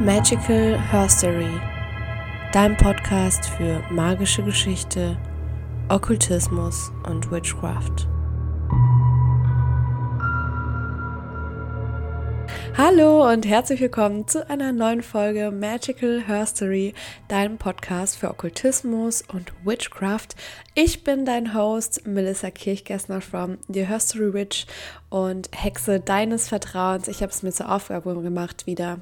Magical 0.00 0.78
Herstory, 0.78 1.60
dein 2.52 2.76
Podcast 2.76 3.46
für 3.46 3.82
magische 3.90 4.44
Geschichte, 4.44 5.18
Okkultismus 5.88 6.92
und 7.02 7.32
Witchcraft. 7.32 8.06
Hallo 12.76 13.28
und 13.28 13.44
herzlich 13.44 13.80
willkommen 13.80 14.28
zu 14.28 14.48
einer 14.48 14.70
neuen 14.70 15.02
Folge 15.02 15.50
Magical 15.50 16.22
Herstory, 16.24 16.94
deinem 17.26 17.58
Podcast 17.58 18.18
für 18.18 18.30
Okkultismus 18.30 19.24
und 19.32 19.52
Witchcraft. 19.64 20.28
Ich 20.76 21.02
bin 21.02 21.24
dein 21.24 21.54
Host 21.54 22.06
Melissa 22.06 22.52
Kirchgessner 22.52 23.20
from 23.20 23.58
The 23.66 23.84
Herstory 23.84 24.32
Witch 24.32 24.66
und 25.10 25.48
Hexe 25.52 25.98
deines 25.98 26.48
Vertrauens. 26.48 27.08
Ich 27.08 27.20
habe 27.20 27.32
es 27.32 27.42
mir 27.42 27.50
zur 27.50 27.72
Aufgabe 27.72 28.14
gemacht, 28.22 28.68
wieder 28.68 29.00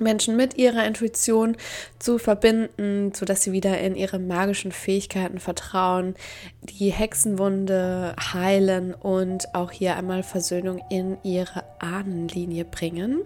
Menschen 0.00 0.36
mit 0.36 0.56
ihrer 0.56 0.86
Intuition 0.86 1.56
zu 1.98 2.18
verbinden, 2.18 3.12
sodass 3.14 3.42
sie 3.42 3.52
wieder 3.52 3.78
in 3.78 3.94
ihre 3.94 4.18
magischen 4.18 4.72
Fähigkeiten 4.72 5.40
vertrauen, 5.40 6.14
die 6.62 6.90
Hexenwunde 6.90 8.14
heilen 8.32 8.94
und 8.94 9.54
auch 9.54 9.70
hier 9.70 9.96
einmal 9.96 10.22
Versöhnung 10.22 10.80
in 10.90 11.18
ihre 11.22 11.64
Ahnenlinie 11.78 12.64
bringen. 12.64 13.20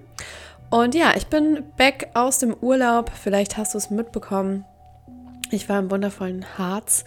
Und 0.70 0.94
ja, 0.94 1.14
ich 1.16 1.28
bin 1.28 1.64
back 1.77 2.10
aus 2.14 2.38
dem 2.38 2.54
Urlaub. 2.54 3.10
Vielleicht 3.10 3.56
hast 3.56 3.74
du 3.74 3.78
es 3.78 3.91
mitbekommen. 3.91 4.64
Ich 5.50 5.68
war 5.68 5.78
im 5.78 5.90
wundervollen 5.90 6.58
Harz 6.58 7.04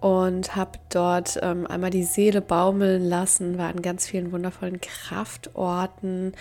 und 0.00 0.54
habe 0.54 0.78
dort 0.90 1.40
ähm, 1.42 1.66
einmal 1.66 1.90
die 1.90 2.04
Seele 2.04 2.40
baumeln 2.40 3.04
lassen, 3.04 3.58
war 3.58 3.68
an 3.68 3.82
ganz 3.82 4.06
vielen 4.06 4.30
wundervollen 4.30 4.80
Kraftorten 4.80 6.32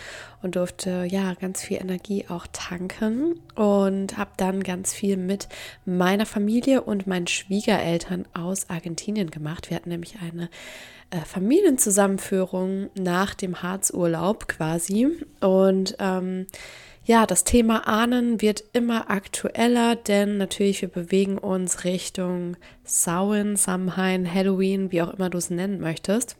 und 0.43 0.55
durfte 0.55 1.05
ja 1.09 1.33
ganz 1.33 1.63
viel 1.63 1.77
Energie 1.77 2.25
auch 2.29 2.45
tanken 2.53 3.39
und 3.55 4.17
habe 4.17 4.31
dann 4.37 4.61
ganz 4.61 4.93
viel 4.93 5.17
mit 5.17 5.49
meiner 5.85 6.27
Familie 6.27 6.83
und 6.83 7.07
meinen 7.07 7.27
Schwiegereltern 7.27 8.25
aus 8.33 8.69
Argentinien 8.69 9.31
gemacht. 9.31 9.71
Wir 9.71 9.77
hatten 9.77 9.89
nämlich 9.89 10.17
eine 10.21 10.49
äh, 11.09 11.17
Familienzusammenführung 11.25 12.91
nach 12.93 13.33
dem 13.33 13.63
Harzurlaub 13.63 14.47
quasi 14.47 15.07
und 15.41 15.95
ähm, 15.99 16.45
ja, 17.09 17.25
das 17.25 17.43
Thema 17.43 17.87
Ahnen 17.87 18.39
wird 18.39 18.63
immer 18.71 19.09
aktueller, 19.09 19.95
denn 19.95 20.37
natürlich 20.37 20.83
wir 20.83 20.89
bewegen 20.89 21.39
uns 21.39 21.83
Richtung 21.83 22.55
Samhain, 22.83 23.55
Samhain, 23.55 24.31
Halloween, 24.31 24.91
wie 24.91 25.01
auch 25.01 25.15
immer 25.15 25.31
du 25.31 25.39
es 25.39 25.49
nennen 25.49 25.79
möchtest. 25.79 26.37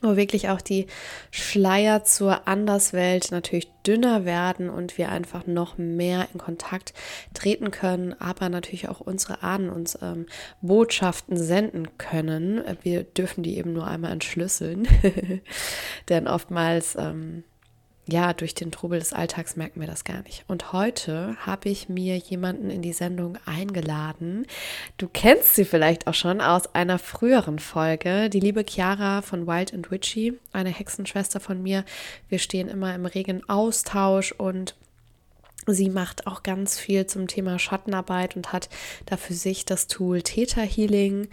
Wo 0.00 0.14
wirklich 0.14 0.48
auch 0.48 0.60
die 0.60 0.86
Schleier 1.32 2.04
zur 2.04 2.46
Anderswelt 2.46 3.32
natürlich 3.32 3.68
dünner 3.84 4.24
werden 4.24 4.70
und 4.70 4.96
wir 4.96 5.08
einfach 5.08 5.48
noch 5.48 5.76
mehr 5.76 6.28
in 6.32 6.38
Kontakt 6.38 6.94
treten 7.34 7.72
können, 7.72 8.14
aber 8.20 8.48
natürlich 8.48 8.88
auch 8.88 9.00
unsere 9.00 9.42
Ahnen 9.42 9.70
uns 9.70 9.98
ähm, 10.00 10.26
Botschaften 10.62 11.36
senden 11.36 11.98
können. 11.98 12.62
Wir 12.82 13.02
dürfen 13.02 13.42
die 13.42 13.58
eben 13.58 13.72
nur 13.72 13.88
einmal 13.88 14.12
entschlüsseln, 14.12 14.86
denn 16.08 16.28
oftmals 16.28 16.94
ähm, 16.94 17.42
ja, 18.10 18.32
durch 18.32 18.54
den 18.54 18.70
Trubel 18.70 18.98
des 18.98 19.12
Alltags 19.12 19.56
merken 19.56 19.80
wir 19.80 19.86
das 19.86 20.04
gar 20.04 20.22
nicht. 20.22 20.44
Und 20.48 20.72
heute 20.72 21.36
habe 21.40 21.68
ich 21.68 21.88
mir 21.88 22.16
jemanden 22.16 22.70
in 22.70 22.82
die 22.82 22.92
Sendung 22.92 23.38
eingeladen. 23.46 24.46
Du 24.98 25.08
kennst 25.08 25.54
sie 25.54 25.64
vielleicht 25.64 26.06
auch 26.06 26.14
schon 26.14 26.40
aus 26.40 26.74
einer 26.74 26.98
früheren 26.98 27.58
Folge. 27.58 28.28
Die 28.28 28.40
liebe 28.40 28.64
Chiara 28.68 29.22
von 29.22 29.46
Wild 29.46 29.72
and 29.72 29.90
Witchy, 29.90 30.34
eine 30.52 30.70
Hexenschwester 30.70 31.40
von 31.40 31.62
mir. 31.62 31.84
Wir 32.28 32.38
stehen 32.38 32.68
immer 32.68 32.94
im 32.94 33.06
regen 33.06 33.48
Austausch 33.48 34.32
und 34.32 34.74
Sie 35.66 35.90
macht 35.90 36.26
auch 36.26 36.42
ganz 36.42 36.78
viel 36.78 37.06
zum 37.06 37.28
Thema 37.28 37.58
Schattenarbeit 37.58 38.34
und 38.34 38.52
hat 38.52 38.70
da 39.06 39.16
für 39.16 39.34
sich 39.34 39.66
das 39.66 39.86
Tool 39.86 40.22
Theta 40.22 40.62
Healing. 40.62 41.28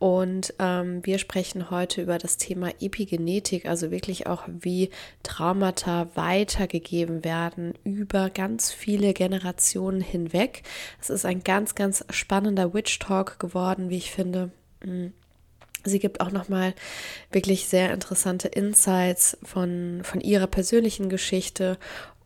Und 0.00 0.54
ähm, 0.58 1.04
wir 1.04 1.18
sprechen 1.18 1.70
heute 1.70 2.00
über 2.00 2.16
das 2.16 2.38
Thema 2.38 2.70
Epigenetik, 2.80 3.66
also 3.66 3.90
wirklich 3.90 4.26
auch, 4.26 4.44
wie 4.48 4.88
Traumata 5.22 6.08
weitergegeben 6.14 7.22
werden 7.22 7.74
über 7.84 8.30
ganz 8.30 8.72
viele 8.72 9.12
Generationen 9.12 10.00
hinweg. 10.00 10.62
Es 11.02 11.10
ist 11.10 11.26
ein 11.26 11.44
ganz, 11.44 11.74
ganz 11.74 12.02
spannender 12.08 12.72
Witch 12.72 12.98
Talk 12.98 13.38
geworden, 13.38 13.90
wie 13.90 13.98
ich 13.98 14.10
finde. 14.10 14.50
Mm. 14.82 15.08
Sie 15.84 15.98
gibt 15.98 16.22
auch 16.22 16.30
nochmal 16.30 16.74
wirklich 17.30 17.68
sehr 17.68 17.92
interessante 17.92 18.48
Insights 18.48 19.36
von, 19.42 20.00
von 20.02 20.22
ihrer 20.22 20.46
persönlichen 20.46 21.10
Geschichte 21.10 21.78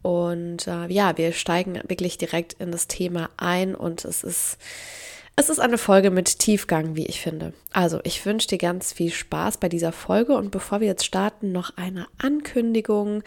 und 0.05 0.67
äh, 0.67 0.87
ja, 0.93 1.17
wir 1.17 1.33
steigen 1.33 1.81
wirklich 1.89 2.19
direkt 2.19 2.53
in 2.55 2.71
das 2.71 2.89
Thema 2.89 3.31
ein 3.39 3.75
und 3.75 4.05
es 4.05 4.23
ist 4.23 4.59
es 5.37 5.49
ist 5.49 5.59
eine 5.59 5.79
Folge 5.79 6.13
mit 6.13 6.39
Tiefgang, 6.39 6.95
wie 6.95 7.07
ich 7.07 7.21
finde. 7.21 7.55
Also, 7.73 7.99
ich 8.05 8.25
wünsche 8.25 8.47
dir 8.47 8.59
ganz 8.59 8.93
viel 8.93 9.11
Spaß 9.11 9.57
bei 9.57 9.69
dieser 9.69 9.91
Folge 9.91 10.37
und 10.37 10.53
bevor 10.53 10.79
wir 10.79 10.87
jetzt 10.87 11.05
starten, 11.05 11.51
noch 11.51 11.77
eine 11.77 12.07
Ankündigung, 12.19 13.25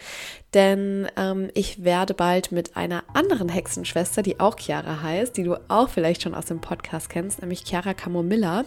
denn 0.54 1.06
ähm, 1.16 1.50
ich 1.52 1.84
werde 1.84 2.14
bald 2.14 2.50
mit 2.50 2.78
einer 2.78 3.04
anderen 3.12 3.50
Hexenschwester, 3.50 4.22
die 4.22 4.40
auch 4.40 4.58
Chiara 4.58 5.02
heißt, 5.02 5.36
die 5.36 5.44
du 5.44 5.56
auch 5.68 5.90
vielleicht 5.90 6.22
schon 6.22 6.34
aus 6.34 6.46
dem 6.46 6.62
Podcast 6.62 7.10
kennst, 7.10 7.42
nämlich 7.42 7.64
Chiara 7.66 7.92
Camomilla, 7.92 8.64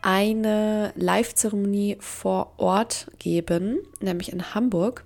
eine 0.00 0.92
Live-Zeremonie 0.96 1.98
vor 2.00 2.54
Ort 2.56 3.10
geben, 3.18 3.80
nämlich 4.00 4.32
in 4.32 4.54
Hamburg. 4.54 5.04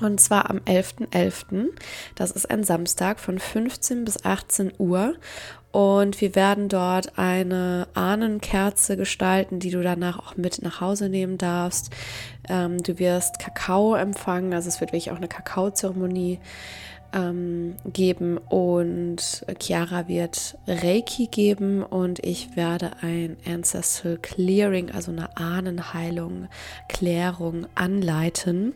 Und 0.00 0.20
zwar 0.20 0.50
am 0.50 0.58
11.11. 0.58 1.10
.11. 1.10 1.68
Das 2.16 2.32
ist 2.32 2.50
ein 2.50 2.64
Samstag 2.64 3.20
von 3.20 3.38
15 3.38 4.04
bis 4.04 4.24
18 4.24 4.72
Uhr. 4.78 5.14
Und 5.72 6.20
wir 6.20 6.34
werden 6.34 6.68
dort 6.68 7.18
eine 7.18 7.88
Ahnenkerze 7.94 8.98
gestalten, 8.98 9.58
die 9.58 9.70
du 9.70 9.82
danach 9.82 10.18
auch 10.18 10.36
mit 10.36 10.62
nach 10.62 10.82
Hause 10.82 11.08
nehmen 11.08 11.38
darfst. 11.38 11.90
Ähm, 12.48 12.82
du 12.82 12.98
wirst 12.98 13.38
Kakao 13.38 13.94
empfangen, 13.94 14.52
also 14.52 14.68
es 14.68 14.80
wird 14.80 14.92
wirklich 14.92 15.10
auch 15.10 15.16
eine 15.16 15.28
Kakaozeremonie 15.28 16.40
ähm, 17.14 17.76
geben 17.86 18.38
und 18.38 19.46
Chiara 19.60 20.08
wird 20.08 20.56
Reiki 20.66 21.28
geben 21.28 21.82
und 21.82 22.24
ich 22.24 22.56
werde 22.56 22.90
ein 23.00 23.36
Ancestral 23.46 24.18
Clearing, 24.20 24.90
also 24.90 25.10
eine 25.10 25.36
Ahnenheilung, 25.36 26.48
Klärung 26.88 27.66
anleiten. 27.74 28.74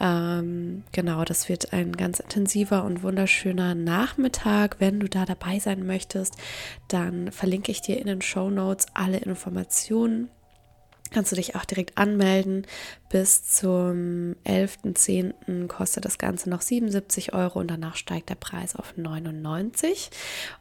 Ähm, 0.00 0.84
genau, 0.92 1.24
das 1.24 1.48
wird 1.50 1.74
ein 1.74 1.92
ganz 1.92 2.20
intensiver 2.20 2.84
und 2.84 3.02
wunderschöner 3.02 3.74
Nachmittag. 3.74 4.76
Wenn 4.78 4.98
du 4.98 5.08
da 5.08 5.26
dabei 5.26 5.58
sein 5.58 5.86
möchtest, 5.86 6.36
dann 6.88 7.30
verlinke 7.30 7.70
ich 7.70 7.82
dir 7.82 7.98
in 7.98 8.06
den 8.06 8.22
Show 8.22 8.48
Notes 8.48 8.86
alle 8.94 9.18
Informationen 9.18 10.30
kannst 11.10 11.32
du 11.32 11.36
dich 11.36 11.56
auch 11.56 11.64
direkt 11.64 11.98
anmelden. 11.98 12.66
Bis 13.08 13.42
zum 13.44 14.36
11.10. 14.46 15.66
kostet 15.66 16.04
das 16.04 16.18
Ganze 16.18 16.48
noch 16.48 16.60
77 16.60 17.34
Euro 17.34 17.58
und 17.58 17.68
danach 17.68 17.96
steigt 17.96 18.28
der 18.28 18.36
Preis 18.36 18.76
auf 18.76 18.96
99. 18.96 20.10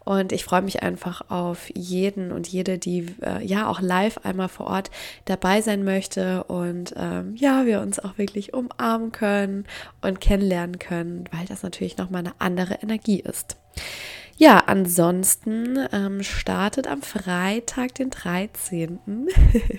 Und 0.03 0.31
ich 0.31 0.43
freue 0.43 0.63
mich 0.63 0.81
einfach 0.81 1.29
auf 1.29 1.69
jeden 1.75 2.31
und 2.31 2.47
jede, 2.47 2.79
die 2.79 3.05
äh, 3.21 3.45
ja 3.45 3.67
auch 3.67 3.81
live 3.81 4.19
einmal 4.23 4.49
vor 4.49 4.67
Ort 4.67 4.89
dabei 5.25 5.61
sein 5.61 5.83
möchte 5.83 6.43
und 6.45 6.93
ähm, 6.97 7.35
ja, 7.35 7.65
wir 7.65 7.81
uns 7.81 7.99
auch 7.99 8.17
wirklich 8.17 8.53
umarmen 8.53 9.11
können 9.11 9.65
und 10.01 10.19
kennenlernen 10.19 10.79
können, 10.79 11.25
weil 11.31 11.45
das 11.45 11.61
natürlich 11.61 11.97
nochmal 11.97 12.21
eine 12.21 12.33
andere 12.39 12.75
Energie 12.81 13.19
ist. 13.19 13.57
Ja, 14.39 14.59
ansonsten 14.67 15.77
ähm, 15.91 16.23
startet 16.23 16.87
am 16.87 17.01
Freitag, 17.01 17.95
den 17.95 18.09
13. 18.09 19.27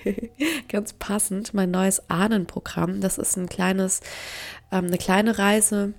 ganz 0.69 0.93
passend, 0.93 1.55
mein 1.55 1.71
neues 1.71 2.11
Ahnenprogramm. 2.11 3.01
Das 3.01 3.17
ist 3.17 3.37
ein 3.37 3.49
kleines, 3.49 4.01
ähm, 4.71 4.85
eine 4.85 4.99
kleine 4.99 5.39
Reise. 5.39 5.95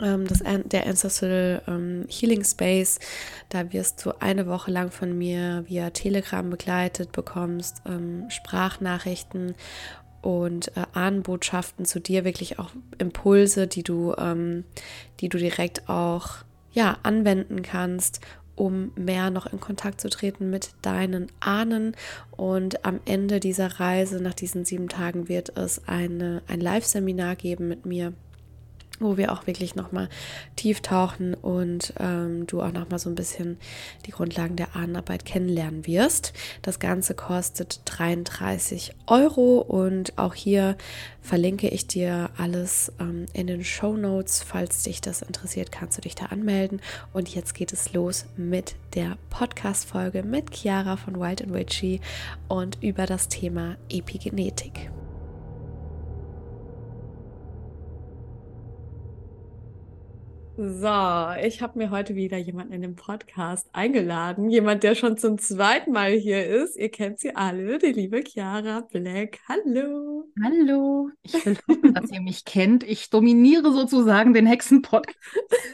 Ähm, 0.00 0.26
das, 0.26 0.38
der 0.64 0.86
Ancestral 0.86 1.60
ähm, 1.68 2.06
Healing 2.08 2.44
Space, 2.44 2.98
da 3.50 3.74
wirst 3.74 4.06
du 4.06 4.18
eine 4.22 4.46
Woche 4.46 4.70
lang 4.70 4.90
von 4.90 5.18
mir 5.18 5.66
via 5.68 5.90
Telegram 5.90 6.48
begleitet, 6.48 7.12
bekommst 7.12 7.82
ähm, 7.84 8.24
Sprachnachrichten 8.30 9.54
und 10.22 10.74
äh, 10.78 10.86
Ahnenbotschaften 10.94 11.84
zu 11.84 12.00
dir, 12.00 12.24
wirklich 12.24 12.58
auch 12.58 12.70
Impulse, 12.96 13.66
die 13.66 13.82
du, 13.82 14.14
ähm, 14.16 14.64
die 15.20 15.28
du 15.28 15.36
direkt 15.36 15.90
auch 15.90 16.36
ja, 16.74 16.98
anwenden 17.02 17.62
kannst, 17.62 18.20
um 18.56 18.92
mehr 18.96 19.30
noch 19.30 19.46
in 19.46 19.60
Kontakt 19.60 20.00
zu 20.00 20.10
treten 20.10 20.50
mit 20.50 20.70
deinen 20.82 21.28
Ahnen. 21.40 21.96
Und 22.32 22.84
am 22.84 23.00
Ende 23.04 23.40
dieser 23.40 23.80
Reise, 23.80 24.22
nach 24.22 24.34
diesen 24.34 24.64
sieben 24.64 24.88
Tagen, 24.88 25.28
wird 25.28 25.56
es 25.56 25.88
eine, 25.88 26.42
ein 26.46 26.60
Live-Seminar 26.60 27.36
geben 27.36 27.68
mit 27.68 27.86
mir 27.86 28.12
wo 29.00 29.16
wir 29.16 29.32
auch 29.32 29.46
wirklich 29.46 29.74
nochmal 29.74 30.08
tief 30.56 30.80
tauchen 30.80 31.34
und 31.34 31.92
ähm, 31.98 32.46
du 32.46 32.62
auch 32.62 32.72
nochmal 32.72 32.98
so 32.98 33.08
ein 33.08 33.14
bisschen 33.14 33.58
die 34.06 34.10
Grundlagen 34.10 34.56
der 34.56 34.76
Ahnenarbeit 34.76 35.24
kennenlernen 35.24 35.86
wirst. 35.86 36.32
Das 36.62 36.78
Ganze 36.78 37.14
kostet 37.14 37.80
33 37.84 38.94
Euro 39.06 39.58
und 39.58 40.16
auch 40.18 40.34
hier 40.34 40.76
verlinke 41.20 41.68
ich 41.68 41.86
dir 41.86 42.30
alles 42.36 42.92
ähm, 43.00 43.26
in 43.32 43.46
den 43.46 43.64
Show 43.64 43.96
Notes. 43.96 44.42
Falls 44.42 44.82
dich 44.82 45.00
das 45.00 45.22
interessiert, 45.22 45.72
kannst 45.72 45.96
du 45.96 46.02
dich 46.02 46.14
da 46.14 46.26
anmelden. 46.26 46.80
Und 47.12 47.34
jetzt 47.34 47.54
geht 47.54 47.72
es 47.72 47.92
los 47.92 48.26
mit 48.36 48.76
der 48.94 49.16
Podcast-Folge 49.30 50.22
mit 50.22 50.54
Chiara 50.54 50.96
von 50.96 51.18
Wild 51.18 51.52
Witchy 51.52 52.00
und 52.48 52.78
über 52.82 53.06
das 53.06 53.28
Thema 53.28 53.76
Epigenetik. 53.88 54.90
So, 60.56 61.32
ich 61.42 61.62
habe 61.62 61.78
mir 61.78 61.90
heute 61.90 62.14
wieder 62.14 62.38
jemanden 62.38 62.74
in 62.74 62.82
den 62.82 62.94
Podcast 62.94 63.68
eingeladen. 63.72 64.50
Jemand, 64.50 64.84
der 64.84 64.94
schon 64.94 65.18
zum 65.18 65.36
zweiten 65.36 65.90
Mal 65.90 66.12
hier 66.12 66.46
ist. 66.46 66.76
Ihr 66.76 66.90
kennt 66.90 67.18
sie 67.18 67.34
alle, 67.34 67.78
die 67.78 67.90
liebe 67.90 68.22
Chiara 68.22 68.82
Black. 68.82 69.40
Hallo. 69.48 70.28
Hallo. 70.40 71.10
Ich 71.22 71.44
will 71.44 71.58
hoffen, 71.68 71.92
dass 71.92 72.12
ihr 72.12 72.20
mich 72.20 72.44
kennt. 72.44 72.84
Ich 72.84 73.10
dominiere 73.10 73.72
sozusagen 73.72 74.32
den 74.32 74.46
Hexen-Podcast. 74.46 75.18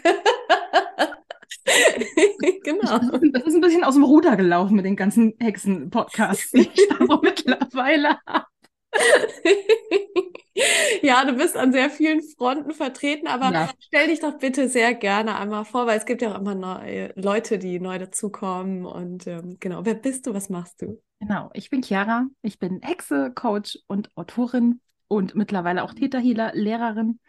genau. 2.64 2.98
Das 3.32 3.44
ist 3.44 3.54
ein 3.54 3.60
bisschen 3.60 3.84
aus 3.84 3.94
dem 3.94 4.04
Ruder 4.04 4.36
gelaufen 4.36 4.76
mit 4.76 4.86
den 4.86 4.96
ganzen 4.96 5.34
Hexen-Podcasts, 5.40 6.52
die 6.52 6.70
ich 6.74 6.88
da 6.88 7.04
so 7.06 7.16
mittlerweile 7.22 8.16
habe. 8.26 8.46
ja, 11.02 11.24
du 11.24 11.34
bist 11.34 11.56
an 11.56 11.72
sehr 11.72 11.90
vielen 11.90 12.22
Fronten 12.22 12.72
vertreten, 12.72 13.26
aber 13.26 13.52
ja. 13.52 13.70
stell 13.80 14.08
dich 14.08 14.20
doch 14.20 14.38
bitte 14.38 14.68
sehr 14.68 14.94
gerne 14.94 15.36
einmal 15.36 15.64
vor, 15.64 15.86
weil 15.86 15.98
es 15.98 16.06
gibt 16.06 16.22
ja 16.22 16.32
auch 16.32 16.40
immer 16.40 16.54
neue 16.54 17.12
Leute, 17.16 17.58
die 17.58 17.80
neu 17.80 17.98
dazukommen. 17.98 18.84
Und 18.84 19.26
ähm, 19.26 19.56
genau, 19.60 19.84
wer 19.84 19.94
bist 19.94 20.26
du? 20.26 20.34
Was 20.34 20.48
machst 20.48 20.82
du? 20.82 21.00
Genau, 21.20 21.50
ich 21.54 21.70
bin 21.70 21.82
Chiara. 21.82 22.26
Ich 22.42 22.58
bin 22.58 22.80
Hexe, 22.82 23.32
Coach 23.34 23.78
und 23.86 24.10
Autorin 24.16 24.80
und 25.08 25.34
mittlerweile 25.34 25.82
auch 25.82 25.94
Täterhealer, 25.94 26.52
Lehrerin. 26.54 27.20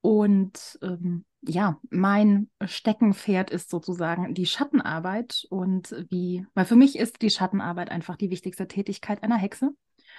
Und 0.00 0.78
ähm, 0.82 1.24
ja, 1.42 1.78
mein 1.90 2.50
Steckenpferd 2.64 3.50
ist 3.50 3.70
sozusagen 3.70 4.34
die 4.34 4.46
Schattenarbeit. 4.46 5.46
Und 5.50 5.94
wie, 6.08 6.46
weil 6.54 6.64
für 6.64 6.76
mich 6.76 6.98
ist 6.98 7.22
die 7.22 7.30
Schattenarbeit 7.30 7.90
einfach 7.90 8.16
die 8.16 8.30
wichtigste 8.30 8.66
Tätigkeit 8.66 9.22
einer 9.22 9.36
Hexe. 9.36 9.70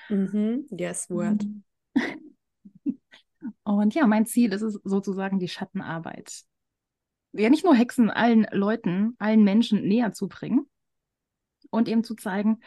Mhm. 0.10 0.66
Yes, 0.72 1.10
word. 1.10 1.46
Und 3.63 3.95
ja, 3.95 4.07
mein 4.07 4.25
Ziel 4.25 4.53
ist 4.53 4.61
es 4.61 4.79
sozusagen 4.83 5.39
die 5.39 5.47
Schattenarbeit. 5.47 6.43
Ja, 7.33 7.49
nicht 7.49 7.63
nur 7.63 7.75
Hexen, 7.75 8.09
allen 8.09 8.45
Leuten, 8.51 9.15
allen 9.17 9.43
Menschen 9.43 9.88
näher 9.88 10.11
zu 10.11 10.27
bringen 10.27 10.65
und 11.69 11.88
eben 11.88 12.03
zu 12.03 12.15
zeigen, 12.15 12.59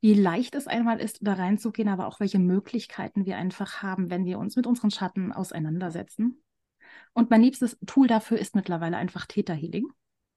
wie 0.00 0.14
leicht 0.14 0.54
es 0.54 0.66
einmal 0.66 0.98
ist, 0.98 1.18
da 1.20 1.34
reinzugehen, 1.34 1.88
aber 1.88 2.06
auch 2.06 2.20
welche 2.20 2.38
Möglichkeiten 2.38 3.26
wir 3.26 3.36
einfach 3.36 3.82
haben, 3.82 4.10
wenn 4.10 4.24
wir 4.24 4.38
uns 4.38 4.56
mit 4.56 4.66
unseren 4.66 4.90
Schatten 4.90 5.32
auseinandersetzen. 5.32 6.42
Und 7.12 7.30
mein 7.30 7.42
liebstes 7.42 7.78
Tool 7.86 8.06
dafür 8.06 8.38
ist 8.38 8.54
mittlerweile 8.54 8.96
einfach 8.96 9.26
Täterhealing. 9.26 9.86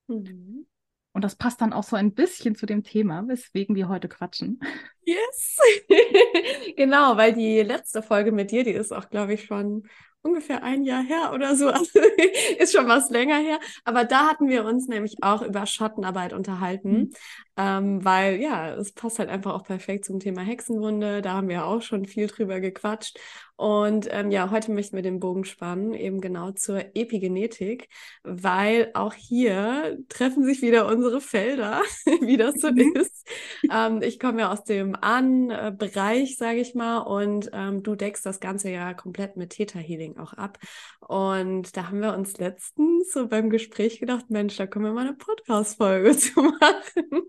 Mhm. 0.07 0.67
Und 1.13 1.23
das 1.23 1.35
passt 1.35 1.61
dann 1.61 1.73
auch 1.73 1.83
so 1.83 1.95
ein 1.95 2.13
bisschen 2.13 2.55
zu 2.55 2.65
dem 2.65 2.83
Thema, 2.83 3.27
weswegen 3.27 3.75
wir 3.75 3.87
heute 3.87 4.09
quatschen. 4.09 4.59
Yes! 5.05 5.57
genau, 6.77 7.17
weil 7.17 7.33
die 7.33 7.61
letzte 7.61 8.01
Folge 8.01 8.31
mit 8.31 8.51
dir, 8.51 8.63
die 8.63 8.71
ist 8.71 8.93
auch, 8.93 9.09
glaube 9.09 9.33
ich, 9.33 9.45
schon 9.45 9.83
ungefähr 10.23 10.63
ein 10.63 10.83
Jahr 10.83 11.03
her 11.03 11.31
oder 11.33 11.55
so. 11.55 11.67
Also 11.69 11.99
ist 12.57 12.73
schon 12.73 12.87
was 12.87 13.09
länger 13.09 13.37
her. 13.37 13.59
Aber 13.83 14.05
da 14.05 14.27
hatten 14.27 14.47
wir 14.47 14.65
uns 14.65 14.87
nämlich 14.87 15.17
auch 15.21 15.41
über 15.41 15.65
Schattenarbeit 15.65 16.33
unterhalten. 16.33 16.91
Mhm. 16.91 17.13
Ähm, 17.55 18.03
weil 18.03 18.41
ja, 18.41 18.73
es 18.73 18.93
passt 18.93 19.19
halt 19.19 19.29
einfach 19.29 19.53
auch 19.53 19.63
perfekt 19.63 20.05
zum 20.05 20.19
Thema 20.19 20.41
Hexenwunde. 20.41 21.21
Da 21.21 21.33
haben 21.33 21.49
wir 21.49 21.65
auch 21.65 21.81
schon 21.81 22.05
viel 22.05 22.27
drüber 22.27 22.59
gequatscht. 22.61 23.19
Und 23.55 24.07
ähm, 24.09 24.31
ja, 24.31 24.49
heute 24.49 24.71
möchten 24.71 24.95
wir 24.95 25.03
den 25.03 25.19
Bogen 25.19 25.45
spannen, 25.45 25.93
eben 25.93 26.21
genau 26.21 26.51
zur 26.51 26.79
Epigenetik, 26.95 27.87
weil 28.23 28.89
auch 28.95 29.13
hier 29.13 29.99
treffen 30.09 30.43
sich 30.43 30.63
wieder 30.63 30.87
unsere 30.87 31.21
Felder, 31.21 31.81
wie 32.21 32.37
das 32.37 32.55
so 32.55 32.71
mhm. 32.71 32.95
ist. 32.95 33.27
Ähm, 33.71 34.01
ich 34.01 34.19
komme 34.19 34.41
ja 34.41 34.51
aus 34.51 34.63
dem 34.63 34.92
Ahnenbereich, 34.95 36.37
sage 36.37 36.59
ich 36.59 36.75
mal, 36.75 36.99
und 36.99 37.49
ähm, 37.53 37.83
du 37.83 37.95
deckst 37.95 38.25
das 38.25 38.39
Ganze 38.39 38.69
ja 38.69 38.93
komplett 38.93 39.37
mit 39.37 39.51
Theta 39.51 39.79
Healing 39.79 40.17
auch 40.17 40.33
ab. 40.33 40.59
Und 40.99 41.75
da 41.75 41.89
haben 41.89 42.01
wir 42.01 42.13
uns 42.13 42.37
letztens 42.37 43.11
so 43.11 43.27
beim 43.27 43.49
Gespräch 43.49 43.99
gedacht, 43.99 44.29
Mensch, 44.29 44.57
da 44.57 44.67
können 44.67 44.85
wir 44.85 44.93
mal 44.93 45.07
eine 45.07 45.15
Podcast-Folge 45.15 46.11
zu 46.17 46.41
machen. 46.41 47.23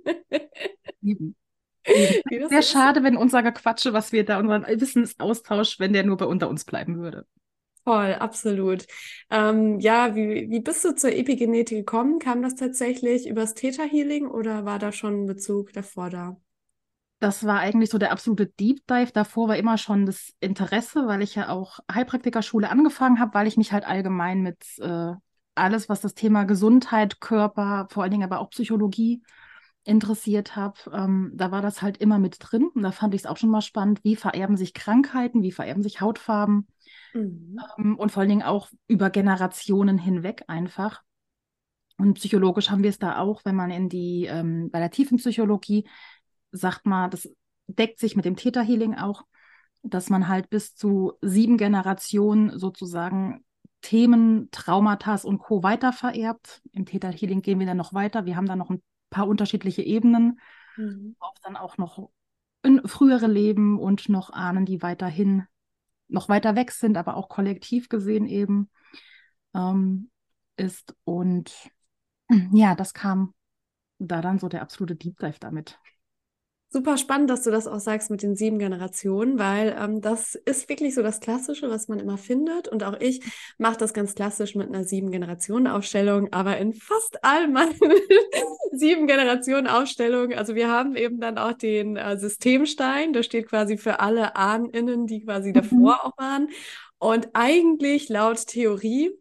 Sehr 2.48 2.62
schade, 2.62 3.02
wenn 3.02 3.16
unser 3.16 3.42
Gequatsche, 3.42 3.92
was 3.92 4.12
wir 4.12 4.24
da, 4.24 4.38
unseren 4.38 4.66
Wissensaustausch, 4.66 5.78
wenn 5.78 5.92
der 5.92 6.04
nur 6.04 6.16
bei 6.16 6.24
unter 6.24 6.48
uns 6.48 6.64
bleiben 6.64 6.98
würde. 6.98 7.26
Voll, 7.84 8.14
absolut. 8.14 8.86
Ähm, 9.30 9.78
ja, 9.78 10.16
wie, 10.16 10.48
wie 10.48 10.60
bist 10.60 10.86
du 10.86 10.94
zur 10.94 11.12
Epigenetik 11.12 11.78
gekommen? 11.78 12.18
Kam 12.18 12.40
das 12.40 12.54
tatsächlich 12.54 13.28
übers 13.28 13.52
Theta 13.52 13.82
Healing 13.82 14.26
oder 14.26 14.64
war 14.64 14.78
da 14.78 14.90
schon 14.90 15.24
ein 15.24 15.26
Bezug 15.26 15.74
davor 15.74 16.08
da? 16.08 16.40
Das 17.24 17.46
war 17.46 17.58
eigentlich 17.58 17.88
so 17.88 17.96
der 17.96 18.12
absolute 18.12 18.44
Deep 18.44 18.86
Dive. 18.86 19.10
Davor 19.10 19.48
war 19.48 19.56
immer 19.56 19.78
schon 19.78 20.04
das 20.04 20.34
Interesse, 20.40 21.06
weil 21.06 21.22
ich 21.22 21.34
ja 21.34 21.48
auch 21.48 21.78
Heilpraktikerschule 21.90 22.68
angefangen 22.68 23.18
habe, 23.18 23.32
weil 23.32 23.46
ich 23.46 23.56
mich 23.56 23.72
halt 23.72 23.86
allgemein 23.86 24.42
mit 24.42 24.62
äh, 24.78 25.14
alles, 25.54 25.88
was 25.88 26.02
das 26.02 26.12
Thema 26.12 26.44
Gesundheit, 26.44 27.22
Körper, 27.22 27.86
vor 27.90 28.02
allen 28.02 28.12
Dingen 28.12 28.24
aber 28.24 28.40
auch 28.40 28.50
Psychologie 28.50 29.22
interessiert 29.84 30.54
habe, 30.54 30.78
ähm, 30.92 31.32
da 31.32 31.50
war 31.50 31.62
das 31.62 31.80
halt 31.80 31.96
immer 31.96 32.18
mit 32.18 32.36
drin. 32.40 32.68
Und 32.74 32.82
da 32.82 32.92
fand 32.92 33.14
ich 33.14 33.22
es 33.22 33.26
auch 33.26 33.38
schon 33.38 33.48
mal 33.48 33.62
spannend, 33.62 34.04
wie 34.04 34.16
vererben 34.16 34.58
sich 34.58 34.74
Krankheiten, 34.74 35.42
wie 35.42 35.52
vererben 35.52 35.82
sich 35.82 36.02
Hautfarben 36.02 36.66
mhm. 37.14 37.58
ähm, 37.78 37.96
und 37.96 38.12
vor 38.12 38.20
allen 38.20 38.28
Dingen 38.28 38.42
auch 38.42 38.68
über 38.86 39.08
Generationen 39.08 39.96
hinweg 39.96 40.44
einfach. 40.46 41.02
Und 41.96 42.14
psychologisch 42.14 42.70
haben 42.70 42.82
wir 42.82 42.90
es 42.90 42.98
da 42.98 43.16
auch, 43.16 43.46
wenn 43.46 43.54
man 43.54 43.70
in 43.70 43.88
die, 43.88 44.26
ähm, 44.26 44.68
bei 44.70 44.80
der 44.80 44.90
tiefen 44.90 45.16
Psychologie 45.16 45.88
sagt 46.54 46.86
man, 46.86 47.10
das 47.10 47.28
deckt 47.66 47.98
sich 47.98 48.16
mit 48.16 48.24
dem 48.24 48.36
Täterhealing 48.36 48.94
auch, 48.94 49.24
dass 49.82 50.08
man 50.08 50.28
halt 50.28 50.48
bis 50.50 50.74
zu 50.74 51.14
sieben 51.20 51.58
Generationen 51.58 52.58
sozusagen 52.58 53.44
Themen, 53.82 54.50
Traumata 54.50 55.18
und 55.24 55.38
Co. 55.38 55.62
weiter 55.62 55.92
vererbt. 55.92 56.62
Im 56.72 56.86
Täterhealing 56.86 57.42
gehen 57.42 57.58
wir 57.58 57.66
dann 57.66 57.76
noch 57.76 57.92
weiter. 57.92 58.24
Wir 58.24 58.36
haben 58.36 58.46
da 58.46 58.56
noch 58.56 58.70
ein 58.70 58.82
paar 59.10 59.28
unterschiedliche 59.28 59.82
Ebenen, 59.82 60.40
mhm. 60.76 61.16
auch 61.18 61.34
dann 61.42 61.56
auch 61.56 61.76
noch 61.76 62.10
in 62.62 62.80
frühere 62.86 63.26
Leben 63.26 63.78
und 63.78 64.08
noch 64.08 64.30
Ahnen, 64.32 64.64
die 64.64 64.80
weiterhin 64.80 65.46
noch 66.08 66.28
weiter 66.28 66.56
weg 66.56 66.70
sind, 66.70 66.96
aber 66.96 67.16
auch 67.16 67.28
kollektiv 67.28 67.90
gesehen 67.90 68.26
eben 68.26 68.70
ähm, 69.54 70.10
ist. 70.56 70.94
Und 71.04 71.52
ja, 72.52 72.74
das 72.74 72.94
kam 72.94 73.34
da 73.98 74.22
dann 74.22 74.38
so 74.38 74.48
der 74.48 74.62
absolute 74.62 74.96
Deep 74.96 75.18
Dive 75.18 75.38
damit. 75.40 75.78
Super 76.74 76.98
spannend, 76.98 77.30
dass 77.30 77.44
du 77.44 77.52
das 77.52 77.68
auch 77.68 77.78
sagst 77.78 78.10
mit 78.10 78.24
den 78.24 78.34
sieben 78.34 78.58
Generationen, 78.58 79.38
weil 79.38 79.76
ähm, 79.78 80.00
das 80.00 80.34
ist 80.34 80.68
wirklich 80.68 80.96
so 80.96 81.02
das 81.02 81.20
Klassische, 81.20 81.70
was 81.70 81.86
man 81.86 82.00
immer 82.00 82.18
findet. 82.18 82.66
Und 82.66 82.82
auch 82.82 82.98
ich 82.98 83.20
mache 83.58 83.76
das 83.76 83.94
ganz 83.94 84.16
klassisch 84.16 84.56
mit 84.56 84.66
einer 84.66 84.82
sieben 84.82 85.12
Generationen 85.12 85.68
Ausstellung, 85.68 86.32
aber 86.32 86.58
in 86.58 86.74
fast 86.74 87.22
all 87.22 87.46
meinen 87.46 87.78
sieben 88.72 89.06
Generationen 89.06 89.68
Ausstellungen. 89.68 90.36
Also 90.36 90.56
wir 90.56 90.68
haben 90.68 90.96
eben 90.96 91.20
dann 91.20 91.38
auch 91.38 91.52
den 91.52 91.96
äh, 91.96 92.18
Systemstein, 92.18 93.12
der 93.12 93.22
steht 93.22 93.46
quasi 93.50 93.78
für 93.78 94.00
alle 94.00 94.34
AhnInnen, 94.34 95.06
die 95.06 95.22
quasi 95.22 95.50
mhm. 95.50 95.54
davor 95.54 96.04
auch 96.04 96.18
waren. 96.18 96.48
Und 96.98 97.28
eigentlich 97.34 98.08
laut 98.08 98.48
Theorie 98.48 99.12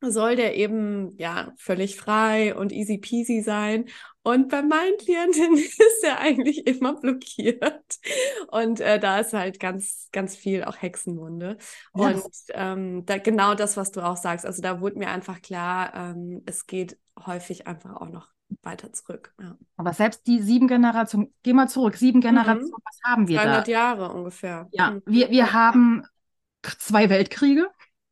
soll 0.00 0.36
der 0.36 0.56
eben 0.56 1.16
ja 1.18 1.52
völlig 1.56 1.96
frei 1.96 2.54
und 2.54 2.72
easy 2.72 2.98
peasy 2.98 3.42
sein. 3.42 3.86
Und 4.22 4.48
bei 4.48 4.62
meinen 4.62 4.96
Klientinnen 4.98 5.56
ist 5.56 6.04
er 6.04 6.20
eigentlich 6.20 6.66
immer 6.66 6.94
blockiert. 6.94 7.98
Und 8.48 8.80
äh, 8.80 8.98
da 8.98 9.18
ist 9.18 9.32
halt 9.32 9.60
ganz, 9.60 10.08
ganz 10.12 10.36
viel 10.36 10.64
auch 10.64 10.76
Hexenwunde. 10.80 11.56
Ja, 11.94 12.08
und 12.08 12.24
ähm, 12.50 13.06
da, 13.06 13.18
genau 13.18 13.54
das, 13.54 13.76
was 13.76 13.90
du 13.92 14.00
auch 14.00 14.16
sagst. 14.16 14.44
Also 14.44 14.62
da 14.62 14.80
wurde 14.80 14.98
mir 14.98 15.08
einfach 15.08 15.40
klar, 15.40 15.94
ähm, 15.94 16.42
es 16.46 16.66
geht 16.66 16.98
häufig 17.26 17.66
einfach 17.66 17.96
auch 17.96 18.08
noch 18.08 18.28
weiter 18.62 18.92
zurück. 18.92 19.32
Ja. 19.40 19.56
Aber 19.76 19.92
selbst 19.92 20.26
die 20.26 20.40
sieben 20.40 20.68
Generationen, 20.68 21.32
geh 21.42 21.52
mal 21.52 21.68
zurück, 21.68 21.96
sieben 21.96 22.18
mhm. 22.18 22.22
Generationen, 22.24 22.70
mhm. 22.70 22.84
was 22.84 23.00
haben 23.04 23.28
wir 23.28 23.38
300 23.38 23.66
da? 23.66 23.70
Jahre 23.72 24.12
ungefähr. 24.12 24.68
Ja, 24.72 24.92
mhm. 24.92 25.02
wir, 25.06 25.30
wir 25.30 25.52
haben 25.52 26.04
zwei 26.62 27.08
Weltkriege. 27.08 27.68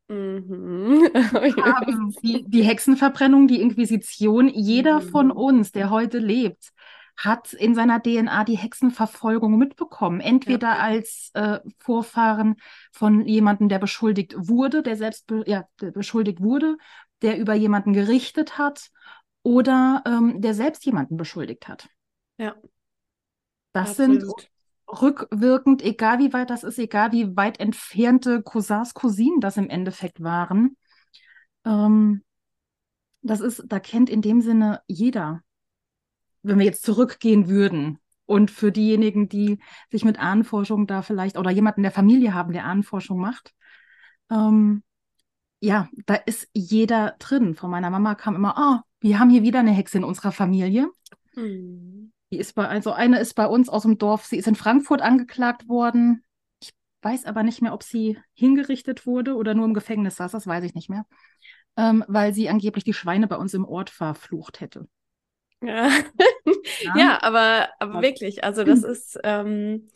Mhm. 0.08 1.10
die, 2.22 2.44
die 2.48 2.62
Hexenverbrennung, 2.62 3.46
die 3.46 3.60
Inquisition, 3.60 4.48
jeder 4.48 5.00
mhm. 5.00 5.08
von 5.10 5.30
uns, 5.30 5.72
der 5.72 5.90
heute 5.90 6.18
lebt, 6.18 6.72
hat 7.16 7.52
in 7.52 7.74
seiner 7.74 8.00
DNA 8.00 8.44
die 8.44 8.56
Hexenverfolgung 8.56 9.58
mitbekommen. 9.58 10.20
Entweder 10.20 10.68
ja. 10.68 10.78
als 10.78 11.30
äh, 11.34 11.58
Vorfahren 11.78 12.56
von 12.92 13.26
jemandem, 13.26 13.68
der 13.68 13.80
beschuldigt 13.80 14.34
wurde, 14.36 14.82
der 14.82 14.96
selbst 14.96 15.26
be 15.26 15.42
ja, 15.46 15.64
der 15.80 15.90
beschuldigt 15.90 16.40
wurde, 16.40 16.78
der 17.22 17.38
über 17.38 17.54
jemanden 17.54 17.92
gerichtet 17.92 18.56
hat 18.56 18.90
oder 19.42 20.02
ähm, 20.06 20.40
der 20.40 20.54
selbst 20.54 20.86
jemanden 20.86 21.16
beschuldigt 21.16 21.66
hat. 21.66 21.88
Ja. 22.38 22.54
Das 23.72 23.90
Absolut. 23.90 24.20
sind 24.20 24.50
rückwirkend, 24.88 25.82
egal 25.82 26.18
wie 26.18 26.32
weit 26.32 26.50
das 26.50 26.64
ist, 26.64 26.78
egal 26.78 27.12
wie 27.12 27.36
weit 27.36 27.60
entfernte 27.60 28.42
Cousins, 28.42 28.94
Cousinen 28.94 29.40
das 29.40 29.56
im 29.56 29.68
Endeffekt 29.70 30.22
waren. 30.22 30.76
Ähm, 31.64 32.22
das 33.22 33.40
ist, 33.40 33.64
da 33.66 33.80
kennt 33.80 34.10
in 34.10 34.22
dem 34.22 34.40
Sinne 34.40 34.80
jeder 34.86 35.42
wenn 36.42 36.58
wir 36.58 36.66
jetzt 36.66 36.84
zurückgehen 36.84 37.48
würden 37.48 37.98
und 38.26 38.50
für 38.50 38.72
diejenigen, 38.72 39.28
die 39.28 39.58
sich 39.90 40.04
mit 40.04 40.18
Ahnenforschung 40.18 40.86
da 40.86 41.02
vielleicht 41.02 41.38
oder 41.38 41.50
jemanden 41.50 41.82
der 41.82 41.92
Familie 41.92 42.34
haben, 42.34 42.52
der 42.52 42.64
Ahnenforschung 42.64 43.18
macht, 43.18 43.54
ähm, 44.30 44.82
ja, 45.60 45.88
da 46.06 46.14
ist 46.14 46.48
jeder 46.52 47.16
drin. 47.18 47.54
Von 47.54 47.70
meiner 47.70 47.90
Mama 47.90 48.14
kam 48.14 48.36
immer, 48.36 48.54
oh, 48.56 48.88
wir 49.00 49.18
haben 49.18 49.30
hier 49.30 49.42
wieder 49.42 49.60
eine 49.60 49.72
Hexe 49.72 49.98
in 49.98 50.04
unserer 50.04 50.30
Familie. 50.30 50.88
Hm. 51.34 52.12
Die 52.30 52.38
ist 52.38 52.54
bei, 52.54 52.66
also 52.66 52.92
eine 52.92 53.20
ist 53.20 53.34
bei 53.34 53.46
uns 53.46 53.68
aus 53.68 53.82
dem 53.82 53.98
Dorf, 53.98 54.26
sie 54.26 54.36
ist 54.36 54.48
in 54.48 54.54
Frankfurt 54.54 55.00
angeklagt 55.00 55.68
worden. 55.68 56.24
Ich 56.60 56.72
weiß 57.02 57.24
aber 57.24 57.42
nicht 57.42 57.62
mehr, 57.62 57.72
ob 57.72 57.82
sie 57.82 58.18
hingerichtet 58.34 59.06
wurde 59.06 59.34
oder 59.34 59.54
nur 59.54 59.64
im 59.64 59.74
Gefängnis 59.74 60.16
saß, 60.16 60.32
das 60.32 60.46
weiß 60.46 60.64
ich 60.64 60.74
nicht 60.74 60.90
mehr. 60.90 61.06
Ähm, 61.76 62.04
weil 62.08 62.34
sie 62.34 62.48
angeblich 62.48 62.84
die 62.84 62.92
Schweine 62.92 63.28
bei 63.28 63.36
uns 63.36 63.54
im 63.54 63.64
Ort 63.64 63.88
verflucht 63.88 64.60
hätte. 64.60 64.88
Ja, 65.62 65.88
ja 66.96 67.18
aber, 67.22 67.68
aber 67.78 68.02
wirklich, 68.02 68.44
also 68.44 68.64
das 68.64 68.82
ist, 68.82 69.18
ähm, 69.24 69.88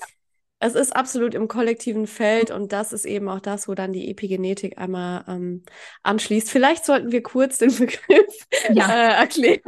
es 0.63 0.77
ist 0.77 0.95
absolut 0.95 1.35
im 1.35 1.49
kollektiven 1.49 2.07
Feld 2.07 2.53
und 2.53 2.73
das 2.73 2.93
ist 2.93 3.05
eben 3.05 3.29
auch 3.29 3.41
das, 3.41 3.67
wo 3.67 3.75
dann 3.75 3.93
die 3.93 4.09
Epigenetik 4.09 4.79
einmal 4.79 5.25
ähm, 5.27 5.65
anschließt. 6.05 6.49
Vielleicht 6.49 6.85
sollten 6.85 7.11
wir 7.11 7.21
kurz 7.21 7.59
den 7.59 7.75
Begriff 7.77 8.47
ja. 8.73 8.89
äh, 8.89 9.21
erklären, 9.21 9.61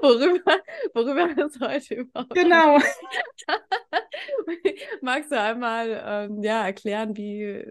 worüber, 0.00 0.56
worüber 0.94 1.36
wir 1.36 1.46
es 1.46 1.60
heute 1.60 1.94
überhaupt 1.96 2.34
Genau. 2.34 2.78
Magst 5.02 5.30
du 5.30 5.38
einmal 5.38 6.02
ähm, 6.02 6.42
ja, 6.42 6.64
erklären, 6.64 7.14
wie, 7.14 7.70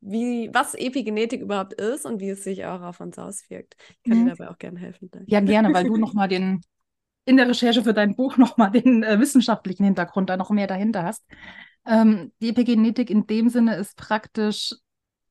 wie, 0.00 0.48
was 0.54 0.74
Epigenetik 0.74 1.40
überhaupt 1.40 1.72
ist 1.72 2.06
und 2.06 2.20
wie 2.20 2.30
es 2.30 2.44
sich 2.44 2.66
auch 2.66 2.82
auf 2.82 3.00
uns 3.00 3.18
auswirkt? 3.18 3.74
Ich 3.88 4.10
kann 4.10 4.20
mhm. 4.20 4.26
dir 4.26 4.36
dabei 4.36 4.52
auch 4.52 4.58
gerne 4.58 4.78
helfen. 4.78 5.10
Ja, 5.26 5.40
gerne, 5.40 5.74
weil 5.74 5.84
du 5.84 5.96
nochmal 5.96 6.28
den 6.28 6.60
in 7.24 7.36
der 7.36 7.48
Recherche 7.48 7.82
für 7.82 7.94
dein 7.94 8.14
Buch 8.14 8.36
nochmal 8.36 8.70
den 8.70 9.02
äh, 9.02 9.18
wissenschaftlichen 9.18 9.82
Hintergrund 9.82 10.30
da 10.30 10.36
noch 10.36 10.50
mehr 10.50 10.68
dahinter 10.68 11.02
hast. 11.02 11.24
Ähm, 11.86 12.32
die 12.40 12.50
Epigenetik 12.50 13.10
in 13.10 13.26
dem 13.26 13.48
Sinne 13.48 13.76
ist 13.76 13.96
praktisch, 13.96 14.74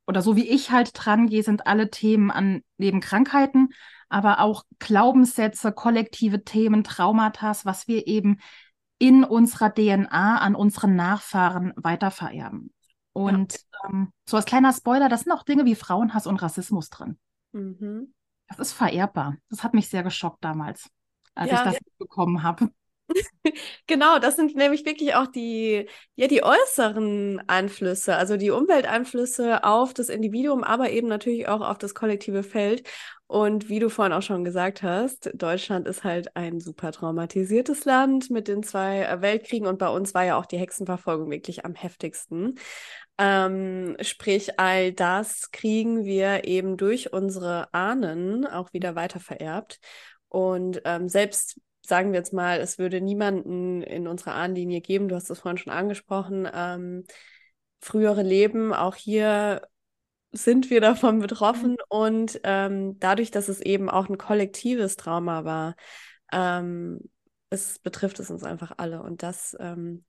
oder 0.07 0.21
so 0.21 0.35
wie 0.35 0.47
ich 0.47 0.71
halt 0.71 0.91
dran 0.93 1.27
gehe, 1.27 1.43
sind 1.43 1.67
alle 1.67 1.89
Themen 1.89 2.31
an 2.31 2.61
neben 2.77 2.99
Krankheiten, 2.99 3.69
aber 4.09 4.39
auch 4.39 4.63
Glaubenssätze, 4.79 5.71
kollektive 5.71 6.43
Themen, 6.43 6.83
Traumata, 6.83 7.53
was 7.63 7.87
wir 7.87 8.07
eben 8.07 8.39
in 8.97 9.23
unserer 9.23 9.73
DNA 9.73 10.37
an 10.37 10.55
unseren 10.55 10.95
Nachfahren 10.95 11.73
weitervererben. 11.75 12.73
Und 13.13 13.53
ja. 13.53 13.89
ähm, 13.89 14.11
so 14.27 14.37
als 14.37 14.45
kleiner 14.45 14.73
Spoiler, 14.73 15.09
das 15.09 15.21
sind 15.21 15.33
auch 15.33 15.43
Dinge 15.43 15.65
wie 15.65 15.75
Frauenhass 15.75 16.27
und 16.27 16.41
Rassismus 16.41 16.89
drin. 16.89 17.17
Mhm. 17.51 18.13
Das 18.47 18.59
ist 18.59 18.73
vererbbar. 18.73 19.37
Das 19.49 19.63
hat 19.63 19.73
mich 19.73 19.89
sehr 19.89 20.03
geschockt 20.03 20.43
damals 20.43 20.89
als 21.35 21.51
ja, 21.51 21.57
ich 21.57 21.63
das 21.63 21.79
bekommen 21.97 22.43
habe. 22.43 22.69
Genau, 23.87 24.19
das 24.19 24.35
sind 24.35 24.55
nämlich 24.55 24.85
wirklich 24.85 25.15
auch 25.15 25.27
die, 25.27 25.87
ja, 26.15 26.27
die 26.27 26.43
äußeren 26.43 27.41
Einflüsse, 27.47 28.15
also 28.15 28.37
die 28.37 28.49
Umwelteinflüsse 28.51 29.63
auf 29.63 29.93
das 29.93 30.09
Individuum, 30.09 30.63
aber 30.63 30.89
eben 30.91 31.07
natürlich 31.07 31.47
auch 31.47 31.61
auf 31.61 31.77
das 31.77 31.93
kollektive 31.93 32.43
Feld. 32.43 32.87
Und 33.27 33.69
wie 33.69 33.79
du 33.79 33.89
vorhin 33.89 34.13
auch 34.13 34.21
schon 34.21 34.43
gesagt 34.43 34.83
hast, 34.83 35.31
Deutschland 35.33 35.87
ist 35.87 36.03
halt 36.03 36.35
ein 36.35 36.59
super 36.59 36.91
traumatisiertes 36.91 37.83
Land 37.85 38.29
mit 38.29 38.47
den 38.47 38.61
zwei 38.61 39.01
äh, 39.03 39.21
Weltkriegen 39.21 39.67
und 39.67 39.79
bei 39.79 39.89
uns 39.89 40.13
war 40.13 40.23
ja 40.25 40.37
auch 40.37 40.45
die 40.45 40.57
Hexenverfolgung 40.59 41.31
wirklich 41.31 41.65
am 41.65 41.73
heftigsten. 41.73 42.55
Ähm, 43.17 43.95
sprich, 44.01 44.59
all 44.59 44.91
das 44.93 45.51
kriegen 45.51 46.05
wir 46.05 46.45
eben 46.45 46.77
durch 46.77 47.13
unsere 47.13 47.73
Ahnen 47.73 48.45
auch 48.45 48.73
wieder 48.73 48.95
weiter 48.95 49.19
vererbt. 49.19 49.79
Und 50.29 50.81
ähm, 50.85 51.07
selbst 51.07 51.59
sagen 51.87 52.11
wir 52.11 52.19
jetzt 52.19 52.33
mal, 52.33 52.59
es 52.59 52.77
würde 52.77 53.01
niemanden 53.01 53.81
in 53.81 54.07
unserer 54.07 54.35
Ahnenlinie 54.35 54.81
geben, 54.81 55.07
du 55.07 55.15
hast 55.15 55.29
es 55.29 55.39
vorhin 55.39 55.57
schon 55.57 55.73
angesprochen, 55.73 56.47
ähm, 56.53 57.03
frühere 57.81 58.23
Leben, 58.23 58.73
auch 58.73 58.95
hier 58.95 59.61
sind 60.31 60.69
wir 60.69 60.81
davon 60.81 61.19
betroffen. 61.19 61.71
Mhm. 61.71 61.77
und 61.89 62.41
ähm, 62.43 62.99
dadurch, 62.99 63.31
dass 63.31 63.47
es 63.47 63.61
eben 63.61 63.89
auch 63.89 64.09
ein 64.09 64.17
kollektives 64.17 64.95
Trauma 64.95 65.45
war, 65.45 65.75
ähm, 66.31 66.99
es 67.49 67.79
betrifft 67.79 68.19
es 68.19 68.29
uns 68.29 68.43
einfach 68.43 68.73
alle. 68.77 69.01
Und 69.01 69.23
das 69.23 69.55
ähm, 69.59 70.03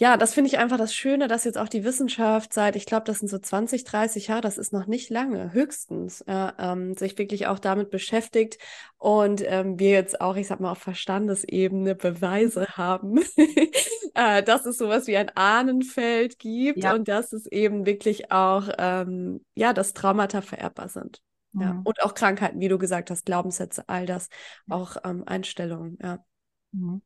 ja, 0.00 0.16
das 0.16 0.32
finde 0.32 0.46
ich 0.46 0.58
einfach 0.58 0.78
das 0.78 0.94
Schöne, 0.94 1.26
dass 1.26 1.42
jetzt 1.42 1.58
auch 1.58 1.68
die 1.68 1.82
Wissenschaft 1.82 2.52
seit, 2.52 2.76
ich 2.76 2.86
glaube, 2.86 3.04
das 3.04 3.18
sind 3.18 3.26
so 3.28 3.38
20, 3.38 3.82
30 3.82 4.28
Jahre, 4.28 4.40
das 4.40 4.56
ist 4.56 4.72
noch 4.72 4.86
nicht 4.86 5.10
lange, 5.10 5.52
höchstens, 5.52 6.24
ja, 6.28 6.54
ähm, 6.56 6.94
sich 6.94 7.18
wirklich 7.18 7.48
auch 7.48 7.58
damit 7.58 7.90
beschäftigt 7.90 8.58
und 8.98 9.42
ähm, 9.44 9.80
wir 9.80 9.90
jetzt 9.90 10.20
auch, 10.20 10.36
ich 10.36 10.46
sag 10.46 10.60
mal, 10.60 10.70
auf 10.70 10.78
Verstandesebene 10.78 11.96
Beweise 11.96 12.68
haben, 12.76 13.18
äh, 14.14 14.44
dass 14.44 14.66
es 14.66 14.78
sowas 14.78 15.08
wie 15.08 15.16
ein 15.16 15.30
Ahnenfeld 15.30 16.38
gibt 16.38 16.84
ja. 16.84 16.94
und 16.94 17.08
dass 17.08 17.32
es 17.32 17.46
eben 17.46 17.84
wirklich 17.84 18.30
auch, 18.30 18.68
ähm, 18.78 19.44
ja, 19.56 19.72
dass 19.72 19.94
Traumata 19.94 20.42
vererbbar 20.42 20.90
sind. 20.90 21.22
Mhm. 21.50 21.60
Ja. 21.60 21.80
Und 21.82 22.02
auch 22.04 22.14
Krankheiten, 22.14 22.60
wie 22.60 22.68
du 22.68 22.78
gesagt 22.78 23.10
hast, 23.10 23.26
Glaubenssätze, 23.26 23.82
all 23.88 24.06
das, 24.06 24.28
auch 24.68 24.96
ähm, 25.02 25.24
Einstellungen, 25.26 25.98
ja. 26.00 26.24
Mhm. 26.70 27.02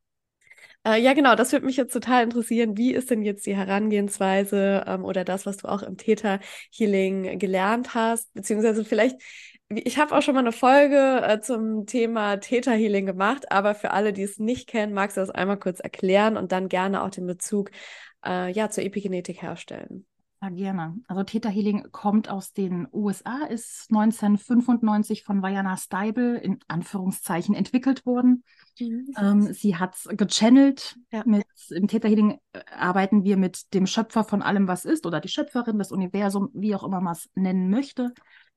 Äh, 0.84 1.00
ja, 1.00 1.12
genau, 1.14 1.34
das 1.34 1.52
würde 1.52 1.66
mich 1.66 1.76
jetzt 1.76 1.92
total 1.92 2.24
interessieren. 2.24 2.76
Wie 2.76 2.92
ist 2.92 3.10
denn 3.10 3.22
jetzt 3.22 3.46
die 3.46 3.56
Herangehensweise 3.56 4.84
ähm, 4.86 5.04
oder 5.04 5.24
das, 5.24 5.46
was 5.46 5.58
du 5.58 5.68
auch 5.68 5.82
im 5.82 5.96
Theta-Healing 5.96 7.38
gelernt 7.38 7.94
hast? 7.94 8.32
Beziehungsweise 8.34 8.84
vielleicht, 8.84 9.20
ich 9.68 9.98
habe 9.98 10.14
auch 10.16 10.22
schon 10.22 10.34
mal 10.34 10.40
eine 10.40 10.52
Folge 10.52 11.22
äh, 11.22 11.40
zum 11.40 11.86
Thema 11.86 12.36
Theta-Healing 12.38 13.06
gemacht, 13.06 13.50
aber 13.50 13.74
für 13.74 13.92
alle, 13.92 14.12
die 14.12 14.22
es 14.22 14.38
nicht 14.38 14.68
kennen, 14.68 14.92
magst 14.92 15.16
du 15.16 15.20
das 15.20 15.30
einmal 15.30 15.58
kurz 15.58 15.80
erklären 15.80 16.36
und 16.36 16.52
dann 16.52 16.68
gerne 16.68 17.02
auch 17.02 17.10
den 17.10 17.26
Bezug 17.26 17.70
äh, 18.24 18.50
ja, 18.52 18.68
zur 18.70 18.84
Epigenetik 18.84 19.42
herstellen. 19.42 20.06
Ja, 20.42 20.48
gerne. 20.48 20.96
Also 21.06 21.22
Theta 21.22 21.48
Healing 21.48 21.92
kommt 21.92 22.28
aus 22.28 22.52
den 22.52 22.88
USA, 22.92 23.44
ist 23.44 23.86
1995 23.90 25.22
von 25.22 25.40
Vajana 25.40 25.76
Steibel 25.76 26.34
in 26.34 26.58
Anführungszeichen 26.66 27.54
entwickelt 27.54 28.04
worden. 28.04 28.42
Mhm. 28.80 29.14
Ähm, 29.16 29.52
sie 29.52 29.76
hat 29.76 29.94
es 29.94 30.08
gechannelt. 30.10 30.98
Ja. 31.12 31.22
Mit, 31.24 31.46
Im 31.70 31.86
Theta 31.86 32.08
Healing 32.08 32.40
äh, 32.54 32.60
arbeiten 32.76 33.22
wir 33.22 33.36
mit 33.36 33.72
dem 33.72 33.86
Schöpfer 33.86 34.24
von 34.24 34.42
allem, 34.42 34.66
was 34.66 34.84
ist, 34.84 35.06
oder 35.06 35.20
die 35.20 35.28
Schöpferin, 35.28 35.78
das 35.78 35.92
Universum, 35.92 36.50
wie 36.54 36.74
auch 36.74 36.82
immer 36.82 37.00
man 37.00 37.12
es 37.12 37.30
nennen 37.36 37.70
möchte. 37.70 38.12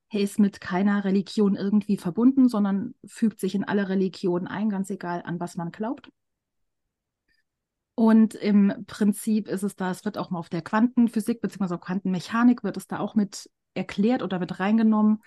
Er 0.10 0.22
ist 0.22 0.40
mit 0.40 0.62
keiner 0.62 1.04
Religion 1.04 1.56
irgendwie 1.56 1.98
verbunden, 1.98 2.50
sondern 2.50 2.96
fügt 3.06 3.40
sich 3.40 3.54
in 3.54 3.64
alle 3.64 3.90
Religionen 3.90 4.48
ein, 4.48 4.70
ganz 4.70 4.90
egal, 4.90 5.22
an 5.24 5.40
was 5.40 5.56
man 5.56 5.72
glaubt. 5.72 6.10
Und 7.96 8.36
im 8.36 8.86
Prinzip 8.88 9.48
ist 9.48 9.64
es 9.64 9.76
da, 9.76 9.90
es 9.90 10.04
wird 10.04 10.18
auch 10.18 10.30
mal 10.30 10.40
auf 10.40 10.50
der 10.50 10.62
Quantenphysik 10.62 11.40
bzw. 11.42 11.78
Quantenmechanik 11.78 12.64
wird 12.64 12.76
es 12.78 12.88
da 12.88 13.00
auch 13.00 13.16
mit 13.16 13.50
erklärt 13.74 14.22
oder 14.22 14.40
mit 14.40 14.60
reingenommen. 14.60 15.24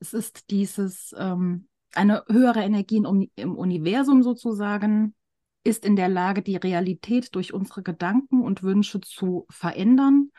Es 0.00 0.12
ist 0.12 0.50
dieses, 0.50 1.14
ähm, 1.16 1.68
eine 1.94 2.24
höhere 2.28 2.62
Energie 2.62 3.02
im, 3.36 3.56
Universum 3.56 4.22
sozusagen, 4.22 5.14
ist 5.62 5.84
in 5.84 5.94
der 5.94 6.08
Lage, 6.08 6.42
die 6.42 6.56
Realität 6.56 7.34
durch 7.34 7.52
unsere 7.52 7.82
Gedanken 7.82 8.42
und 8.42 8.62
Wünsche 8.62 9.00
zu 9.00 9.46
verändern. 9.50 10.30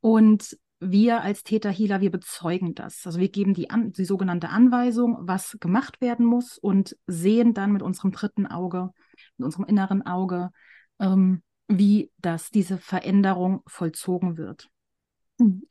Und 0.00 0.56
wir 0.80 1.22
als 1.22 1.42
Täter-Healer, 1.42 2.00
wir 2.00 2.10
bezeugen 2.10 2.74
das. 2.74 3.04
Also 3.06 3.18
wir 3.18 3.30
geben 3.30 3.54
die, 3.54 3.70
an, 3.70 3.92
die 3.92 4.04
sogenannte 4.04 4.50
Anweisung, 4.50 5.16
was 5.20 5.56
gemacht 5.58 6.00
werden 6.00 6.26
muss 6.26 6.58
und 6.58 6.96
sehen 7.06 7.54
dann 7.54 7.72
mit 7.72 7.82
unserem 7.82 8.12
dritten 8.12 8.46
Auge, 8.46 8.90
mit 9.36 9.46
unserem 9.46 9.64
inneren 9.64 10.06
Auge, 10.06 10.50
ähm, 10.98 11.42
wie 11.68 12.10
das, 12.18 12.50
diese 12.50 12.78
Veränderung 12.78 13.62
vollzogen 13.66 14.36
wird. 14.36 14.68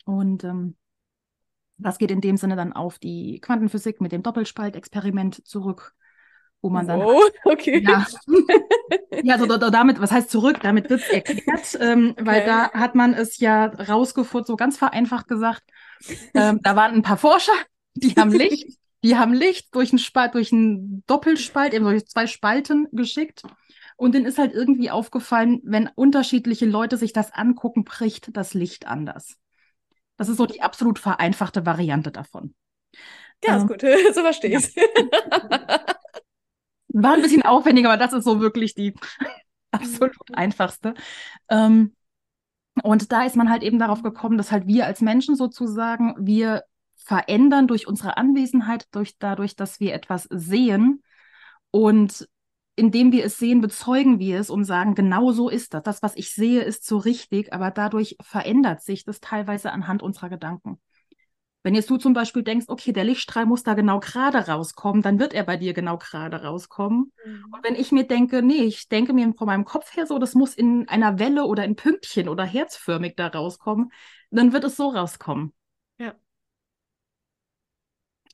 Und 0.06 0.44
ähm, 0.44 0.76
das 1.78 1.98
geht 1.98 2.12
in 2.12 2.22
dem 2.22 2.38
Sinne 2.38 2.56
dann 2.56 2.74
auf 2.74 3.00
die 3.00 3.40
Quantenphysik 3.42 4.00
mit 4.02 4.12
dem 4.12 4.24
Doppelspaltexperiment 4.24 5.46
zurück, 5.46 5.94
wo 6.62 6.70
man 6.70 6.88
dann. 6.88 7.02
Oh, 7.02 7.22
okay. 7.44 7.84
Ja, 7.84 8.06
ja 9.24 9.34
also 9.36 9.46
da, 9.46 9.70
damit, 9.70 10.00
was 10.00 10.12
heißt 10.12 10.30
zurück? 10.30 10.60
Damit 10.62 10.90
wird 10.90 11.02
es 11.02 11.10
erklärt, 11.10 11.78
ähm, 11.80 12.12
okay. 12.12 12.26
weil 12.26 12.46
da 12.46 12.72
hat 12.72 12.96
man 12.96 13.14
es 13.14 13.40
ja 13.40 13.66
rausgefunden, 13.66 14.48
so 14.48 14.56
ganz 14.56 14.78
vereinfacht 14.78 15.28
gesagt. 15.28 15.64
Ähm, 16.34 16.60
da 16.64 16.76
waren 16.76 16.96
ein 16.96 17.04
paar 17.04 17.18
Forscher, 17.18 17.54
die 17.96 18.14
haben 18.16 18.32
Licht, 18.32 18.78
die 19.04 19.18
haben 19.18 19.34
Licht 19.34 19.76
durch 19.76 19.92
einen 19.92 20.00
Spalt, 20.00 20.36
durch 20.36 20.54
einen 20.54 21.04
Doppelspalt, 21.08 21.74
eben 21.74 21.86
durch 21.86 22.08
zwei 22.08 22.28
Spalten 22.28 22.88
geschickt 22.92 23.44
Und 23.98 24.14
denen 24.14 24.26
ist 24.26 24.38
halt 24.38 24.54
irgendwie 24.54 24.92
aufgefallen, 24.92 25.60
wenn 25.64 25.90
unterschiedliche 25.96 26.66
Leute 26.66 26.98
sich 26.98 27.14
das 27.14 27.34
angucken, 27.34 27.84
bricht 27.84 28.36
das 28.38 28.54
Licht 28.54 28.88
anders. 28.88 29.38
Das 30.18 30.30
ist 30.30 30.38
so 30.38 30.46
die 30.46 30.62
absolut 30.62 31.00
vereinfachte 31.00 31.66
Variante 31.66 32.12
davon. 32.12 32.54
Ja, 33.44 33.58
ist 33.58 33.64
ähm, 33.64 33.68
gut. 33.68 33.82
so 34.14 34.22
verstehe 34.22 34.52
ich 34.52 34.66
es. 34.66 34.76
Ja. 34.76 34.84
War 36.90 37.14
ein 37.14 37.22
bisschen 37.22 37.44
aufwendiger, 37.44 37.90
aber 37.90 37.98
das 37.98 38.14
ist 38.14 38.24
so 38.24 38.40
wirklich 38.40 38.74
die 38.76 38.94
absolut 39.72 40.16
einfachste. 40.34 40.94
Ähm, 41.50 41.96
und 42.84 43.12
da 43.12 43.26
ist 43.26 43.36
man 43.36 43.50
halt 43.50 43.64
eben 43.64 43.80
darauf 43.80 44.04
gekommen, 44.04 44.38
dass 44.38 44.52
halt 44.52 44.68
wir 44.68 44.86
als 44.86 45.02
Menschen 45.02 45.36
sozusagen, 45.36 46.16
wir 46.20 46.64
verändern 46.96 47.68
durch 47.68 47.88
unsere 47.88 48.18
Anwesenheit, 48.18 48.88
durch 48.92 49.18
dadurch, 49.18 49.56
dass 49.56 49.80
wir 49.80 49.94
etwas 49.94 50.28
sehen 50.30 51.04
und 51.72 52.28
indem 52.78 53.12
wir 53.12 53.26
es 53.26 53.40
sehen, 53.40 53.60
bezeugen 53.60 54.20
wir 54.20 54.40
es 54.40 54.52
und 54.52 54.64
sagen, 54.64 54.94
genau 54.94 55.32
so 55.32 55.50
ist 55.50 55.74
das. 55.74 55.82
Das, 55.84 56.04
was 56.04 56.16
ich 56.16 56.34
sehe, 56.34 56.62
ist 56.62 56.86
so 56.86 56.98
richtig, 56.98 57.52
aber 57.52 57.72
dadurch 57.72 58.16
verändert 58.22 58.82
sich 58.82 59.04
das 59.04 59.20
teilweise 59.20 59.72
anhand 59.72 60.04
unserer 60.04 60.30
Gedanken. 60.30 60.80
Wenn 61.64 61.74
jetzt 61.74 61.90
du 61.90 61.98
zum 61.98 62.14
Beispiel 62.14 62.44
denkst, 62.44 62.68
okay, 62.70 62.94
der 62.94 63.04
Lichtstrahl 63.04 63.48
muss 63.48 63.64
da 63.64 63.74
genau 63.74 64.00
gerade 64.00 64.48
rauskommen, 64.48 65.02
dann 65.02 65.20
wird 65.20 65.34
er 65.34 65.44
bei 65.44 65.58
dir 65.58 65.74
genau 65.74 65.98
gerade 65.98 66.44
rauskommen. 66.44 67.12
Mhm. 67.26 67.46
Und 67.52 67.64
wenn 67.64 67.74
ich 67.74 67.92
mir 67.92 68.06
denke, 68.06 68.44
nee, 68.44 68.64
ich 68.64 68.88
denke 68.90 69.12
mir 69.12 69.34
von 69.36 69.48
meinem 69.48 69.66
Kopf 69.66 69.96
her 69.98 70.06
so, 70.06 70.20
das 70.20 70.36
muss 70.36 70.54
in 70.54 70.88
einer 70.88 71.18
Welle 71.18 71.46
oder 71.46 71.66
in 71.66 71.76
Pünktchen 71.76 72.30
oder 72.30 72.46
herzförmig 72.46 73.16
da 73.16 73.28
rauskommen, 73.28 73.92
dann 74.30 74.54
wird 74.54 74.66
es 74.66 74.78
so 74.78 74.90
rauskommen. 74.90 75.52
Ja. 75.98 76.14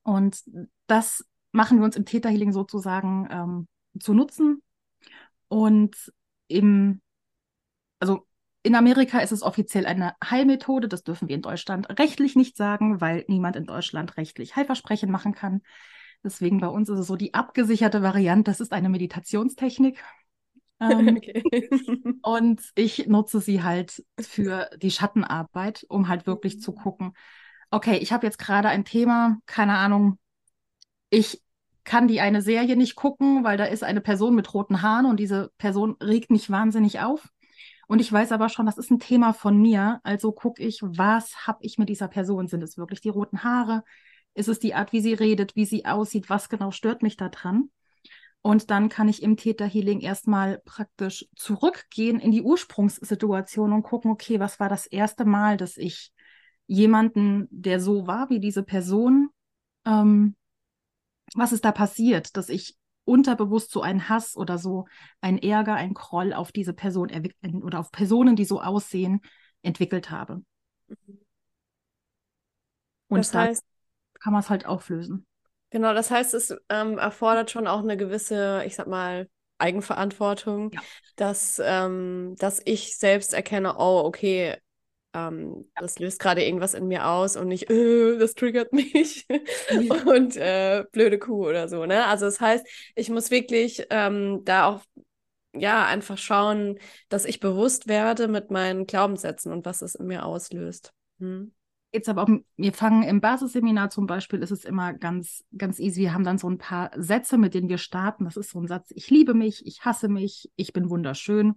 Und 0.03 0.43
das 0.88 1.25
machen 1.53 1.79
wir 1.79 1.85
uns 1.85 1.95
im 1.95 2.05
Täterhealing 2.05 2.51
sozusagen 2.51 3.27
ähm, 3.31 3.67
zu 4.00 4.13
nutzen. 4.13 4.62
Und 5.47 6.12
im, 6.47 7.01
also 8.00 8.27
in 8.63 8.75
Amerika 8.75 9.19
ist 9.19 9.31
es 9.31 9.43
offiziell 9.43 9.85
eine 9.85 10.15
Heilmethode. 10.23 10.88
Das 10.88 11.03
dürfen 11.03 11.27
wir 11.27 11.35
in 11.35 11.41
Deutschland 11.41 12.00
rechtlich 12.00 12.35
nicht 12.35 12.55
sagen, 12.57 13.01
weil 13.01 13.25
niemand 13.27 13.55
in 13.55 13.65
Deutschland 13.65 14.17
rechtlich 14.17 14.55
Heilversprechen 14.55 15.12
machen 15.12 15.33
kann. 15.33 15.62
Deswegen 16.23 16.59
bei 16.62 16.67
uns 16.67 16.88
ist 16.89 17.00
es 17.00 17.07
so 17.07 17.17
die 17.17 17.33
abgesicherte 17.33 18.01
Variante. 18.01 18.50
Das 18.50 18.62
ist 18.62 18.71
eine 18.71 18.89
Meditationstechnik. 18.89 20.01
Ähm, 20.79 21.17
okay. 21.17 21.69
und 22.23 22.62
ich 22.75 23.07
nutze 23.07 23.39
sie 23.39 23.62
halt 23.62 24.03
für 24.19 24.69
die 24.75 24.91
Schattenarbeit, 24.91 25.85
um 25.88 26.09
halt 26.09 26.25
wirklich 26.25 26.59
zu 26.59 26.73
gucken, 26.73 27.13
okay, 27.69 27.97
ich 27.97 28.12
habe 28.12 28.25
jetzt 28.25 28.39
gerade 28.39 28.67
ein 28.69 28.83
Thema, 28.83 29.38
keine 29.45 29.77
Ahnung, 29.77 30.17
ich 31.09 31.41
kann 31.84 32.08
die 32.08 32.22
eine 32.22 32.42
Serie 32.42 32.75
nicht 32.75 32.96
gucken, 32.96 33.44
weil 33.44 33.58
da 33.58 33.66
ist 33.66 33.84
eine 33.84 34.02
Person 34.02 34.36
mit 34.36 34.54
roten 34.54 34.82
Haaren 34.82 35.06
und 35.06 35.20
diese 35.20 35.52
Person 35.58 35.96
regt 36.02 36.32
mich 36.32 36.50
wahnsinnig 36.50 37.00
auf. 37.02 37.30
Und 37.88 38.00
ich 38.00 38.12
weiß 38.12 38.32
aber 38.32 38.50
schon, 38.50 38.66
das 38.66 38.78
ist 38.78 38.92
ein 38.92 39.00
Thema 39.00 39.34
von 39.34 39.62
mir. 39.62 40.00
Also 40.04 40.32
gucke 40.32 40.63
ich, 40.63 40.80
was 40.82 41.48
habe 41.48 41.60
ich 41.62 41.78
mit 41.78 41.90
dieser 41.90 42.08
Person? 42.08 42.48
Sind 42.48 42.63
es 42.63 42.78
wirklich 42.78 43.02
die 43.02 43.10
roten 43.10 43.44
Haare? 43.44 43.84
Ist 44.34 44.48
es 44.48 44.60
die 44.60 44.74
Art, 44.74 44.94
wie 44.94 45.02
sie 45.02 45.13
redet, 45.13 45.56
wie 45.56 45.66
sie 45.66 45.86
aussieht? 45.86 46.30
Was 46.30 46.50
genau 46.50 46.72
stört 46.72 47.04
mich 47.04 47.18
da 47.18 47.30
dran? 47.30 47.70
Und 48.42 48.72
dann 48.72 48.90
kann 48.90 49.08
ich 49.08 49.24
im 49.24 49.38
Täterhealing 49.38 50.02
erstmal 50.02 50.60
praktisch 50.66 51.25
zurückgehen 51.36 52.20
in 52.20 52.32
die 52.32 52.42
Ursprungssituation 52.42 53.72
und 53.72 53.84
gucken, 53.84 54.12
okay, 54.12 54.40
was 54.40 54.60
war 54.60 54.68
das 54.68 54.86
erste 54.86 55.24
Mal, 55.24 55.56
dass 55.56 55.78
ich 55.78 56.12
jemanden, 56.68 57.48
der 57.52 57.80
so 57.80 58.06
war 58.06 58.30
wie 58.30 58.40
diese 58.40 58.63
Person, 58.63 59.30
ähm, 59.86 60.36
was 61.36 61.52
ist 61.52 61.66
da 61.66 61.72
passiert, 61.72 62.36
dass 62.38 62.50
ich 62.50 62.78
unterbewusst 63.06 63.72
so 63.72 63.82
einen 63.82 64.08
Hass 64.10 64.36
oder 64.36 64.58
so 64.58 64.86
ein 65.22 65.38
Ärger, 65.38 65.75
ein 65.75 65.94
Groll 65.94 66.34
auf 66.34 66.52
diese 66.52 66.74
Person 66.74 67.12
oder 67.62 67.80
auf 67.80 67.92
Personen, 67.92 68.36
die 68.36 68.46
so 68.46 68.62
aussehen, 68.62 69.22
entwickelt 69.62 70.10
habe. 70.10 70.42
Und 73.08 73.18
das 73.20 73.34
heißt, 73.34 73.63
kann 74.20 74.34
man 74.34 74.42
es 74.42 74.50
halt 74.50 74.66
auflösen. 74.66 75.25
Genau, 75.70 75.94
das 75.94 76.12
heißt, 76.12 76.34
es 76.34 76.56
ähm, 76.70 76.98
erfordert 76.98 77.52
schon 77.52 77.68
auch 77.68 77.80
eine 77.80 77.98
gewisse, 77.98 78.63
ich 78.66 78.75
sag 78.75 78.88
mal, 78.88 79.28
Eigenverantwortung, 79.58 80.72
ja. 80.72 80.82
dass, 81.16 81.62
ähm, 81.63 82.36
dass 82.38 82.62
ich 82.66 82.98
selbst 82.98 83.34
erkenne, 83.34 83.75
oh, 83.78 84.04
okay, 84.06 84.58
ähm, 85.13 85.65
ja. 85.75 85.82
das 85.82 86.00
löst 86.00 86.20
gerade 86.20 86.43
irgendwas 86.43 86.74
in 86.74 86.88
mir 86.88 87.08
aus 87.08 87.36
und 87.36 87.48
nicht, 87.48 87.70
äh, 87.70 88.17
das 88.17 88.34
triggert 88.34 88.74
mich 88.74 89.27
und 90.05 90.36
äh, 90.38 90.86
blöde 90.91 91.20
Kuh 91.20 91.48
oder 91.48 91.67
so. 91.67 91.86
Ne? 91.86 92.05
Also 92.05 92.26
das 92.26 92.41
heißt, 92.41 92.65
ich 92.95 93.10
muss 93.10 93.32
wirklich 93.32 93.86
ähm, 93.89 94.41
da 94.43 94.65
auch 94.65 94.82
ja 95.56 95.86
einfach 95.86 96.17
schauen, 96.17 96.80
dass 97.10 97.26
ich 97.26 97.39
bewusst 97.39 97.88
werde 97.88 98.28
mit 98.28 98.52
meinen 98.52 98.88
Glaubenssätzen 98.88 99.52
und 99.52 99.65
was 99.65 99.82
es 99.82 99.95
in 99.95 100.08
mir 100.08 100.26
auslöst. 100.26 100.93
Hm. 101.19 101.54
Jetzt 101.93 102.10
aber 102.10 102.23
auch, 102.23 102.30
wir 102.58 102.73
fangen 102.73 103.04
im 103.04 103.21
Basisseminar 103.21 103.91
zum 103.91 104.08
Beispiel, 104.08 104.41
ist 104.41 104.49
es 104.49 104.65
immer 104.65 104.93
ganz, 104.93 105.43
ganz 105.56 105.80
easy. 105.80 106.02
Wir 106.02 106.13
haben 106.15 106.23
dann 106.23 106.39
so 106.39 106.49
ein 106.49 106.58
paar 106.58 106.89
Sätze, 106.95 107.38
mit 107.38 107.54
denen 107.54 107.69
wir 107.69 107.78
starten. 107.78 108.26
Das 108.26 108.36
ist 108.36 108.49
so 108.49 108.60
ein 108.60 108.67
Satz, 108.67 108.89
ich 108.89 109.12
liebe 109.12 109.36
mich, 109.36 109.63
ich 109.67 109.86
hasse 109.86 110.10
mich, 110.10 110.49
ich 110.56 110.73
bin 110.73 110.89
wunderschön. 110.89 111.54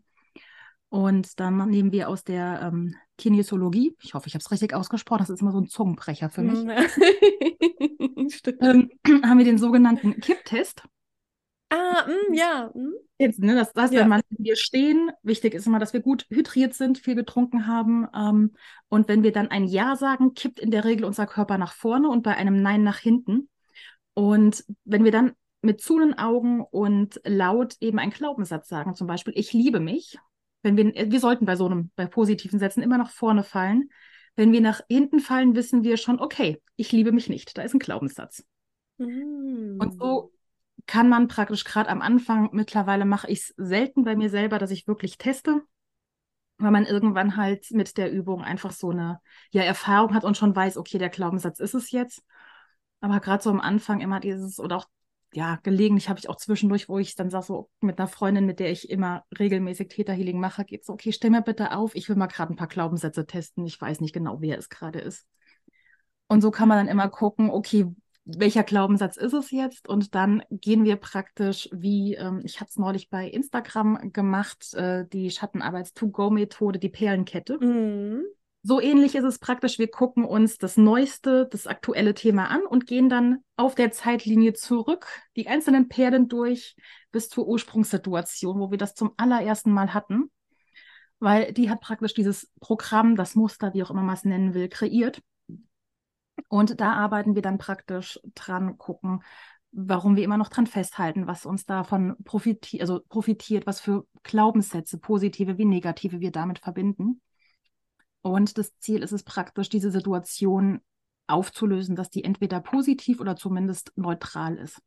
Und 0.96 1.38
dann 1.40 1.58
nehmen 1.68 1.92
wir 1.92 2.08
aus 2.08 2.24
der 2.24 2.62
ähm, 2.62 2.96
Kinesiologie, 3.18 3.94
ich 4.00 4.14
hoffe, 4.14 4.28
ich 4.28 4.34
habe 4.34 4.42
es 4.42 4.50
richtig 4.50 4.72
ausgesprochen, 4.72 5.18
das 5.18 5.28
ist 5.28 5.42
immer 5.42 5.52
so 5.52 5.60
ein 5.60 5.68
Zungenbrecher 5.68 6.30
für 6.30 6.40
mich, 6.40 6.64
mhm. 6.64 6.78
ähm, 8.62 8.90
haben 9.22 9.36
wir 9.36 9.44
den 9.44 9.58
sogenannten 9.58 10.18
Kipptest. 10.22 10.84
Ah, 11.68 12.06
mh, 12.06 12.14
mm, 12.14 12.32
ja. 12.34 12.70
Mh. 12.74 12.92
Jetzt, 13.18 13.40
ne, 13.40 13.54
das 13.54 13.74
heißt, 13.76 13.92
ja. 13.92 14.00
wenn 14.00 14.08
man, 14.08 14.22
wir 14.30 14.56
stehen, 14.56 15.10
wichtig 15.22 15.52
ist 15.52 15.66
immer, 15.66 15.78
dass 15.78 15.92
wir 15.92 16.00
gut 16.00 16.24
hydriert 16.30 16.72
sind, 16.72 16.96
viel 16.96 17.14
getrunken 17.14 17.66
haben. 17.66 18.06
Ähm, 18.16 18.54
und 18.88 19.06
wenn 19.06 19.22
wir 19.22 19.32
dann 19.32 19.48
ein 19.48 19.66
Ja 19.66 19.96
sagen, 19.96 20.32
kippt 20.32 20.60
in 20.60 20.70
der 20.70 20.86
Regel 20.86 21.04
unser 21.04 21.26
Körper 21.26 21.58
nach 21.58 21.74
vorne 21.74 22.08
und 22.08 22.22
bei 22.22 22.34
einem 22.34 22.62
Nein 22.62 22.82
nach 22.82 23.00
hinten. 23.00 23.50
Und 24.14 24.64
wenn 24.84 25.04
wir 25.04 25.12
dann 25.12 25.34
mit 25.60 25.82
zunen 25.82 26.16
Augen 26.18 26.62
und 26.62 27.20
laut 27.24 27.76
eben 27.80 27.98
einen 27.98 28.12
Glaubenssatz 28.12 28.66
sagen, 28.66 28.94
zum 28.94 29.06
Beispiel, 29.06 29.34
ich 29.36 29.52
liebe 29.52 29.80
mich, 29.80 30.16
wenn 30.62 30.76
wir, 30.76 30.92
wir 31.10 31.20
sollten 31.20 31.46
bei 31.46 31.56
so 31.56 31.66
einem, 31.66 31.90
bei 31.96 32.06
positiven 32.06 32.58
Sätzen 32.58 32.82
immer 32.82 32.98
nach 32.98 33.10
vorne 33.10 33.42
fallen. 33.44 33.90
Wenn 34.34 34.52
wir 34.52 34.60
nach 34.60 34.80
hinten 34.88 35.20
fallen, 35.20 35.54
wissen 35.54 35.82
wir 35.82 35.96
schon, 35.96 36.20
okay, 36.20 36.60
ich 36.76 36.92
liebe 36.92 37.12
mich 37.12 37.28
nicht. 37.28 37.56
Da 37.56 37.62
ist 37.62 37.74
ein 37.74 37.78
Glaubenssatz. 37.78 38.44
Mm. 38.98 39.78
Und 39.78 39.98
so 39.98 40.32
kann 40.86 41.08
man 41.08 41.28
praktisch 41.28 41.64
gerade 41.64 41.90
am 41.90 42.02
Anfang, 42.02 42.50
mittlerweile 42.52 43.04
mache 43.04 43.30
ich 43.30 43.40
es 43.40 43.54
selten 43.56 44.04
bei 44.04 44.16
mir 44.16 44.30
selber, 44.30 44.58
dass 44.58 44.70
ich 44.70 44.86
wirklich 44.86 45.18
teste, 45.18 45.62
weil 46.58 46.70
man 46.70 46.86
irgendwann 46.86 47.36
halt 47.36 47.70
mit 47.70 47.96
der 47.96 48.12
Übung 48.12 48.42
einfach 48.42 48.72
so 48.72 48.90
eine 48.90 49.20
ja, 49.50 49.62
Erfahrung 49.62 50.14
hat 50.14 50.24
und 50.24 50.36
schon 50.36 50.54
weiß, 50.54 50.76
okay, 50.76 50.98
der 50.98 51.08
Glaubenssatz 51.08 51.60
ist 51.60 51.74
es 51.74 51.90
jetzt. 51.90 52.22
Aber 53.00 53.20
gerade 53.20 53.42
so 53.42 53.50
am 53.50 53.60
Anfang 53.60 54.00
immer 54.00 54.20
dieses, 54.20 54.58
oder 54.58 54.76
auch 54.76 54.86
ja, 55.36 55.58
gelegentlich 55.62 56.08
habe 56.08 56.18
ich 56.18 56.30
auch 56.30 56.36
zwischendurch, 56.36 56.88
wo 56.88 56.98
ich 56.98 57.14
dann 57.14 57.28
sage, 57.28 57.44
so 57.44 57.70
mit 57.82 57.98
einer 57.98 58.08
Freundin, 58.08 58.46
mit 58.46 58.58
der 58.58 58.72
ich 58.72 58.88
immer 58.88 59.22
regelmäßig 59.38 59.88
Täterhealing 59.88 60.40
mache, 60.40 60.64
geht 60.64 60.86
so, 60.86 60.94
okay, 60.94 61.12
stell 61.12 61.28
mir 61.28 61.42
bitte 61.42 61.76
auf, 61.76 61.94
ich 61.94 62.08
will 62.08 62.16
mal 62.16 62.26
gerade 62.26 62.54
ein 62.54 62.56
paar 62.56 62.68
Glaubenssätze 62.68 63.26
testen. 63.26 63.66
Ich 63.66 63.78
weiß 63.78 64.00
nicht 64.00 64.14
genau, 64.14 64.40
wer 64.40 64.56
es 64.58 64.70
gerade 64.70 64.98
ist. 64.98 65.26
Und 66.26 66.40
so 66.40 66.50
kann 66.50 66.68
man 66.68 66.78
dann 66.78 66.88
immer 66.88 67.10
gucken, 67.10 67.50
okay, 67.50 67.84
welcher 68.24 68.62
Glaubenssatz 68.62 69.18
ist 69.18 69.34
es 69.34 69.50
jetzt? 69.50 69.86
Und 69.90 70.14
dann 70.14 70.42
gehen 70.50 70.84
wir 70.84 70.96
praktisch 70.96 71.68
wie, 71.70 72.14
ähm, 72.14 72.40
ich 72.42 72.60
habe 72.60 72.70
es 72.70 72.78
neulich 72.78 73.10
bei 73.10 73.28
Instagram 73.28 74.14
gemacht, 74.14 74.72
äh, 74.72 75.04
die 75.06 75.30
Schattenarbeits-to-go-Methode, 75.30 76.78
die 76.78 76.88
Perlenkette. 76.88 77.58
Mhm. 77.62 78.24
So 78.68 78.80
ähnlich 78.80 79.14
ist 79.14 79.22
es 79.22 79.38
praktisch, 79.38 79.78
wir 79.78 79.88
gucken 79.88 80.24
uns 80.24 80.58
das 80.58 80.76
neueste, 80.76 81.46
das 81.48 81.68
aktuelle 81.68 82.14
Thema 82.14 82.48
an 82.48 82.66
und 82.66 82.88
gehen 82.88 83.08
dann 83.08 83.44
auf 83.54 83.76
der 83.76 83.92
Zeitlinie 83.92 84.54
zurück, 84.54 85.06
die 85.36 85.46
einzelnen 85.46 85.88
Perlen 85.88 86.26
durch 86.26 86.74
bis 87.12 87.28
zur 87.28 87.46
Ursprungssituation, 87.46 88.58
wo 88.58 88.72
wir 88.72 88.76
das 88.76 88.96
zum 88.96 89.12
allerersten 89.18 89.70
Mal 89.70 89.94
hatten, 89.94 90.32
weil 91.20 91.52
die 91.52 91.70
hat 91.70 91.80
praktisch 91.80 92.12
dieses 92.12 92.50
Programm, 92.58 93.14
das 93.14 93.36
Muster, 93.36 93.72
wie 93.72 93.84
auch 93.84 93.90
immer 93.92 94.02
man 94.02 94.16
es 94.16 94.24
nennen 94.24 94.52
will, 94.52 94.68
kreiert. 94.68 95.22
Und 96.48 96.80
da 96.80 96.94
arbeiten 96.94 97.36
wir 97.36 97.42
dann 97.42 97.58
praktisch 97.58 98.18
dran, 98.34 98.78
gucken, 98.78 99.22
warum 99.70 100.16
wir 100.16 100.24
immer 100.24 100.38
noch 100.38 100.48
dran 100.48 100.66
festhalten, 100.66 101.28
was 101.28 101.46
uns 101.46 101.66
davon 101.66 102.16
profitiert, 102.24 102.80
also 102.80 102.98
profitiert, 103.08 103.64
was 103.64 103.78
für 103.78 104.08
Glaubenssätze, 104.24 104.98
positive 104.98 105.56
wie 105.56 105.66
negative, 105.66 106.18
wir 106.18 106.32
damit 106.32 106.58
verbinden. 106.58 107.20
Und 108.26 108.58
das 108.58 108.76
Ziel 108.78 109.04
ist 109.04 109.12
es 109.12 109.22
praktisch, 109.22 109.68
diese 109.68 109.92
Situation 109.92 110.80
aufzulösen, 111.28 111.94
dass 111.94 112.10
die 112.10 112.24
entweder 112.24 112.60
positiv 112.60 113.20
oder 113.20 113.36
zumindest 113.36 113.92
neutral 113.94 114.56
ist. 114.56 114.80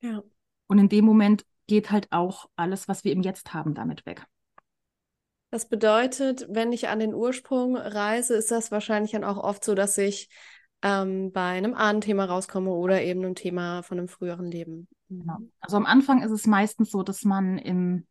Ja. 0.00 0.22
Und 0.68 0.78
in 0.78 0.88
dem 0.88 1.04
Moment 1.04 1.44
geht 1.66 1.90
halt 1.90 2.12
auch 2.12 2.48
alles, 2.54 2.86
was 2.86 3.02
wir 3.02 3.12
im 3.12 3.22
Jetzt 3.22 3.54
haben, 3.54 3.74
damit 3.74 4.06
weg. 4.06 4.24
Das 5.50 5.68
bedeutet, 5.68 6.46
wenn 6.48 6.72
ich 6.72 6.88
an 6.88 7.00
den 7.00 7.12
Ursprung 7.12 7.76
reise, 7.76 8.34
ist 8.34 8.52
das 8.52 8.70
wahrscheinlich 8.70 9.12
dann 9.12 9.24
auch 9.24 9.38
oft 9.38 9.64
so, 9.64 9.74
dass 9.74 9.98
ich 9.98 10.28
ähm, 10.82 11.32
bei 11.32 11.56
einem 11.56 11.74
Ahnenthema 11.74 12.24
rauskomme 12.24 12.70
oder 12.70 13.02
eben 13.02 13.24
einem 13.24 13.34
Thema 13.34 13.82
von 13.82 13.98
einem 13.98 14.08
früheren 14.08 14.50
Leben. 14.50 14.86
Genau. 15.08 15.38
Also 15.60 15.76
am 15.76 15.86
Anfang 15.86 16.22
ist 16.22 16.30
es 16.30 16.46
meistens 16.46 16.90
so, 16.90 17.02
dass 17.02 17.24
man 17.24 17.58
im 17.58 18.06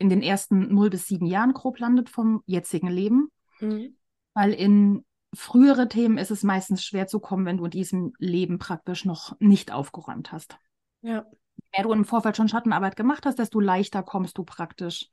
in 0.00 0.08
den 0.08 0.22
ersten 0.22 0.72
0 0.72 0.90
bis 0.90 1.08
7 1.08 1.26
Jahren 1.26 1.52
grob 1.52 1.80
landet 1.80 2.08
vom 2.08 2.42
jetzigen 2.46 2.88
Leben. 2.88 3.30
Mhm. 3.60 3.96
Weil 4.34 4.52
in 4.52 5.04
frühere 5.34 5.88
Themen 5.88 6.18
ist 6.18 6.30
es 6.30 6.42
meistens 6.42 6.84
schwer 6.84 7.06
zu 7.06 7.20
kommen, 7.20 7.46
wenn 7.46 7.58
du 7.58 7.64
in 7.64 7.70
diesem 7.70 8.12
Leben 8.18 8.58
praktisch 8.58 9.04
noch 9.04 9.38
nicht 9.40 9.72
aufgeräumt 9.72 10.32
hast. 10.32 10.58
Ja. 11.02 11.26
Je 11.56 11.64
mehr 11.74 11.82
du 11.82 11.92
im 11.92 12.04
Vorfeld 12.04 12.36
schon 12.36 12.48
Schattenarbeit 12.48 12.96
gemacht 12.96 13.26
hast, 13.26 13.38
desto 13.38 13.60
leichter 13.60 14.02
kommst 14.02 14.38
du 14.38 14.44
praktisch 14.44 15.10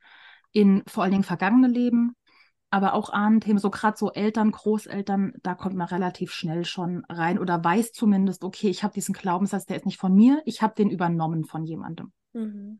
in 0.51 0.83
vor 0.87 1.03
allen 1.03 1.11
Dingen 1.11 1.23
vergangene 1.23 1.67
Leben, 1.67 2.15
aber 2.69 2.93
auch 2.93 3.09
Ahnenthemen, 3.09 3.59
so 3.59 3.69
gerade 3.69 3.97
so 3.97 4.11
Eltern, 4.11 4.51
Großeltern, 4.51 5.33
da 5.43 5.53
kommt 5.55 5.75
man 5.75 5.87
relativ 5.87 6.31
schnell 6.31 6.65
schon 6.65 7.03
rein 7.09 7.39
oder 7.39 7.63
weiß 7.63 7.91
zumindest, 7.91 8.43
okay, 8.43 8.69
ich 8.69 8.83
habe 8.83 8.93
diesen 8.93 9.13
Glaubenssatz, 9.13 9.65
der 9.65 9.77
ist 9.77 9.85
nicht 9.85 9.99
von 9.99 10.13
mir, 10.13 10.41
ich 10.45 10.61
habe 10.61 10.75
den 10.75 10.89
übernommen 10.89 11.45
von 11.45 11.63
jemandem. 11.63 12.11
Mhm. 12.33 12.79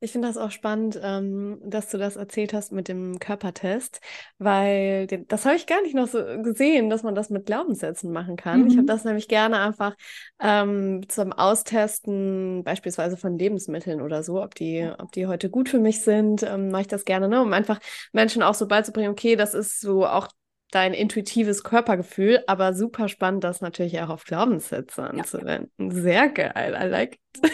Ich 0.00 0.12
finde 0.12 0.28
das 0.28 0.36
auch 0.36 0.52
spannend, 0.52 0.98
ähm, 1.02 1.58
dass 1.64 1.90
du 1.90 1.98
das 1.98 2.14
erzählt 2.14 2.52
hast 2.52 2.70
mit 2.70 2.86
dem 2.86 3.18
Körpertest, 3.18 4.00
weil 4.38 5.08
das 5.08 5.44
habe 5.44 5.56
ich 5.56 5.66
gar 5.66 5.82
nicht 5.82 5.94
noch 5.94 6.06
so 6.06 6.22
gesehen, 6.42 6.88
dass 6.88 7.02
man 7.02 7.16
das 7.16 7.30
mit 7.30 7.46
Glaubenssätzen 7.46 8.12
machen 8.12 8.36
kann. 8.36 8.62
Mhm. 8.62 8.66
Ich 8.68 8.76
habe 8.76 8.86
das 8.86 9.04
nämlich 9.04 9.26
gerne 9.26 9.58
einfach 9.58 9.96
ähm, 10.40 11.08
zum 11.08 11.32
Austesten, 11.32 12.62
beispielsweise 12.62 13.16
von 13.16 13.36
Lebensmitteln 13.38 14.00
oder 14.00 14.22
so, 14.22 14.40
ob 14.40 14.54
die, 14.54 14.88
ob 14.98 15.10
die 15.10 15.26
heute 15.26 15.50
gut 15.50 15.68
für 15.68 15.80
mich 15.80 16.02
sind, 16.02 16.44
ähm, 16.44 16.70
mache 16.70 16.82
ich 16.82 16.88
das 16.88 17.04
gerne, 17.04 17.28
ne? 17.28 17.42
um 17.42 17.52
einfach 17.52 17.80
Menschen 18.12 18.44
auch 18.44 18.54
so 18.54 18.68
beizubringen, 18.68 19.10
okay, 19.10 19.34
das 19.34 19.52
ist 19.52 19.80
so 19.80 20.06
auch 20.06 20.28
dein 20.70 20.94
intuitives 20.94 21.64
Körpergefühl, 21.64 22.42
aber 22.46 22.74
super 22.74 23.08
spannend, 23.08 23.44
das 23.44 23.60
natürlich 23.60 24.00
auch 24.00 24.10
auf 24.10 24.24
Glaubenssätze 24.24 25.02
anzuwenden. 25.02 25.90
Ja. 25.90 26.02
Sehr 26.02 26.28
geil, 26.28 26.76
I 26.78 26.86
like 26.86 27.14
it. 27.14 27.52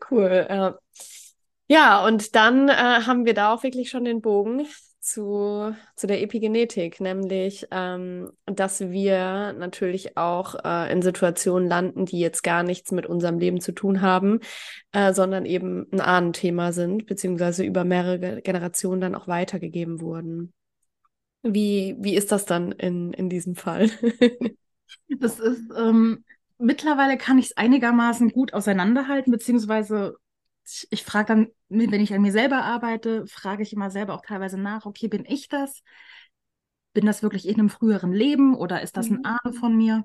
cool. 0.10 0.46
Ja. 0.48 0.78
ja, 1.68 2.04
und 2.04 2.34
dann 2.34 2.68
äh, 2.68 2.72
haben 2.72 3.24
wir 3.24 3.34
da 3.34 3.52
auch 3.52 3.62
wirklich 3.62 3.90
schon 3.90 4.04
den 4.04 4.20
Bogen 4.20 4.66
zu, 5.00 5.74
zu 5.96 6.06
der 6.06 6.22
Epigenetik, 6.22 7.00
nämlich, 7.00 7.66
ähm, 7.70 8.30
dass 8.46 8.80
wir 8.80 9.52
natürlich 9.54 10.16
auch 10.16 10.56
äh, 10.64 10.92
in 10.92 11.02
Situationen 11.02 11.68
landen, 11.68 12.04
die 12.04 12.20
jetzt 12.20 12.42
gar 12.42 12.62
nichts 12.62 12.92
mit 12.92 13.06
unserem 13.06 13.38
Leben 13.38 13.60
zu 13.60 13.72
tun 13.72 14.02
haben, 14.02 14.40
äh, 14.92 15.12
sondern 15.12 15.46
eben 15.46 15.86
ein 15.92 16.00
Ahnenthema 16.00 16.72
sind, 16.72 17.06
beziehungsweise 17.06 17.64
über 17.64 17.84
mehrere 17.84 18.42
Generationen 18.42 19.00
dann 19.00 19.14
auch 19.14 19.26
weitergegeben 19.26 20.00
wurden. 20.00 20.52
Wie, 21.42 21.96
wie 21.98 22.14
ist 22.14 22.32
das 22.32 22.44
dann 22.44 22.72
in, 22.72 23.12
in 23.12 23.30
diesem 23.30 23.56
Fall? 23.56 23.90
das 25.08 25.40
ist, 25.40 25.62
ähm, 25.76 26.24
mittlerweile 26.58 27.16
kann 27.16 27.38
ich 27.38 27.46
es 27.46 27.56
einigermaßen 27.56 28.30
gut 28.30 28.52
auseinanderhalten, 28.52 29.32
beziehungsweise 29.32 30.16
ich, 30.66 30.86
ich 30.90 31.04
frage 31.04 31.26
dann, 31.26 31.48
wenn 31.68 32.00
ich 32.00 32.12
an 32.12 32.22
mir 32.22 32.32
selber 32.32 32.62
arbeite, 32.62 33.26
frage 33.26 33.62
ich 33.62 33.72
immer 33.72 33.90
selber 33.90 34.14
auch 34.14 34.22
teilweise 34.22 34.58
nach, 34.58 34.86
okay, 34.86 35.08
bin 35.08 35.24
ich 35.26 35.48
das? 35.48 35.82
Bin 36.92 37.06
das 37.06 37.22
wirklich 37.22 37.48
in 37.48 37.54
einem 37.54 37.70
früheren 37.70 38.12
Leben 38.12 38.54
oder 38.54 38.82
ist 38.82 38.96
das 38.96 39.08
ein 39.08 39.18
mhm. 39.18 39.24
Ahne 39.24 39.52
von 39.54 39.76
mir? 39.76 40.04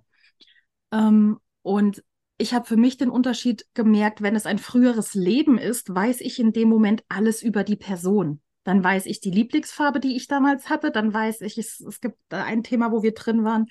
Ähm, 0.91 1.39
und 1.61 2.03
ich 2.37 2.53
habe 2.53 2.65
für 2.65 2.77
mich 2.77 2.97
den 2.97 3.09
Unterschied 3.09 3.65
gemerkt, 3.73 4.21
wenn 4.21 4.35
es 4.35 4.45
ein 4.45 4.59
früheres 4.59 5.13
Leben 5.13 5.57
ist, 5.57 5.93
weiß 5.93 6.21
ich 6.21 6.39
in 6.39 6.51
dem 6.51 6.69
Moment 6.69 7.03
alles 7.07 7.41
über 7.41 7.63
die 7.63 7.77
Person. 7.77 8.41
Dann 8.65 8.83
weiß 8.83 9.05
ich 9.05 9.21
die 9.21 9.31
Lieblingsfarbe, 9.31 10.01
die 10.01 10.17
ich 10.17 10.27
damals 10.27 10.69
hatte. 10.69 10.91
Dann 10.91 11.13
weiß 11.13 11.41
ich, 11.41 11.57
es, 11.57 11.79
es 11.79 12.01
gibt 12.01 12.17
ein 12.31 12.63
Thema, 12.63 12.91
wo 12.91 13.03
wir 13.03 13.13
drin 13.13 13.45
waren. 13.45 13.67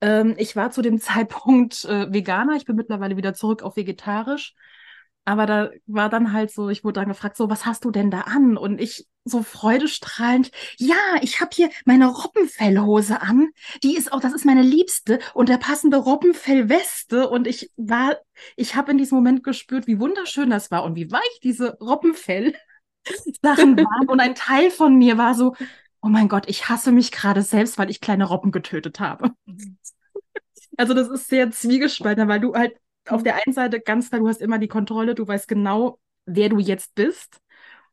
Ähm, 0.00 0.34
ich 0.38 0.54
war 0.54 0.70
zu 0.70 0.82
dem 0.82 1.00
Zeitpunkt 1.00 1.84
äh, 1.86 2.12
Veganer. 2.12 2.54
Ich 2.54 2.66
bin 2.66 2.76
mittlerweile 2.76 3.16
wieder 3.16 3.34
zurück 3.34 3.62
auf 3.62 3.76
vegetarisch. 3.76 4.54
Aber 5.26 5.46
da 5.46 5.70
war 5.86 6.10
dann 6.10 6.32
halt 6.32 6.50
so, 6.50 6.68
ich 6.68 6.84
wurde 6.84 7.00
dann 7.00 7.08
gefragt, 7.08 7.36
so, 7.38 7.48
was 7.48 7.64
hast 7.64 7.84
du 7.86 7.90
denn 7.90 8.10
da 8.10 8.22
an? 8.22 8.58
Und 8.58 8.78
ich 8.78 9.08
so 9.24 9.42
freudestrahlend, 9.42 10.50
ja, 10.76 10.96
ich 11.22 11.40
habe 11.40 11.50
hier 11.54 11.70
meine 11.86 12.08
Robbenfellhose 12.08 13.22
an. 13.22 13.48
Die 13.82 13.96
ist 13.96 14.12
auch, 14.12 14.20
das 14.20 14.34
ist 14.34 14.44
meine 14.44 14.60
Liebste 14.60 15.20
und 15.32 15.48
der 15.48 15.56
passende 15.56 15.96
Robbenfellweste. 15.96 17.28
Und 17.30 17.46
ich 17.46 17.70
war, 17.76 18.18
ich 18.56 18.74
habe 18.74 18.92
in 18.92 18.98
diesem 18.98 19.16
Moment 19.16 19.42
gespürt, 19.42 19.86
wie 19.86 19.98
wunderschön 19.98 20.50
das 20.50 20.70
war 20.70 20.84
und 20.84 20.94
wie 20.94 21.10
weich 21.10 21.40
diese 21.42 21.78
Robbenfell 21.80 22.54
Sachen 23.42 23.76
waren. 23.76 24.08
Und 24.08 24.20
ein 24.20 24.34
Teil 24.34 24.70
von 24.70 24.96
mir 24.96 25.18
war 25.18 25.34
so, 25.34 25.54
oh 26.02 26.08
mein 26.08 26.28
Gott, 26.28 26.44
ich 26.48 26.68
hasse 26.68 26.92
mich 26.92 27.12
gerade 27.12 27.42
selbst, 27.42 27.78
weil 27.78 27.90
ich 27.90 28.00
kleine 28.00 28.24
Robben 28.26 28.52
getötet 28.52 29.00
habe. 29.00 29.30
Also 30.76 30.92
das 30.92 31.08
ist 31.08 31.28
sehr 31.28 31.52
zwiegespalten, 31.52 32.26
weil 32.26 32.40
du 32.40 32.54
halt 32.54 32.76
auf 33.08 33.22
der 33.22 33.36
einen 33.36 33.54
Seite 33.54 33.80
ganz 33.80 34.08
klar, 34.08 34.20
du 34.20 34.28
hast 34.28 34.40
immer 34.40 34.58
die 34.58 34.68
Kontrolle, 34.68 35.14
du 35.14 35.26
weißt 35.26 35.46
genau, 35.46 36.00
wer 36.26 36.48
du 36.48 36.58
jetzt 36.58 36.94
bist, 36.96 37.38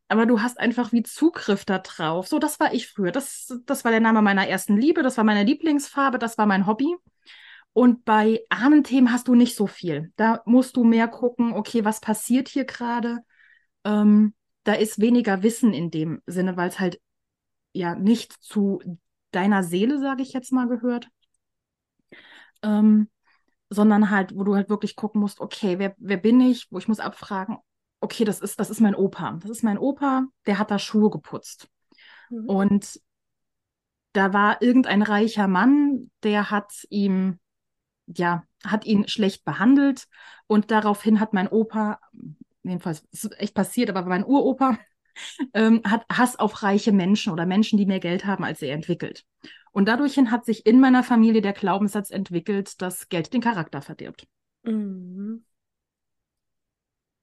aber 0.08 0.26
du 0.26 0.42
hast 0.42 0.58
einfach 0.58 0.92
wie 0.92 1.02
Zugriff 1.02 1.64
da 1.64 1.78
drauf. 1.78 2.26
So, 2.26 2.38
das 2.38 2.60
war 2.60 2.74
ich 2.74 2.88
früher. 2.88 3.12
Das, 3.12 3.52
das 3.66 3.84
war 3.84 3.92
der 3.92 4.00
Name 4.00 4.20
meiner 4.20 4.48
ersten 4.48 4.76
Liebe, 4.76 5.02
das 5.02 5.16
war 5.16 5.24
meine 5.24 5.44
Lieblingsfarbe, 5.44 6.18
das 6.18 6.38
war 6.38 6.46
mein 6.46 6.66
Hobby. 6.66 6.94
Und 7.72 8.04
bei 8.04 8.44
Ahnenthemen 8.50 9.12
hast 9.12 9.28
du 9.28 9.34
nicht 9.34 9.56
so 9.56 9.66
viel. 9.66 10.12
Da 10.16 10.42
musst 10.44 10.76
du 10.76 10.84
mehr 10.84 11.08
gucken, 11.08 11.54
okay, 11.54 11.84
was 11.84 12.00
passiert 12.00 12.48
hier 12.48 12.64
gerade? 12.64 13.20
Ähm, 13.84 14.34
da 14.64 14.74
ist 14.74 15.00
weniger 15.00 15.42
Wissen 15.42 15.72
in 15.72 15.90
dem 15.90 16.22
Sinne, 16.26 16.56
weil 16.56 16.68
es 16.68 16.78
halt 16.78 17.00
ja 17.72 17.94
nicht 17.94 18.32
zu 18.32 18.80
deiner 19.30 19.62
Seele, 19.62 19.98
sage 19.98 20.22
ich 20.22 20.32
jetzt 20.32 20.52
mal, 20.52 20.68
gehört. 20.68 21.08
Ähm, 22.62 23.08
sondern 23.70 24.10
halt, 24.10 24.36
wo 24.36 24.44
du 24.44 24.54
halt 24.54 24.68
wirklich 24.68 24.96
gucken 24.96 25.20
musst, 25.20 25.40
okay, 25.40 25.78
wer, 25.78 25.94
wer 25.98 26.18
bin 26.18 26.40
ich? 26.40 26.66
Wo 26.70 26.78
ich 26.78 26.88
muss 26.88 27.00
abfragen, 27.00 27.56
okay, 28.00 28.24
das 28.24 28.40
ist, 28.40 28.60
das 28.60 28.70
ist 28.70 28.80
mein 28.80 28.94
Opa. 28.94 29.38
Das 29.40 29.50
ist 29.50 29.64
mein 29.64 29.78
Opa, 29.78 30.26
der 30.46 30.58
hat 30.58 30.70
da 30.70 30.78
Schuhe 30.78 31.08
geputzt. 31.10 31.68
Mhm. 32.30 32.46
Und 32.46 33.00
da 34.12 34.32
war 34.32 34.60
irgendein 34.60 35.02
reicher 35.02 35.48
Mann, 35.48 36.10
der 36.22 36.50
hat 36.50 36.86
ihm, 36.90 37.38
ja, 38.06 38.44
hat 38.64 38.84
ihn 38.84 39.08
schlecht 39.08 39.44
behandelt 39.44 40.06
und 40.46 40.70
daraufhin 40.70 41.18
hat 41.18 41.32
mein 41.32 41.48
Opa 41.48 41.98
jedenfalls 42.62 43.06
ist 43.10 43.38
echt 43.38 43.54
passiert, 43.54 43.90
aber 43.90 44.02
mein 44.02 44.24
Uropa 44.24 44.78
ähm, 45.54 45.82
hat 45.84 46.04
Hass 46.10 46.38
auf 46.38 46.62
reiche 46.62 46.92
Menschen 46.92 47.32
oder 47.32 47.46
Menschen, 47.46 47.76
die 47.78 47.86
mehr 47.86 48.00
Geld 48.00 48.24
haben 48.24 48.44
als 48.44 48.62
er 48.62 48.74
entwickelt. 48.74 49.24
Und 49.72 49.86
dadurch 49.86 50.16
hat 50.18 50.44
sich 50.44 50.66
in 50.66 50.80
meiner 50.80 51.02
Familie 51.02 51.40
der 51.40 51.54
Glaubenssatz 51.54 52.10
entwickelt, 52.10 52.80
dass 52.82 53.08
Geld 53.08 53.32
den 53.32 53.40
Charakter 53.40 53.80
verdirbt. 53.80 54.26
Mhm. 54.64 55.44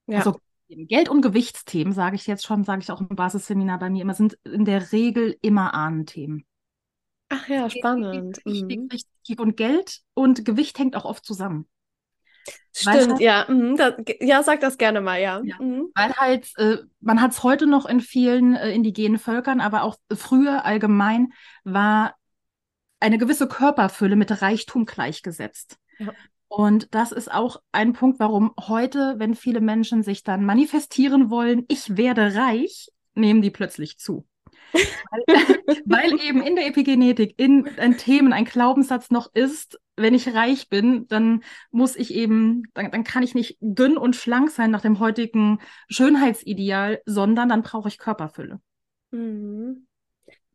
Ja. 0.07 0.17
Also 0.17 0.39
Geld- 0.67 1.09
und 1.09 1.21
Gewichtsthemen, 1.21 1.93
sage 1.93 2.15
ich 2.15 2.27
jetzt 2.27 2.45
schon, 2.45 2.63
sage 2.63 2.81
ich 2.81 2.91
auch 2.91 3.01
im 3.01 3.07
Basisseminar 3.09 3.79
bei 3.79 3.89
mir 3.89 4.01
immer, 4.01 4.13
sind 4.13 4.37
in 4.43 4.65
der 4.65 4.91
Regel 4.91 5.37
immer 5.41 5.73
Ahnenthemen. 5.73 6.45
Ach 7.29 7.47
ja, 7.47 7.69
spannend. 7.69 8.37
Richtig, 8.45 8.77
mhm. 8.77 8.89
richtig. 8.91 9.39
Und 9.39 9.55
Geld 9.55 10.01
und 10.15 10.45
Gewicht 10.45 10.79
hängt 10.79 10.95
auch 10.95 11.05
oft 11.05 11.23
zusammen. 11.23 11.67
Stimmt, 12.73 13.11
halt, 13.11 13.19
ja. 13.19 13.45
Mhm, 13.47 13.77
das, 13.77 13.95
ja, 14.19 14.43
sag 14.43 14.61
das 14.61 14.77
gerne 14.77 15.01
mal, 15.01 15.19
ja. 15.19 15.41
ja 15.43 15.55
mhm. 15.59 15.91
Weil 15.95 16.13
halt, 16.15 16.51
äh, 16.57 16.77
man 17.01 17.21
hat 17.21 17.31
es 17.31 17.43
heute 17.43 17.67
noch 17.67 17.85
in 17.85 17.99
vielen 17.99 18.55
äh, 18.55 18.71
indigenen 18.71 19.19
Völkern, 19.19 19.59
aber 19.59 19.83
auch 19.83 19.97
früher 20.13 20.65
allgemein 20.65 21.33
war 21.63 22.15
eine 22.99 23.17
gewisse 23.17 23.47
Körperfülle 23.47 24.15
mit 24.15 24.41
Reichtum 24.41 24.85
gleichgesetzt. 24.85 25.77
Ja. 25.97 26.13
Und 26.47 26.93
das 26.95 27.11
ist 27.11 27.31
auch 27.31 27.61
ein 27.71 27.93
Punkt, 27.93 28.19
warum 28.19 28.53
heute, 28.59 29.15
wenn 29.17 29.35
viele 29.35 29.61
Menschen 29.61 30.01
sich 30.01 30.23
dann 30.23 30.45
manifestieren 30.45 31.29
wollen, 31.29 31.63
ich 31.67 31.95
werde 31.95 32.35
reich, 32.35 32.89
nehmen 33.13 33.41
die 33.41 33.51
plötzlich 33.51 33.99
zu. 33.99 34.25
Weil, 34.73 35.23
weil, 35.85 36.19
eben 36.21 36.41
in 36.41 36.55
der 36.55 36.67
Epigenetik, 36.67 37.33
in, 37.37 37.65
in 37.65 37.97
Themen 37.97 38.33
ein 38.33 38.45
Glaubenssatz 38.45 39.11
noch 39.11 39.33
ist, 39.33 39.79
wenn 39.95 40.13
ich 40.13 40.33
reich 40.33 40.69
bin, 40.69 41.07
dann 41.07 41.43
muss 41.71 41.95
ich 41.95 42.13
eben, 42.13 42.63
dann, 42.73 42.91
dann 42.91 43.03
kann 43.03 43.23
ich 43.23 43.35
nicht 43.35 43.57
dünn 43.59 43.97
und 43.97 44.15
schlank 44.15 44.49
sein 44.49 44.71
nach 44.71 44.81
dem 44.81 44.99
heutigen 44.99 45.59
Schönheitsideal, 45.89 47.01
sondern 47.05 47.49
dann 47.49 47.63
brauche 47.63 47.89
ich 47.89 47.97
Körperfülle. 47.97 48.59
Mhm. 49.11 49.87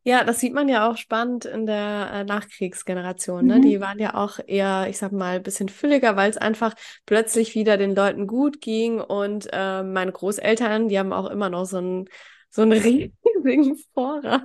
Ja, 0.07 0.23
das 0.23 0.39
sieht 0.39 0.53
man 0.53 0.69
ja 0.69 0.87
auch 0.87 0.97
spannend 0.97 1.45
in 1.45 1.65
der 1.65 2.11
äh, 2.13 2.23
Nachkriegsgeneration. 2.25 3.43
Ne? 3.43 3.57
Mhm. 3.57 3.61
Die 3.63 3.79
waren 3.81 3.97
ja 3.97 4.13
auch 4.13 4.37
eher, 4.45 4.85
ich 4.87 4.99
sag 4.99 5.11
mal, 5.11 5.37
ein 5.37 5.43
bisschen 5.43 5.67
fülliger, 5.67 6.15
weil 6.15 6.29
es 6.29 6.37
einfach 6.37 6.75
plötzlich 7.07 7.55
wieder 7.55 7.75
den 7.77 7.95
Leuten 7.95 8.27
gut 8.27 8.61
ging. 8.61 9.01
Und 9.01 9.49
äh, 9.51 9.81
meine 9.81 10.11
Großeltern, 10.11 10.89
die 10.89 10.99
haben 10.99 11.11
auch 11.11 11.27
immer 11.27 11.49
noch 11.49 11.65
so 11.65 11.79
ein 11.79 12.05
so 12.55 12.61
einen 12.61 12.71
riesigen 13.43 13.77
Vorrat. 13.93 14.43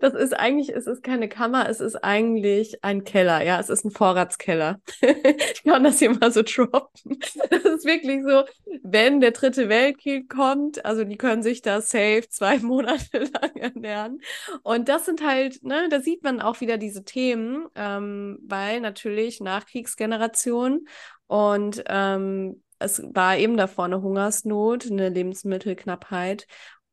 Das 0.00 0.12
ist 0.12 0.34
eigentlich, 0.34 0.68
es 0.68 0.86
ist 0.86 1.02
keine 1.02 1.30
Kammer, 1.30 1.66
es 1.66 1.80
ist 1.80 1.96
eigentlich 1.96 2.84
ein 2.84 3.04
Keller. 3.04 3.42
Ja, 3.42 3.58
es 3.58 3.70
ist 3.70 3.86
ein 3.86 3.90
Vorratskeller. 3.90 4.80
ich 5.00 5.64
kann 5.64 5.82
das 5.82 5.98
hier 5.98 6.10
mal 6.10 6.30
so 6.30 6.42
droppen. 6.42 7.18
Das 7.50 7.64
ist 7.64 7.86
wirklich 7.86 8.22
so, 8.22 8.44
wenn 8.82 9.20
der 9.20 9.30
dritte 9.30 9.70
Weltkrieg 9.70 10.28
kommt, 10.28 10.84
also 10.84 11.04
die 11.04 11.16
können 11.16 11.42
sich 11.42 11.62
da 11.62 11.80
safe 11.80 12.24
zwei 12.28 12.58
Monate 12.60 13.18
lang 13.18 13.56
ernähren. 13.56 14.20
Und 14.62 14.90
das 14.90 15.06
sind 15.06 15.24
halt, 15.24 15.62
ne, 15.64 15.88
da 15.88 16.00
sieht 16.00 16.22
man 16.22 16.42
auch 16.42 16.60
wieder 16.60 16.76
diese 16.76 17.02
Themen, 17.02 17.66
ähm, 17.76 18.38
weil 18.42 18.82
natürlich 18.82 19.40
Nachkriegsgeneration 19.40 20.86
und 21.28 21.82
ähm, 21.88 22.62
es 22.78 23.02
war 23.14 23.36
eben 23.38 23.56
davor 23.56 23.86
eine 23.86 24.02
Hungersnot, 24.02 24.90
eine 24.90 25.08
Lebensmittelknappheit 25.08 26.46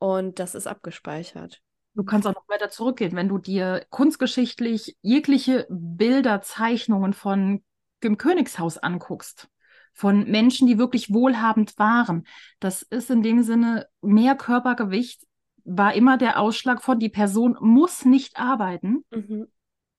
und 0.03 0.39
das 0.39 0.53
ist 0.53 0.67
abgespeichert. 0.67 1.61
Du 1.93 2.03
kannst 2.03 2.27
auch 2.27 2.35
noch 2.35 2.49
weiter 2.49 2.69
zurückgehen, 2.69 3.15
wenn 3.15 3.29
du 3.29 3.37
dir 3.37 3.85
kunstgeschichtlich 3.89 4.97
jegliche 5.01 5.65
Bilder, 5.69 6.41
Zeichnungen 6.41 7.13
von 7.13 7.63
dem 8.03 8.17
Königshaus 8.17 8.77
anguckst, 8.77 9.47
von 9.93 10.29
Menschen, 10.29 10.67
die 10.67 10.77
wirklich 10.77 11.13
wohlhabend 11.13 11.79
waren. 11.79 12.27
Das 12.59 12.81
ist 12.81 13.11
in 13.11 13.23
dem 13.23 13.43
Sinne 13.43 13.87
mehr 14.01 14.35
Körpergewicht, 14.35 15.25
war 15.63 15.93
immer 15.93 16.17
der 16.17 16.37
Ausschlag 16.37 16.83
von, 16.83 16.99
die 16.99 17.07
Person 17.07 17.55
muss 17.61 18.03
nicht 18.03 18.37
arbeiten 18.37 19.05
mhm. 19.09 19.47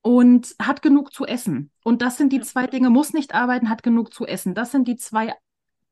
und 0.03 0.55
hat 0.61 0.83
genug 0.83 1.13
zu 1.13 1.25
essen. 1.25 1.71
Und 1.83 2.03
das 2.03 2.17
sind 2.17 2.31
die 2.31 2.41
zwei 2.41 2.67
Dinge, 2.67 2.91
muss 2.91 3.13
nicht 3.13 3.33
arbeiten, 3.33 3.71
hat 3.71 3.81
genug 3.81 4.13
zu 4.13 4.27
essen. 4.27 4.53
Das 4.53 4.71
sind 4.71 4.87
die 4.87 4.97
zwei 4.97 5.33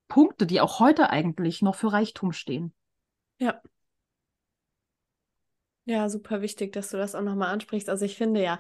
Punkte, 0.08 0.46
die 0.46 0.62
auch 0.62 0.80
heute 0.80 1.10
eigentlich 1.10 1.64
noch 1.64 1.74
für 1.74 1.92
Reichtum 1.92 2.32
stehen. 2.32 2.76
Ja. 3.40 3.60
Ja, 5.86 6.08
super 6.10 6.42
wichtig, 6.42 6.72
dass 6.74 6.90
du 6.90 6.98
das 6.98 7.14
auch 7.16 7.22
nochmal 7.22 7.50
ansprichst. 7.50 7.90
Also 7.90 8.06
ich 8.06 8.16
finde 8.16 8.42
ja, 8.42 8.58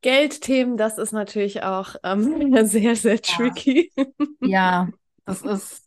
Geldthemen, 0.00 0.76
das 0.76 0.98
ist 0.98 1.12
natürlich 1.12 1.62
auch 1.62 1.94
ähm, 2.02 2.54
sehr, 2.66 2.96
sehr 2.96 3.20
tricky. 3.20 3.92
Ja, 4.40 4.88
das 5.24 5.42
ist, 5.42 5.84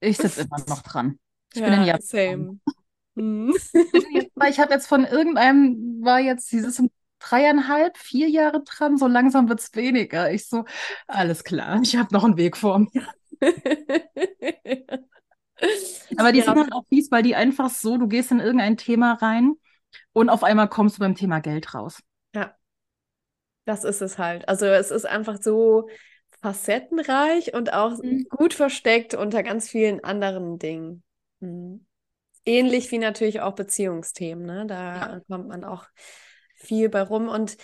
ich 0.00 0.16
sitze 0.16 0.42
immer 0.42 0.62
noch 0.68 0.82
dran. 0.82 1.18
Ich 1.54 1.60
ja, 1.60 1.68
bin 1.68 1.80
in 1.80 1.86
Japan. 1.86 2.02
Same. 2.02 2.58
Hm. 3.16 3.54
ich 4.48 4.58
habe 4.58 4.74
jetzt 4.74 4.88
von 4.88 5.04
irgendeinem, 5.04 6.00
war 6.02 6.18
jetzt 6.18 6.50
dieses 6.50 6.82
dreieinhalb, 7.20 7.96
vier 7.96 8.28
Jahre 8.28 8.64
dran, 8.64 8.98
so 8.98 9.06
langsam 9.06 9.48
wird 9.48 9.60
es 9.60 9.72
weniger. 9.76 10.32
Ich 10.32 10.48
so, 10.48 10.64
alles 11.06 11.44
klar, 11.44 11.78
ich 11.80 11.94
habe 11.94 12.12
noch 12.12 12.24
einen 12.24 12.36
Weg 12.36 12.56
vor 12.56 12.80
mir. 12.80 13.06
Aber 16.16 16.32
die 16.32 16.40
ja. 16.40 16.44
sind 16.44 16.58
halt 16.58 16.72
auch 16.72 16.86
fies, 16.88 17.12
weil 17.12 17.22
die 17.22 17.36
einfach 17.36 17.70
so, 17.70 17.98
du 17.98 18.08
gehst 18.08 18.32
in 18.32 18.40
irgendein 18.40 18.76
Thema 18.76 19.12
rein 19.12 19.54
und 20.12 20.28
auf 20.28 20.44
einmal 20.44 20.68
kommst 20.68 20.96
du 20.96 21.00
beim 21.00 21.14
Thema 21.14 21.40
Geld 21.40 21.74
raus. 21.74 22.02
Ja. 22.34 22.54
Das 23.64 23.84
ist 23.84 24.02
es 24.02 24.18
halt. 24.18 24.48
Also 24.48 24.66
es 24.66 24.90
ist 24.90 25.06
einfach 25.06 25.38
so 25.40 25.88
facettenreich 26.42 27.54
und 27.54 27.72
auch 27.72 28.02
mhm. 28.02 28.26
gut 28.28 28.52
versteckt 28.54 29.14
unter 29.14 29.42
ganz 29.42 29.68
vielen 29.68 30.04
anderen 30.04 30.58
Dingen. 30.58 31.02
Mhm. 31.40 31.86
Ähnlich 32.44 32.90
wie 32.90 32.98
natürlich 32.98 33.40
auch 33.40 33.54
Beziehungsthemen, 33.54 34.44
ne? 34.44 34.66
Da 34.66 34.94
ja. 34.94 35.20
kommt 35.26 35.48
man 35.48 35.64
auch 35.64 35.86
viel 36.54 36.90
bei 36.90 37.00
rum. 37.00 37.28
Und 37.28 37.56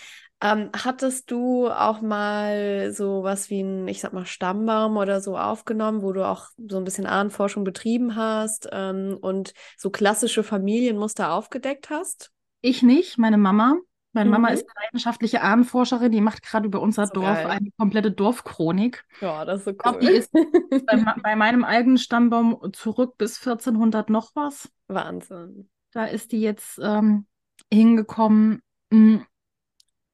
ähm, 0.42 0.70
hattest 0.74 1.30
du 1.30 1.68
auch 1.68 2.00
mal 2.00 2.92
so 2.92 3.22
was 3.22 3.50
wie 3.50 3.62
ein, 3.62 3.88
ich 3.88 4.00
sag 4.00 4.12
mal, 4.12 4.24
Stammbaum 4.24 4.96
oder 4.96 5.20
so 5.20 5.36
aufgenommen, 5.36 6.02
wo 6.02 6.12
du 6.12 6.26
auch 6.26 6.48
so 6.56 6.78
ein 6.78 6.84
bisschen 6.84 7.06
Ahnenforschung 7.06 7.62
betrieben 7.62 8.16
hast 8.16 8.68
ähm, 8.72 9.18
und 9.20 9.52
so 9.76 9.90
klassische 9.90 10.42
Familienmuster 10.42 11.32
aufgedeckt 11.32 11.90
hast? 11.90 12.32
Ich 12.62 12.82
nicht, 12.82 13.18
meine 13.18 13.38
Mama. 13.38 13.76
Meine 14.12 14.26
mhm. 14.28 14.32
Mama 14.32 14.48
ist 14.48 14.66
eine 14.66 14.86
leidenschaftliche 14.86 15.42
Ahnenforscherin, 15.42 16.10
die 16.10 16.20
macht 16.20 16.42
gerade 16.42 16.66
über 16.66 16.80
unser 16.80 17.06
so 17.06 17.14
Dorf 17.14 17.42
geil. 17.42 17.46
eine 17.46 17.70
komplette 17.78 18.10
Dorfchronik. 18.10 19.04
Ja, 19.20 19.44
das 19.44 19.60
ist 19.60 19.64
so 19.66 19.70
cool. 19.70 19.76
Ich 19.76 19.82
glaube, 19.82 19.98
die 20.00 20.12
ist 20.12 20.32
bei, 20.86 21.14
bei, 21.22 21.36
meinem 21.36 21.64
eigenen 21.64 21.98
Stammbaum 21.98 22.72
zurück 22.72 23.18
bis 23.18 23.38
1400 23.38 24.10
noch 24.10 24.30
was. 24.34 24.68
Wahnsinn. 24.88 25.68
Da 25.92 26.06
ist 26.06 26.32
die 26.32 26.40
jetzt 26.40 26.80
ähm, 26.82 27.26
hingekommen. 27.72 28.62
Hm, 28.92 29.24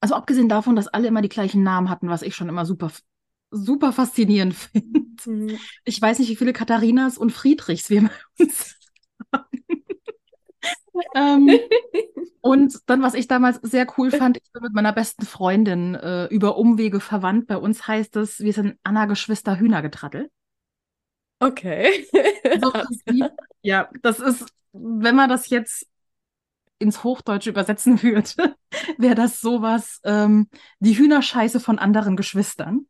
also 0.07 0.15
abgesehen 0.15 0.49
davon, 0.49 0.77
dass 0.77 0.87
alle 0.87 1.09
immer 1.09 1.21
die 1.21 1.29
gleichen 1.29 1.65
Namen 1.65 1.91
hatten, 1.91 2.09
was 2.09 2.23
ich 2.23 2.37
schon 2.37 2.49
immer 2.49 2.65
super, 2.65 2.93
super 3.51 3.93
faszinierend 3.93 4.55
finde. 4.73 5.01
Mhm. 5.25 5.59
Ich 5.85 6.01
weiß 6.01 6.21
nicht, 6.21 6.29
wie 6.29 6.37
viele 6.37 6.53
Katharinas 6.53 7.19
und 7.19 7.31
Friedrichs 7.31 7.91
wir 7.91 8.03
bei 8.39 8.45
uns 8.45 8.77
haben. 9.35 9.65
ähm, 11.17 11.59
und 12.41 12.79
dann, 12.87 13.03
was 13.03 13.15
ich 13.15 13.27
damals 13.27 13.59
sehr 13.63 13.89
cool 13.99 14.13
fand, 14.13 14.37
ich 14.37 14.53
bin 14.53 14.63
mit 14.63 14.75
meiner 14.75 14.93
besten 14.93 15.27
Freundin 15.27 15.97
äh, 15.97 16.27
über 16.27 16.57
Umwege 16.57 17.01
verwandt. 17.01 17.49
Bei 17.49 17.57
uns 17.57 17.89
heißt 17.89 18.15
es, 18.15 18.39
wir 18.39 18.53
sind 18.53 18.79
Anna 18.85 19.07
Geschwister 19.07 19.59
Hühnergetrattel. 19.59 20.31
Okay. 21.41 22.07
so, 22.61 22.73
ja, 23.63 23.91
das 24.03 24.21
ist, 24.21 24.47
wenn 24.73 25.17
man 25.17 25.29
das 25.29 25.49
jetzt 25.49 25.89
ins 26.79 27.05
Hochdeutsche 27.05 27.51
übersetzen 27.51 28.03
würde, 28.03 28.57
wäre 28.99 29.15
das 29.15 29.41
sowas, 29.41 30.01
ähm, 30.05 30.49
die 30.81 30.97
Hühnerscheiße 30.97 31.61
von 31.61 31.79
anderen 31.79 32.17
Geschwistern. 32.17 32.87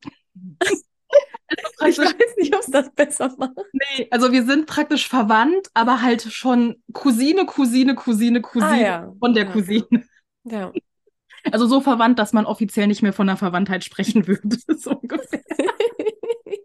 ich 0.60 1.98
weiß 1.98 1.98
nicht, 2.38 2.54
ob 2.54 2.60
es 2.60 2.66
das 2.66 2.92
besser 2.92 3.34
macht. 3.38 3.52
Nee, 3.72 4.08
also 4.10 4.32
wir 4.32 4.44
sind 4.44 4.66
praktisch 4.66 5.08
verwandt, 5.08 5.68
aber 5.74 6.02
halt 6.02 6.22
schon 6.22 6.82
Cousine, 6.92 7.46
Cousine, 7.46 7.94
Cousine, 7.94 8.40
Cousine 8.40 8.72
ah, 8.72 8.76
ja. 8.76 9.12
von 9.20 9.34
der 9.34 9.44
ja. 9.44 9.52
Cousine. 9.52 10.04
Ja. 10.44 10.72
Also 11.52 11.66
so 11.66 11.80
verwandt, 11.80 12.18
dass 12.18 12.32
man 12.32 12.46
offiziell 12.46 12.86
nicht 12.86 13.02
mehr 13.02 13.12
von 13.12 13.26
der 13.26 13.36
Verwandtheit 13.36 13.84
sprechen 13.84 14.26
würde, 14.26 14.56
so 14.76 14.92
ungefähr. 14.92 15.42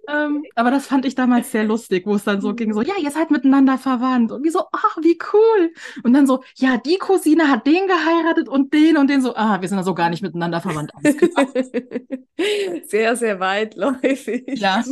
ähm, 0.08 0.46
aber 0.56 0.72
das 0.72 0.88
fand 0.88 1.06
ich 1.06 1.16
damals 1.16 1.52
sehr 1.52 1.64
lustig, 1.64 2.06
wo 2.06 2.16
es 2.16 2.24
dann 2.24 2.42
so 2.42 2.54
ging, 2.54 2.74
so, 2.74 2.82
ja, 2.82 2.94
ihr 3.02 3.12
seid 3.12 3.32
miteinander 3.32 3.78
verwandt. 3.78 4.32
Und 4.32 4.44
wie 4.44 4.50
so, 4.50 4.64
ach, 4.72 4.98
wie 5.02 5.18
cool. 5.34 5.74
Und 6.04 6.14
dann 6.14 6.28
so, 6.28 6.44
ja, 6.56 6.78
die 6.78 6.98
Cousine 6.98 7.50
hat 7.50 7.66
den 7.66 7.88
geheiratet 7.88 8.48
und 8.48 8.74
den 8.74 8.98
und 8.98 9.10
den 9.10 9.22
so, 9.22 9.36
ah, 9.36 9.62
wir 9.62 9.68
sind 9.68 9.78
also 9.78 9.96
gar 9.96 10.10
nicht 10.10 10.22
miteinander 10.22 10.62
verwandt. 10.62 10.92
sehr, 12.88 13.16
sehr 13.16 13.40
weitläufig. 13.40 14.44
Ja. 14.48 14.84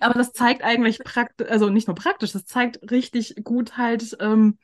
Aber 0.00 0.14
das 0.14 0.32
zeigt 0.32 0.62
eigentlich 0.62 1.00
praktisch, 1.00 1.48
also 1.48 1.68
nicht 1.70 1.88
nur 1.88 1.96
praktisch, 1.96 2.32
das 2.32 2.44
zeigt 2.44 2.90
richtig 2.90 3.36
gut 3.42 3.76
halt, 3.76 4.16
ähm, 4.20 4.58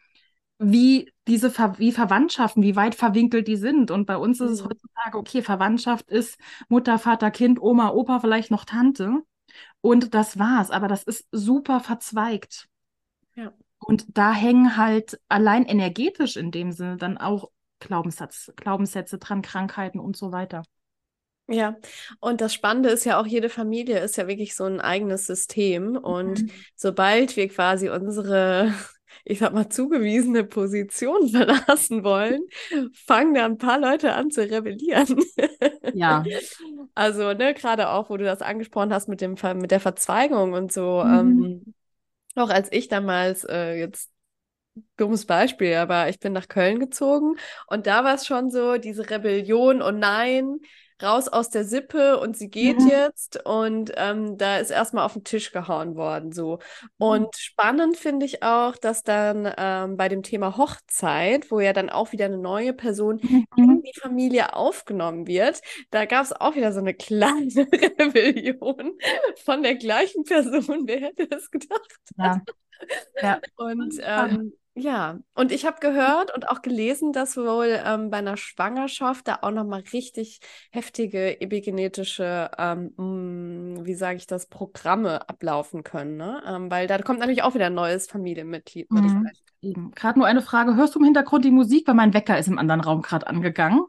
wie 0.58 1.12
diese 1.28 1.50
Ver 1.50 1.78
wie 1.78 1.92
Verwandtschaften, 1.92 2.62
wie 2.62 2.76
weit 2.76 2.94
verwinkelt 2.94 3.48
die 3.48 3.56
sind. 3.56 3.90
Und 3.90 4.06
bei 4.06 4.16
uns 4.16 4.40
ist 4.40 4.50
es 4.50 4.62
mhm. 4.62 4.68
heutzutage, 4.70 5.18
okay, 5.18 5.42
Verwandtschaft 5.42 6.10
ist 6.10 6.38
Mutter, 6.68 6.98
Vater, 6.98 7.30
Kind, 7.30 7.60
Oma, 7.60 7.90
Opa, 7.90 8.20
vielleicht 8.20 8.50
noch 8.50 8.64
Tante. 8.64 9.22
Und 9.80 10.14
das 10.14 10.38
war's. 10.38 10.70
Aber 10.70 10.88
das 10.88 11.02
ist 11.04 11.28
super 11.30 11.80
verzweigt. 11.80 12.68
Ja. 13.34 13.52
Und 13.78 14.06
da 14.16 14.32
hängen 14.32 14.76
halt 14.76 15.20
allein 15.28 15.64
energetisch 15.64 16.36
in 16.36 16.50
dem 16.50 16.72
Sinne 16.72 16.96
dann 16.96 17.16
auch 17.18 17.50
Glaubenssatz, 17.78 18.52
Glaubenssätze 18.56 19.18
dran, 19.18 19.42
Krankheiten 19.42 20.00
und 20.00 20.16
so 20.16 20.32
weiter. 20.32 20.62
Ja, 21.50 21.76
und 22.20 22.42
das 22.42 22.52
Spannende 22.52 22.90
ist 22.90 23.04
ja 23.04 23.18
auch, 23.18 23.26
jede 23.26 23.48
Familie 23.48 24.00
ist 24.00 24.16
ja 24.16 24.28
wirklich 24.28 24.54
so 24.54 24.64
ein 24.64 24.80
eigenes 24.80 25.26
System. 25.26 25.96
Und 25.96 26.42
mhm. 26.42 26.50
sobald 26.76 27.36
wir 27.36 27.48
quasi 27.48 27.88
unsere 27.88 28.74
ich 29.24 29.38
sag 29.38 29.52
mal, 29.52 29.68
zugewiesene 29.68 30.44
Position 30.44 31.28
verlassen 31.30 32.04
wollen, 32.04 32.42
fangen 32.94 33.34
da 33.34 33.44
ein 33.44 33.58
paar 33.58 33.78
Leute 33.78 34.14
an 34.14 34.30
zu 34.30 34.42
rebellieren. 34.42 35.20
Ja. 35.94 36.24
Also, 36.94 37.32
ne, 37.32 37.54
gerade 37.54 37.90
auch, 37.90 38.10
wo 38.10 38.16
du 38.16 38.24
das 38.24 38.42
angesprochen 38.42 38.92
hast 38.92 39.08
mit 39.08 39.20
dem 39.20 39.36
mit 39.56 39.70
der 39.70 39.78
Verzweigung 39.78 40.52
und 40.52 40.72
so, 40.72 41.04
mhm. 41.04 41.14
ähm, 41.14 41.74
auch 42.34 42.50
als 42.50 42.72
ich 42.72 42.88
damals 42.88 43.44
äh, 43.44 43.78
jetzt 43.78 44.10
dummes 44.96 45.26
Beispiel, 45.26 45.74
aber 45.74 46.08
ich 46.08 46.18
bin 46.18 46.32
nach 46.32 46.48
Köln 46.48 46.80
gezogen 46.80 47.36
und 47.68 47.86
da 47.86 48.04
war 48.04 48.14
es 48.14 48.26
schon 48.26 48.50
so, 48.50 48.78
diese 48.78 49.08
Rebellion, 49.08 49.82
und 49.82 49.94
oh 49.94 49.98
nein, 49.98 50.58
raus 51.02 51.28
aus 51.28 51.50
der 51.50 51.64
Sippe 51.64 52.18
und 52.18 52.36
sie 52.36 52.48
geht 52.48 52.80
mhm. 52.80 52.88
jetzt 52.88 53.44
und 53.44 53.92
ähm, 53.96 54.36
da 54.38 54.58
ist 54.58 54.70
erstmal 54.70 55.04
auf 55.04 55.12
den 55.12 55.24
Tisch 55.24 55.52
gehauen 55.52 55.96
worden 55.96 56.32
so. 56.32 56.58
Und 56.98 57.26
mhm. 57.26 57.30
spannend 57.36 57.96
finde 57.96 58.26
ich 58.26 58.42
auch, 58.42 58.76
dass 58.76 59.02
dann 59.02 59.52
ähm, 59.56 59.96
bei 59.96 60.08
dem 60.08 60.22
Thema 60.22 60.56
Hochzeit, 60.56 61.50
wo 61.50 61.60
ja 61.60 61.72
dann 61.72 61.90
auch 61.90 62.12
wieder 62.12 62.26
eine 62.26 62.38
neue 62.38 62.72
Person 62.72 63.20
mhm. 63.22 63.46
in 63.56 63.82
die 63.82 63.98
Familie 64.00 64.54
aufgenommen 64.54 65.26
wird, 65.26 65.60
da 65.90 66.04
gab 66.04 66.24
es 66.24 66.32
auch 66.32 66.56
wieder 66.56 66.72
so 66.72 66.80
eine 66.80 66.94
kleine 66.94 67.48
Rebellion 67.98 68.98
von 69.44 69.62
der 69.62 69.76
gleichen 69.76 70.24
Person. 70.24 70.84
Wer 70.86 71.00
hätte 71.00 71.28
das 71.28 71.50
gedacht? 71.50 71.96
Ja. 72.16 72.42
ja. 73.22 73.40
Und 73.56 73.94
ähm, 74.02 74.52
ja, 74.78 75.18
und 75.34 75.52
ich 75.52 75.66
habe 75.66 75.80
gehört 75.80 76.34
und 76.34 76.48
auch 76.48 76.62
gelesen, 76.62 77.12
dass 77.12 77.36
wohl 77.36 77.80
ähm, 77.84 78.10
bei 78.10 78.18
einer 78.18 78.36
Schwangerschaft 78.36 79.26
da 79.28 79.38
auch 79.42 79.50
nochmal 79.50 79.82
richtig 79.92 80.40
heftige 80.70 81.40
epigenetische, 81.40 82.50
ähm, 82.56 82.92
mh, 82.96 83.04
mm, 83.04 83.86
wie 83.86 83.94
sage 83.94 84.16
ich 84.16 84.26
das, 84.26 84.46
Programme 84.46 85.28
ablaufen 85.28 85.82
können. 85.82 86.16
Ne? 86.16 86.42
Ähm, 86.46 86.70
weil 86.70 86.86
da 86.86 86.98
kommt 86.98 87.18
natürlich 87.18 87.42
auch 87.42 87.54
wieder 87.54 87.66
ein 87.66 87.74
neues 87.74 88.06
Familienmitglied. 88.06 88.90
Mhm. 88.90 89.90
Gerade 89.94 90.18
nur 90.18 90.28
eine 90.28 90.42
Frage. 90.42 90.76
Hörst 90.76 90.94
du 90.94 91.00
im 91.00 91.04
Hintergrund 91.04 91.44
die 91.44 91.50
Musik? 91.50 91.88
Weil 91.88 91.94
mein 91.94 92.14
Wecker 92.14 92.38
ist 92.38 92.48
im 92.48 92.58
anderen 92.58 92.80
Raum 92.80 93.02
gerade 93.02 93.26
angegangen. 93.26 93.80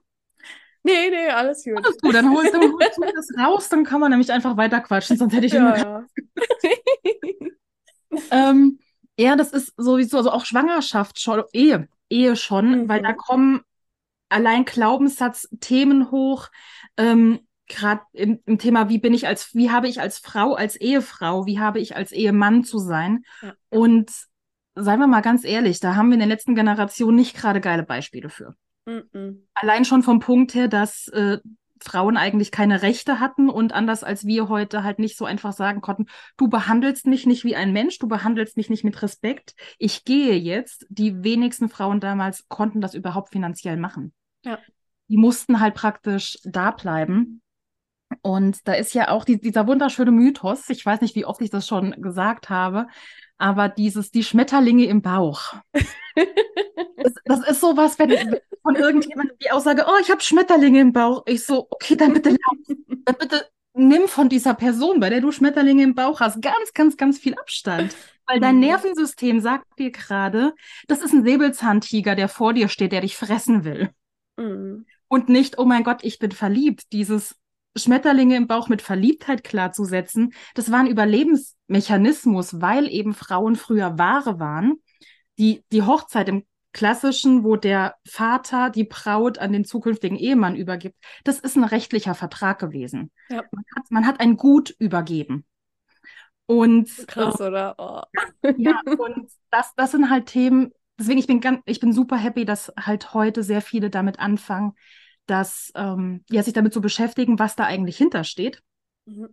Nee, 0.84 1.10
nee, 1.10 1.30
alles 1.30 1.64
gut. 1.64 1.78
Alles 1.78 1.98
gut, 1.98 2.16
dann 2.16 2.34
holst, 2.34 2.54
dann 2.54 2.62
holst 2.62 2.98
du 2.98 3.04
das 3.14 3.28
raus, 3.38 3.70
dann 3.70 3.84
kann 3.84 4.00
man 4.00 4.12
nämlich 4.12 4.32
einfach 4.32 4.56
weiter 4.56 4.80
quatschen, 4.80 5.18
sonst 5.18 5.34
hätte 5.34 5.46
ich 5.46 5.54
ja, 5.54 5.78
ja. 5.78 6.06
ähm, 8.32 8.80
ja, 9.20 9.36
das 9.36 9.52
ist 9.52 9.74
sowieso, 9.76 10.18
also 10.18 10.32
auch 10.32 10.46
Schwangerschaft 10.46 11.20
schon, 11.20 11.44
Ehe, 11.52 11.90
Ehe 12.10 12.38
schon, 12.38 12.84
mhm. 12.84 12.90
weil 12.90 13.02
da 13.02 13.12
kommen 13.12 13.62
allein 14.30 14.64
Glaubenssatz-Themen 14.64 16.10
hoch. 16.10 16.48
Ähm, 16.96 17.40
gerade 17.68 18.02
im, 18.14 18.40
im, 18.46 18.58
Thema, 18.58 18.88
wie 18.88 18.98
bin 18.98 19.14
ich 19.14 19.28
als, 19.28 19.54
wie 19.54 19.72
habe 19.72 19.90
ich 19.90 20.00
als 20.00 20.20
Frau, 20.20 20.54
als 20.54 20.78
Ehefrau, 20.78 21.46
wie 21.46 21.60
habe 21.60 21.80
ich 21.80 21.98
als 21.98 22.14
Ehemann 22.14 22.64
zu 22.64 22.80
sein. 22.80 23.26
Ja. 23.42 23.54
Und 23.68 24.10
seien 24.76 25.00
wir 25.00 25.08
mal 25.08 25.22
ganz 25.22 25.44
ehrlich, 25.44 25.82
da 25.82 25.96
haben 25.96 26.08
wir 26.08 26.14
in 26.14 26.22
den 26.22 26.30
letzten 26.30 26.56
Generationen 26.56 27.18
nicht 27.18 27.36
gerade 27.36 27.60
geile 27.60 27.84
Beispiele 27.84 28.30
für. 28.30 28.56
Mhm. 28.86 29.48
Allein 29.54 29.84
schon 29.84 30.02
vom 30.02 30.20
Punkt 30.20 30.56
her, 30.56 30.70
dass 30.70 31.10
äh, 31.10 31.40
Frauen 31.84 32.18
eigentlich 32.18 32.52
keine 32.52 32.82
Rechte 32.82 33.20
hatten 33.20 33.50
und 33.50 33.74
anders 33.74 34.04
als 34.04 34.26
wir 34.26 34.50
heute 34.50 34.84
halt 34.84 35.00
nicht 35.00 35.18
so 35.18 35.26
einfach 35.26 35.54
sagen 35.54 35.82
konnten, 35.82 36.08
du 36.38 36.48
behandelst 36.48 37.08
mich 37.08 37.26
nicht 37.26 37.44
wie 37.44 37.56
ein 37.56 37.74
Mensch, 37.74 38.00
du 38.00 38.08
behandelst 38.08 38.58
mich 38.58 38.70
nicht 38.70 38.84
mit 38.84 39.02
Respekt, 39.02 39.56
ich 39.78 40.04
gehe 40.06 40.36
jetzt. 40.36 40.86
Die 40.90 41.24
wenigsten 41.24 41.70
Frauen 41.70 42.00
damals 42.00 42.48
konnten 42.48 42.82
das 42.82 42.94
überhaupt 42.94 43.30
finanziell 43.30 43.78
machen. 43.78 44.14
Ja. 44.44 44.60
Die 45.08 45.18
mussten 45.18 45.60
halt 45.60 45.76
praktisch 45.76 46.38
da 46.44 46.72
bleiben. 46.72 47.42
Und 48.22 48.68
da 48.68 48.74
ist 48.74 48.94
ja 48.94 49.10
auch 49.10 49.24
die, 49.24 49.40
dieser 49.40 49.68
wunderschöne 49.68 50.12
Mythos, 50.12 50.70
ich 50.70 50.86
weiß 50.86 51.02
nicht, 51.02 51.16
wie 51.16 51.26
oft 51.26 51.42
ich 51.42 51.52
das 51.52 51.68
schon 51.68 51.92
gesagt 52.02 52.50
habe, 52.50 52.88
aber 53.40 53.70
dieses, 53.70 54.12
die 54.12 54.24
Schmetterlinge 54.24 54.86
im 54.86 55.02
Bauch. 55.02 55.56
das, 56.14 57.14
das, 57.26 57.50
ist 57.50 57.62
sowas, 57.62 57.98
wenn 57.98 58.12
von 58.62 58.76
irgendjemandem 58.76 59.38
die 59.42 59.50
Aussage, 59.50 59.86
oh, 59.88 60.00
ich 60.02 60.12
habe 60.12 60.22
Schmetterlinge 60.22 60.82
im 60.82 60.94
Bauch. 60.94 61.24
Ich 61.26 61.46
so, 61.46 61.68
okay, 61.72 61.96
dann 61.96 62.14
bitte, 62.14 62.36
dann 63.06 63.16
bitte 63.18 63.48
nimm 63.74 64.08
von 64.08 64.30
dieser 64.30 64.54
Person, 64.54 65.00
bei 65.00 65.10
der 65.10 65.22
du 65.22 65.32
Schmetterlinge 65.32 65.84
im 65.84 65.96
Bauch 65.96 66.20
hast, 66.20 66.42
ganz, 66.42 66.74
ganz, 66.74 66.98
ganz 66.98 67.18
viel 67.18 67.34
Abstand. 67.36 67.96
Weil 68.28 68.40
dein. 68.40 68.60
Nervensystem 68.60 69.40
sagt 69.40 69.80
dir 69.80 69.92
gerade, 69.92 70.54
das 70.88 71.02
ist 71.02 71.14
ein 71.14 71.24
Säbelzahntiger, 71.24 72.16
der 72.16 72.28
vor 72.28 72.54
dir 72.54 72.68
steht, 72.68 72.92
der 72.92 73.02
dich 73.02 73.16
fressen 73.16 73.64
will. 73.64 73.90
Mhm. 74.38 74.86
Und 75.08 75.30
nicht, 75.30 75.58
oh 75.58 75.66
mein 75.66 75.84
Gott, 75.84 76.04
ich 76.04 76.20
bin 76.20 76.32
verliebt. 76.32 76.92
Dieses, 76.92 77.36
Schmetterlinge 77.76 78.36
im 78.36 78.48
Bauch 78.48 78.68
mit 78.68 78.82
Verliebtheit 78.82 79.44
klarzusetzen, 79.44 80.34
das 80.56 80.72
war 80.72 80.80
ein 80.80 80.88
Überlebensmechanismus, 80.88 82.62
weil 82.62 82.88
eben 82.88 83.14
Frauen 83.14 83.56
früher 83.56 83.98
Ware 83.98 84.40
waren. 84.40 84.82
Die, 85.38 85.64
die 85.72 85.84
Hochzeit 85.84 86.28
im 86.28 86.44
klassischen, 86.74 87.44
wo 87.44 87.56
der 87.56 87.96
Vater 88.08 88.70
die 88.70 88.84
Braut 88.84 89.38
an 89.38 89.54
den 89.54 89.66
zukünftigen 89.66 90.18
Ehemann 90.18 90.56
übergibt, 90.56 90.96
das 91.24 91.40
ist 91.40 91.56
ein 91.56 91.64
rechtlicher 91.64 92.16
Vertrag 92.16 92.60
gewesen. 92.60 93.12
Ja. 93.30 93.44
Man, 93.52 93.64
hat, 93.76 93.92
man 93.92 94.06
hat 94.06 94.20
ein 94.20 94.38
Gut 94.38 94.76
übergeben. 94.80 95.46
Und 96.46 96.90
krass, 97.08 97.40
äh, 97.40 97.48
oder? 97.48 97.76
Oh. 97.78 98.02
Ja, 98.58 98.82
und 98.98 99.30
das, 99.52 99.74
das 99.76 99.92
sind 99.92 100.10
halt 100.10 100.28
Themen, 100.28 100.72
deswegen 101.00 101.20
ich 101.20 101.28
bin 101.28 101.42
ganz, 101.42 101.62
ich 101.66 101.80
bin 101.80 101.94
super 101.94 102.18
happy, 102.18 102.46
dass 102.46 102.74
halt 102.80 103.14
heute 103.14 103.44
sehr 103.44 103.62
viele 103.62 103.90
damit 103.90 104.20
anfangen, 104.20 104.74
dass, 105.30 105.72
ähm, 105.76 106.24
ja, 106.30 106.44
sich 106.44 106.54
damit 106.54 106.74
zu 106.74 106.82
beschäftigen, 106.82 107.40
was 107.40 107.56
da 107.56 107.66
eigentlich 107.66 107.98
hintersteht. 107.98 108.62
Mhm. 109.06 109.30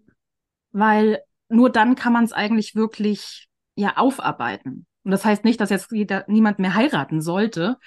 Weil 0.72 1.22
nur 1.48 1.70
dann 1.70 1.94
kann 1.94 2.12
man 2.12 2.24
es 2.24 2.32
eigentlich 2.32 2.74
wirklich 2.74 3.48
ja 3.74 3.96
aufarbeiten. 3.96 4.86
Und 5.04 5.12
das 5.12 5.24
heißt 5.24 5.44
nicht, 5.44 5.60
dass 5.60 5.70
jetzt 5.70 5.92
jeder, 5.92 6.24
niemand 6.26 6.58
mehr 6.58 6.74
heiraten 6.74 7.20
sollte, 7.20 7.78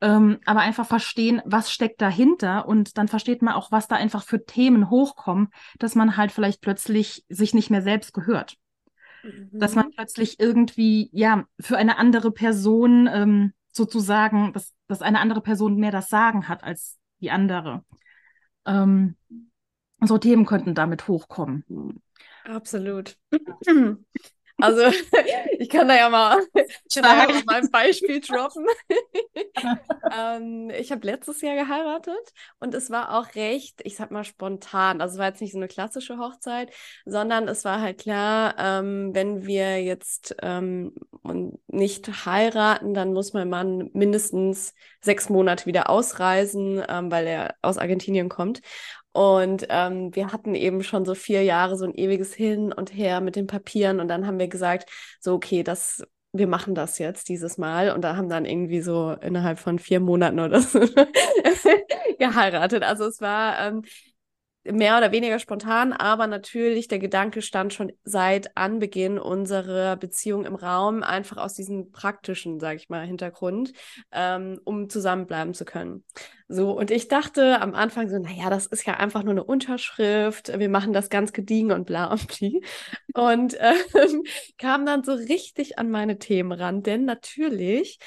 ähm, 0.00 0.38
aber 0.44 0.60
einfach 0.60 0.86
verstehen, 0.86 1.40
was 1.44 1.70
steckt 1.70 2.02
dahinter 2.02 2.66
und 2.66 2.98
dann 2.98 3.06
versteht 3.06 3.42
man 3.42 3.54
auch, 3.54 3.70
was 3.70 3.86
da 3.86 3.94
einfach 3.94 4.24
für 4.24 4.44
Themen 4.44 4.90
hochkommen, 4.90 5.50
dass 5.78 5.94
man 5.94 6.16
halt 6.16 6.32
vielleicht 6.32 6.60
plötzlich 6.60 7.24
sich 7.28 7.54
nicht 7.54 7.70
mehr 7.70 7.82
selbst 7.82 8.12
gehört. 8.12 8.56
Mhm. 9.22 9.50
Dass 9.52 9.76
man 9.76 9.92
plötzlich 9.92 10.40
irgendwie, 10.40 11.10
ja, 11.12 11.44
für 11.60 11.76
eine 11.76 11.96
andere 11.96 12.32
Person 12.32 13.08
ähm, 13.10 13.52
sozusagen, 13.70 14.52
dass, 14.52 14.74
dass 14.88 15.00
eine 15.00 15.20
andere 15.20 15.42
Person 15.42 15.76
mehr 15.76 15.92
das 15.92 16.08
Sagen 16.08 16.48
hat 16.48 16.64
als 16.64 16.98
die 17.24 17.30
andere. 17.30 17.82
Ähm, 18.66 19.16
so 20.00 20.18
Themen 20.18 20.44
könnten 20.44 20.74
damit 20.74 21.08
hochkommen. 21.08 22.02
Absolut. 22.44 23.16
Also 24.58 24.82
ich 25.58 25.68
kann 25.68 25.88
da 25.88 25.96
ja 25.96 26.08
mal, 26.08 26.38
ich 26.54 26.94
kann 26.94 27.02
da 27.02 27.28
ja 27.28 27.42
mal 27.44 27.56
ein 27.56 27.70
Beispiel 27.70 28.20
droppen. 28.26 28.66
ähm, 30.16 30.70
ich 30.70 30.92
habe 30.92 31.06
letztes 31.06 31.40
Jahr 31.40 31.56
geheiratet 31.56 32.32
und 32.60 32.74
es 32.74 32.90
war 32.90 33.18
auch 33.18 33.34
recht, 33.34 33.80
ich 33.84 33.96
sag 33.96 34.10
mal 34.10 34.24
spontan. 34.24 35.00
Also 35.00 35.14
es 35.14 35.18
war 35.18 35.28
jetzt 35.28 35.40
nicht 35.40 35.52
so 35.52 35.58
eine 35.58 35.68
klassische 35.68 36.18
Hochzeit, 36.18 36.72
sondern 37.04 37.48
es 37.48 37.64
war 37.64 37.80
halt 37.80 37.98
klar, 37.98 38.54
ähm, 38.58 39.10
wenn 39.14 39.44
wir 39.46 39.82
jetzt 39.82 40.36
ähm, 40.42 40.94
nicht 41.68 42.26
heiraten, 42.26 42.94
dann 42.94 43.12
muss 43.12 43.32
mein 43.32 43.48
Mann 43.48 43.90
mindestens 43.92 44.74
sechs 45.00 45.28
Monate 45.28 45.66
wieder 45.66 45.90
ausreisen, 45.90 46.82
ähm, 46.88 47.10
weil 47.10 47.26
er 47.26 47.54
aus 47.62 47.78
Argentinien 47.78 48.28
kommt. 48.28 48.60
Und 49.14 49.66
ähm, 49.70 50.12
wir 50.14 50.32
hatten 50.32 50.56
eben 50.56 50.82
schon 50.82 51.04
so 51.04 51.14
vier 51.14 51.44
Jahre 51.44 51.76
so 51.76 51.84
ein 51.84 51.94
ewiges 51.94 52.34
Hin 52.34 52.72
und 52.72 52.92
Her 52.92 53.20
mit 53.20 53.36
den 53.36 53.46
Papieren. 53.46 54.00
Und 54.00 54.08
dann 54.08 54.26
haben 54.26 54.40
wir 54.40 54.48
gesagt, 54.48 54.90
so, 55.20 55.34
okay, 55.34 55.62
das, 55.62 56.02
wir 56.32 56.48
machen 56.48 56.74
das 56.74 56.98
jetzt 56.98 57.28
dieses 57.28 57.56
Mal. 57.56 57.92
Und 57.92 58.02
da 58.02 58.16
haben 58.16 58.28
dann 58.28 58.44
irgendwie 58.44 58.80
so 58.80 59.12
innerhalb 59.12 59.60
von 59.60 59.78
vier 59.78 60.00
Monaten 60.00 60.40
oder 60.40 60.60
so 60.60 60.80
geheiratet. 62.18 62.82
Also 62.82 63.06
es 63.06 63.20
war, 63.20 63.60
ähm, 63.60 63.84
mehr 64.64 64.96
oder 64.96 65.12
weniger 65.12 65.38
spontan, 65.38 65.92
aber 65.92 66.26
natürlich 66.26 66.88
der 66.88 66.98
Gedanke 66.98 67.42
stand 67.42 67.74
schon 67.74 67.92
seit 68.02 68.56
Anbeginn 68.56 69.18
unserer 69.18 69.96
Beziehung 69.96 70.44
im 70.44 70.54
Raum, 70.54 71.02
einfach 71.02 71.36
aus 71.36 71.54
diesem 71.54 71.92
praktischen, 71.92 72.60
sag 72.60 72.76
ich 72.76 72.88
mal, 72.88 73.06
Hintergrund, 73.06 73.72
ähm, 74.12 74.60
um 74.64 74.88
zusammenbleiben 74.88 75.54
zu 75.54 75.64
können. 75.64 76.04
So, 76.48 76.72
und 76.72 76.90
ich 76.90 77.08
dachte 77.08 77.60
am 77.60 77.74
Anfang 77.74 78.08
so, 78.08 78.18
naja, 78.18 78.50
das 78.50 78.66
ist 78.66 78.86
ja 78.86 78.94
einfach 78.94 79.22
nur 79.22 79.32
eine 79.32 79.44
Unterschrift, 79.44 80.58
wir 80.58 80.68
machen 80.68 80.92
das 80.92 81.10
ganz 81.10 81.32
gediegen 81.32 81.72
und 81.72 81.86
bla 81.86 82.06
und 82.06 82.26
bli. 82.28 82.62
Und 83.14 83.54
äh, 83.60 83.74
kam 84.58 84.86
dann 84.86 85.04
so 85.04 85.12
richtig 85.12 85.78
an 85.78 85.90
meine 85.90 86.18
Themen 86.18 86.52
ran, 86.52 86.82
denn 86.82 87.04
natürlich 87.04 87.98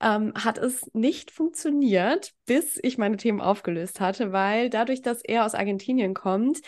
ähm, 0.00 0.32
hat 0.34 0.58
es 0.58 0.90
nicht 0.92 1.30
funktioniert, 1.30 2.32
bis 2.44 2.78
ich 2.82 2.98
meine 2.98 3.16
Themen 3.16 3.40
aufgelöst 3.40 4.00
hatte, 4.00 4.32
weil 4.32 4.70
dadurch, 4.70 5.02
dass 5.02 5.22
er 5.22 5.44
aus 5.46 5.54
Argentinien 5.54 6.14
kommt, 6.14 6.60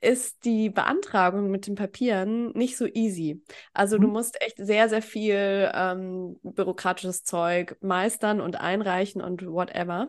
ist 0.00 0.44
die 0.44 0.70
Beantragung 0.70 1.50
mit 1.50 1.66
den 1.66 1.74
Papieren 1.74 2.52
nicht 2.52 2.76
so 2.76 2.86
easy. 2.86 3.42
Also 3.74 3.98
mhm. 3.98 4.02
du 4.02 4.08
musst 4.08 4.40
echt 4.42 4.56
sehr, 4.56 4.88
sehr 4.88 5.02
viel 5.02 5.70
ähm, 5.74 6.38
bürokratisches 6.42 7.22
Zeug 7.22 7.76
meistern 7.80 8.40
und 8.40 8.58
einreichen 8.58 9.20
und 9.20 9.46
whatever. 9.46 10.08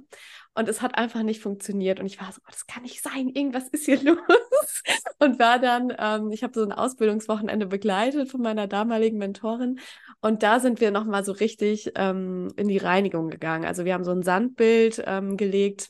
Und 0.54 0.70
es 0.70 0.82
hat 0.82 0.96
einfach 0.96 1.24
nicht 1.24 1.42
funktioniert. 1.42 2.00
Und 2.00 2.06
ich 2.06 2.22
war 2.22 2.32
so, 2.32 2.40
oh, 2.42 2.50
das 2.52 2.68
kann 2.68 2.84
nicht 2.84 3.02
sein, 3.02 3.30
irgendwas 3.30 3.68
ist 3.70 3.86
hier 3.86 4.02
los. 4.04 4.18
Und 5.20 5.40
war 5.40 5.60
dann, 5.60 5.94
ähm, 5.98 6.32
ich 6.32 6.44
habe 6.44 6.54
so 6.54 6.64
ein 6.64 6.72
Ausbildungswochenende 6.72 7.66
begleitet 7.66 8.30
von 8.30 8.42
meiner 8.42 8.68
damaligen 8.68 9.18
Mentorin. 9.18 9.80
Und 10.22 10.44
da 10.44 10.60
sind 10.60 10.82
wir 10.82 10.92
nochmal 10.92 11.26
so 11.26 11.32
richtig 11.32 11.92
ähm, 11.96 12.52
in 12.56 12.68
die 12.68 12.78
Reinigung 12.78 13.30
gegangen. 13.30 13.66
Also 13.66 13.86
wir 13.86 13.94
haben 13.94 14.04
so 14.04 14.12
ein 14.12 14.24
Sandbild 14.24 15.04
ähm, 15.06 15.38
gelegt 15.38 15.90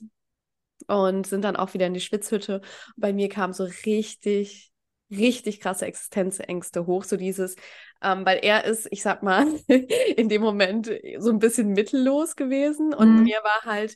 und 0.88 1.27
sind 1.27 1.43
dann 1.43 1.55
auch 1.55 1.73
wieder 1.73 1.88
in 1.88 1.93
die 1.93 2.01
Schwitzhütte. 2.01 2.62
bei 2.95 3.13
mir 3.13 3.29
kam 3.29 3.53
so 3.53 3.67
richtig, 3.86 4.71
richtig 5.10 5.60
krasse 5.60 5.86
Existenzängste 5.86 6.86
hoch. 6.86 7.03
So 7.03 7.17
dieses, 7.17 7.55
ähm, 8.01 8.25
weil 8.25 8.39
er 8.41 8.65
ist, 8.65 8.88
ich 8.91 9.01
sag 9.01 9.23
mal, 9.23 9.47
in 9.67 10.29
dem 10.29 10.41
Moment 10.41 10.91
so 11.19 11.29
ein 11.29 11.39
bisschen 11.39 11.73
mittellos 11.73 12.36
gewesen. 12.36 12.93
Und 12.93 13.17
mhm. 13.17 13.23
mir 13.23 13.39
war 13.43 13.71
halt 13.71 13.95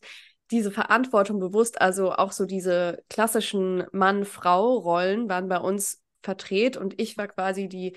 diese 0.51 0.71
Verantwortung 0.71 1.39
bewusst, 1.39 1.81
also 1.81 2.13
auch 2.13 2.31
so 2.31 2.45
diese 2.45 3.03
klassischen 3.09 3.83
Mann-Frau-Rollen 3.91 5.29
waren 5.29 5.47
bei 5.47 5.57
uns 5.57 6.01
verdreht 6.21 6.77
und 6.77 6.99
ich 6.99 7.17
war 7.17 7.27
quasi 7.27 7.67
die 7.67 7.95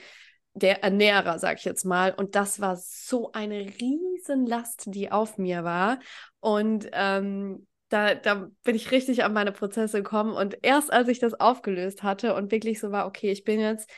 der 0.54 0.82
Ernährer, 0.82 1.38
sag 1.38 1.58
ich 1.58 1.64
jetzt 1.64 1.84
mal. 1.84 2.12
Und 2.12 2.34
das 2.34 2.60
war 2.60 2.76
so 2.76 3.32
eine 3.32 3.60
Riesenlast, 3.80 4.84
die 4.86 5.10
auf 5.10 5.38
mir 5.38 5.64
war. 5.64 6.00
Und 6.40 6.88
ähm, 6.92 7.66
da, 7.88 8.14
da 8.14 8.48
bin 8.64 8.74
ich 8.74 8.90
richtig 8.90 9.24
an 9.24 9.32
meine 9.32 9.52
Prozesse 9.52 9.98
gekommen. 9.98 10.32
Und 10.32 10.58
erst 10.62 10.92
als 10.92 11.08
ich 11.08 11.18
das 11.18 11.34
aufgelöst 11.34 12.02
hatte 12.02 12.34
und 12.34 12.50
wirklich 12.50 12.80
so 12.80 12.90
war, 12.90 13.06
okay, 13.06 13.30
ich 13.30 13.44
bin 13.44 13.60
jetzt 13.60 13.88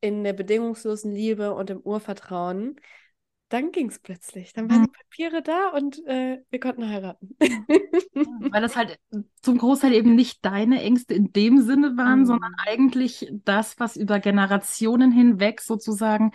in 0.00 0.24
der 0.24 0.32
bedingungslosen 0.32 1.12
Liebe 1.12 1.54
und 1.54 1.70
im 1.70 1.80
Urvertrauen, 1.80 2.76
dann 3.48 3.70
ging 3.70 3.88
es 3.88 3.98
plötzlich. 3.98 4.52
Dann 4.52 4.70
waren 4.70 4.84
die 4.84 4.90
Papiere 4.90 5.42
da 5.42 5.68
und 5.68 6.04
äh, 6.06 6.42
wir 6.50 6.60
konnten 6.60 6.88
heiraten. 6.88 7.36
Weil 7.40 8.62
das 8.62 8.76
halt 8.76 8.98
zum 9.42 9.58
Großteil 9.58 9.92
eben 9.92 10.14
nicht 10.14 10.44
deine 10.44 10.82
Ängste 10.82 11.14
in 11.14 11.32
dem 11.32 11.60
Sinne 11.60 11.96
waren, 11.96 12.20
mhm. 12.20 12.26
sondern 12.26 12.54
eigentlich 12.66 13.30
das, 13.44 13.78
was 13.78 13.96
über 13.96 14.18
Generationen 14.18 15.12
hinweg 15.12 15.60
sozusagen, 15.60 16.32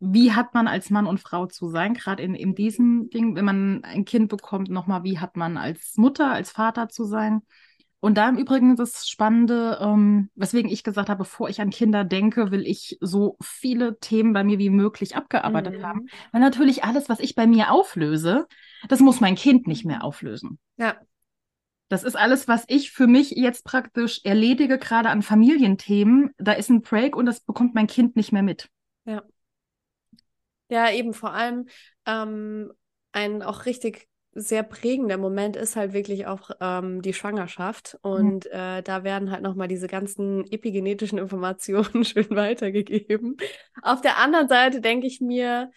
wie 0.00 0.32
hat 0.32 0.52
man 0.52 0.66
als 0.66 0.90
Mann 0.90 1.06
und 1.06 1.20
Frau 1.20 1.46
zu 1.46 1.68
sein, 1.68 1.94
gerade 1.94 2.24
in, 2.24 2.34
in 2.34 2.56
diesem 2.56 3.08
Ding, 3.10 3.36
wenn 3.36 3.44
man 3.44 3.84
ein 3.84 4.04
Kind 4.04 4.28
bekommt, 4.28 4.68
nochmal, 4.68 5.04
wie 5.04 5.20
hat 5.20 5.36
man 5.36 5.56
als 5.56 5.96
Mutter, 5.96 6.32
als 6.32 6.50
Vater 6.50 6.88
zu 6.88 7.04
sein. 7.04 7.42
Und 8.04 8.18
da 8.18 8.28
im 8.28 8.36
Übrigen 8.36 8.74
das 8.74 9.08
Spannende, 9.08 9.78
ähm, 9.80 10.28
weswegen 10.34 10.68
ich 10.68 10.82
gesagt 10.82 11.08
habe, 11.08 11.18
bevor 11.18 11.48
ich 11.48 11.60
an 11.60 11.70
Kinder 11.70 12.02
denke, 12.02 12.50
will 12.50 12.66
ich 12.66 12.98
so 13.00 13.36
viele 13.40 14.00
Themen 14.00 14.32
bei 14.32 14.42
mir 14.42 14.58
wie 14.58 14.70
möglich 14.70 15.14
abgearbeitet 15.14 15.78
mhm. 15.78 15.86
haben. 15.86 16.06
Weil 16.32 16.40
natürlich 16.40 16.82
alles, 16.82 17.08
was 17.08 17.20
ich 17.20 17.36
bei 17.36 17.46
mir 17.46 17.70
auflöse, 17.70 18.48
das 18.88 18.98
muss 18.98 19.20
mein 19.20 19.36
Kind 19.36 19.68
nicht 19.68 19.84
mehr 19.84 20.02
auflösen. 20.02 20.58
Ja. 20.78 20.96
Das 21.90 22.02
ist 22.02 22.16
alles, 22.16 22.48
was 22.48 22.64
ich 22.66 22.90
für 22.90 23.06
mich 23.06 23.30
jetzt 23.30 23.64
praktisch 23.64 24.20
erledige, 24.24 24.78
gerade 24.78 25.08
an 25.08 25.22
Familienthemen. 25.22 26.32
Da 26.38 26.54
ist 26.54 26.70
ein 26.70 26.82
Break 26.82 27.14
und 27.14 27.26
das 27.26 27.38
bekommt 27.38 27.76
mein 27.76 27.86
Kind 27.86 28.16
nicht 28.16 28.32
mehr 28.32 28.42
mit. 28.42 28.68
Ja. 29.04 29.22
Ja, 30.68 30.90
eben 30.90 31.14
vor 31.14 31.34
allem 31.34 31.68
ähm, 32.06 32.72
ein 33.12 33.44
auch 33.44 33.64
richtig 33.64 34.08
sehr 34.34 34.62
prägender 34.62 35.18
Moment 35.18 35.56
ist 35.56 35.76
halt 35.76 35.92
wirklich 35.92 36.26
auch 36.26 36.50
ähm, 36.60 37.02
die 37.02 37.12
Schwangerschaft. 37.12 37.98
Und 38.02 38.46
mhm. 38.46 38.50
äh, 38.52 38.82
da 38.82 39.04
werden 39.04 39.30
halt 39.30 39.42
nochmal 39.42 39.68
diese 39.68 39.88
ganzen 39.88 40.50
epigenetischen 40.50 41.18
Informationen 41.18 42.04
schön 42.04 42.30
weitergegeben. 42.30 43.36
Auf 43.82 44.00
der 44.00 44.18
anderen 44.18 44.48
Seite 44.48 44.80
denke 44.80 45.06
ich 45.06 45.20
mir, 45.20 45.70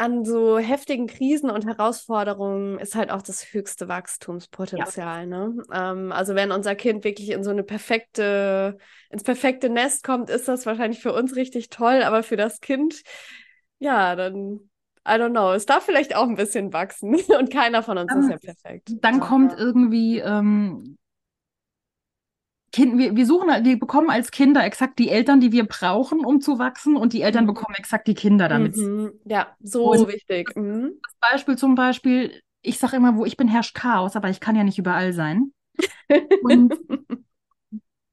an 0.00 0.24
so 0.24 0.58
heftigen 0.58 1.06
Krisen 1.06 1.50
und 1.50 1.66
Herausforderungen 1.66 2.78
ist 2.78 2.94
halt 2.94 3.10
auch 3.10 3.20
das 3.20 3.52
höchste 3.52 3.86
Wachstumspotenzial. 3.86 5.20
Ja. 5.20 5.26
Ne? 5.26 5.62
Ähm, 5.72 6.10
also 6.10 6.34
wenn 6.34 6.52
unser 6.52 6.74
Kind 6.74 7.04
wirklich 7.04 7.30
in 7.30 7.44
so 7.44 7.50
eine 7.50 7.62
perfekte, 7.62 8.78
ins 9.10 9.24
perfekte 9.24 9.68
Nest 9.68 10.02
kommt, 10.02 10.30
ist 10.30 10.48
das 10.48 10.64
wahrscheinlich 10.64 11.00
für 11.00 11.12
uns 11.12 11.36
richtig 11.36 11.68
toll, 11.68 12.02
aber 12.02 12.22
für 12.22 12.36
das 12.36 12.60
Kind, 12.60 13.02
ja, 13.78 14.16
dann, 14.16 14.70
I 15.06 15.12
don't 15.12 15.30
know, 15.30 15.52
es 15.52 15.66
darf 15.66 15.84
vielleicht 15.84 16.14
auch 16.14 16.28
ein 16.28 16.36
bisschen 16.36 16.72
wachsen 16.72 17.14
und 17.38 17.50
keiner 17.50 17.82
von 17.82 17.98
uns 17.98 18.12
dann, 18.12 18.22
ist 18.22 18.30
ja 18.30 18.38
perfekt. 18.38 18.92
Dann 19.00 19.20
kommt 19.20 19.58
irgendwie 19.58 20.18
ähm, 20.18 20.98
Kind, 22.72 22.98
wir, 22.98 23.16
wir 23.16 23.26
suchen, 23.26 23.48
wir 23.64 23.78
bekommen 23.78 24.10
als 24.10 24.30
Kinder 24.30 24.64
exakt 24.64 25.00
die 25.00 25.08
Eltern, 25.08 25.40
die 25.40 25.50
wir 25.50 25.64
brauchen, 25.64 26.24
um 26.24 26.40
zu 26.40 26.60
wachsen, 26.60 26.96
und 26.96 27.12
die 27.12 27.22
Eltern 27.22 27.44
mhm. 27.44 27.48
bekommen 27.48 27.74
exakt 27.76 28.06
die 28.06 28.14
Kinder 28.14 28.48
damit. 28.48 28.76
Mhm. 28.76 29.12
Ja, 29.24 29.56
so 29.60 29.90
und 29.90 30.06
wichtig. 30.06 30.54
Mhm. 30.54 30.92
Das 31.02 31.32
Beispiel 31.32 31.58
zum 31.58 31.74
Beispiel, 31.74 32.40
ich 32.62 32.78
sage 32.78 32.96
immer, 32.96 33.16
wo 33.16 33.24
ich 33.24 33.36
bin, 33.36 33.48
herrscht 33.48 33.74
Chaos, 33.74 34.14
aber 34.14 34.30
ich 34.30 34.38
kann 34.38 34.54
ja 34.54 34.62
nicht 34.62 34.78
überall 34.78 35.12
sein. 35.12 35.52
und 36.42 36.74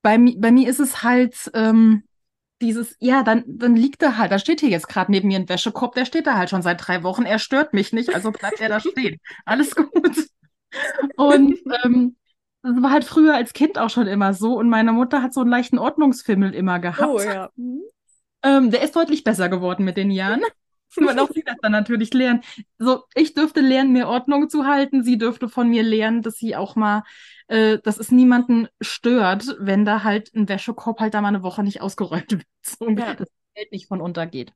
bei, 0.01 0.17
bei 0.17 0.51
mir 0.51 0.67
ist 0.67 0.79
es 0.79 1.03
halt 1.03 1.51
ähm, 1.53 2.03
dieses, 2.61 2.95
ja, 2.99 3.23
dann, 3.23 3.43
dann 3.47 3.75
liegt 3.75 4.01
er 4.01 4.17
halt, 4.17 4.31
da 4.31 4.39
steht 4.39 4.61
hier 4.61 4.69
jetzt 4.69 4.87
gerade 4.87 5.11
neben 5.11 5.27
mir 5.27 5.39
ein 5.39 5.49
Wäschekorb, 5.49 5.95
der 5.95 6.05
steht 6.05 6.27
da 6.27 6.35
halt 6.35 6.49
schon 6.49 6.61
seit 6.61 6.85
drei 6.85 7.03
Wochen, 7.03 7.23
er 7.23 7.39
stört 7.39 7.73
mich 7.73 7.93
nicht, 7.93 8.13
also 8.13 8.31
bleibt 8.31 8.59
er 8.59 8.69
da 8.69 8.79
stehen. 8.79 9.19
Alles 9.45 9.75
gut. 9.75 9.91
Und 11.15 11.59
ähm, 11.83 12.15
das 12.63 12.81
war 12.81 12.91
halt 12.91 13.05
früher 13.05 13.35
als 13.35 13.53
Kind 13.53 13.77
auch 13.77 13.89
schon 13.89 14.07
immer 14.07 14.33
so. 14.33 14.57
Und 14.57 14.69
meine 14.69 14.91
Mutter 14.91 15.21
hat 15.21 15.33
so 15.33 15.41
einen 15.41 15.49
leichten 15.49 15.77
Ordnungsfimmel 15.77 16.53
immer 16.53 16.79
gehabt. 16.79 17.09
Oh 17.09 17.19
ja. 17.19 17.49
Mhm. 17.55 17.81
Ähm, 18.43 18.71
der 18.71 18.81
ist 18.81 18.95
deutlich 18.95 19.23
besser 19.23 19.49
geworden 19.49 19.85
mit 19.85 19.97
den 19.97 20.11
Jahren. 20.11 20.41
Weil 20.95 21.19
auch 21.19 21.29
sie 21.31 21.43
das 21.43 21.57
dann 21.61 21.73
natürlich 21.73 22.13
lernen. 22.13 22.41
So, 22.79 23.03
ich 23.13 23.33
dürfte 23.33 23.61
lernen, 23.61 23.93
mehr 23.93 24.07
Ordnung 24.07 24.49
zu 24.49 24.65
halten. 24.65 25.03
Sie 25.03 25.17
dürfte 25.17 25.49
von 25.49 25.69
mir 25.69 25.83
lernen, 25.83 26.21
dass 26.21 26.35
sie 26.35 26.55
auch 26.55 26.75
mal, 26.75 27.03
äh, 27.47 27.79
dass 27.79 27.97
es 27.97 28.11
niemanden 28.11 28.67
stört, 28.81 29.55
wenn 29.59 29.85
da 29.85 30.03
halt 30.03 30.33
ein 30.35 30.49
Wäschekorb 30.49 30.99
halt 30.99 31.13
da 31.13 31.21
mal 31.21 31.29
eine 31.29 31.43
Woche 31.43 31.63
nicht 31.63 31.81
ausgeräumt 31.81 32.31
wird. 32.31 32.43
So, 32.61 32.89
ja. 32.89 33.13
dass 33.13 33.29
die 33.29 33.59
Welt 33.59 33.71
nicht 33.71 33.87
von 33.87 34.01
untergeht. 34.01 34.51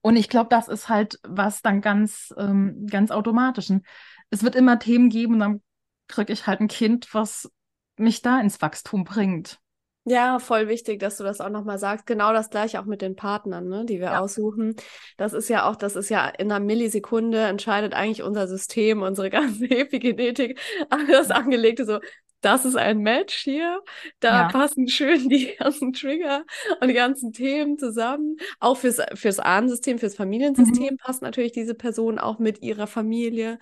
Und 0.00 0.16
ich 0.16 0.28
glaube, 0.28 0.48
das 0.50 0.66
ist 0.66 0.88
halt 0.88 1.20
was 1.22 1.62
dann 1.62 1.80
ganz, 1.80 2.34
ähm, 2.36 2.86
ganz 2.88 3.12
automatischen. 3.12 3.86
Es 4.30 4.42
wird 4.42 4.56
immer 4.56 4.80
Themen 4.80 5.08
geben, 5.08 5.38
dann 5.38 5.62
kriege 6.08 6.32
ich 6.32 6.48
halt 6.48 6.60
ein 6.60 6.66
Kind, 6.68 7.14
was 7.14 7.48
mich 7.96 8.22
da 8.22 8.40
ins 8.40 8.60
Wachstum 8.60 9.04
bringt. 9.04 9.59
Ja, 10.04 10.38
voll 10.38 10.68
wichtig, 10.68 10.98
dass 10.98 11.18
du 11.18 11.24
das 11.24 11.40
auch 11.40 11.50
nochmal 11.50 11.78
sagst. 11.78 12.06
Genau 12.06 12.32
das 12.32 12.48
gleiche 12.48 12.80
auch 12.80 12.86
mit 12.86 13.02
den 13.02 13.16
Partnern, 13.16 13.68
ne, 13.68 13.84
die 13.84 13.98
wir 14.00 14.06
ja. 14.06 14.20
aussuchen. 14.20 14.74
Das 15.18 15.34
ist 15.34 15.48
ja 15.50 15.68
auch, 15.68 15.76
das 15.76 15.94
ist 15.94 16.08
ja 16.08 16.26
in 16.26 16.50
einer 16.50 16.64
Millisekunde 16.64 17.38
entscheidet 17.40 17.92
eigentlich 17.92 18.22
unser 18.22 18.48
System, 18.48 19.02
unsere 19.02 19.28
ganze 19.30 19.70
Epigenetik, 19.70 20.58
alles 20.88 21.30
angelegte 21.30 21.84
so. 21.84 21.98
Das 22.42 22.64
ist 22.64 22.76
ein 22.76 23.00
Match 23.00 23.34
hier. 23.34 23.82
Da 24.20 24.42
ja. 24.42 24.48
passen 24.48 24.88
schön 24.88 25.28
die 25.28 25.54
ganzen 25.58 25.92
Trigger 25.92 26.44
und 26.80 26.88
die 26.88 26.94
ganzen 26.94 27.34
Themen 27.34 27.76
zusammen. 27.76 28.36
Auch 28.58 28.78
fürs, 28.78 29.02
fürs 29.12 29.38
Ahnensystem, 29.38 29.98
fürs 29.98 30.14
Familiensystem 30.14 30.94
mhm. 30.94 30.96
passt 30.96 31.20
natürlich 31.20 31.52
diese 31.52 31.74
Person 31.74 32.18
auch 32.18 32.38
mit 32.38 32.62
ihrer 32.62 32.86
Familie. 32.86 33.58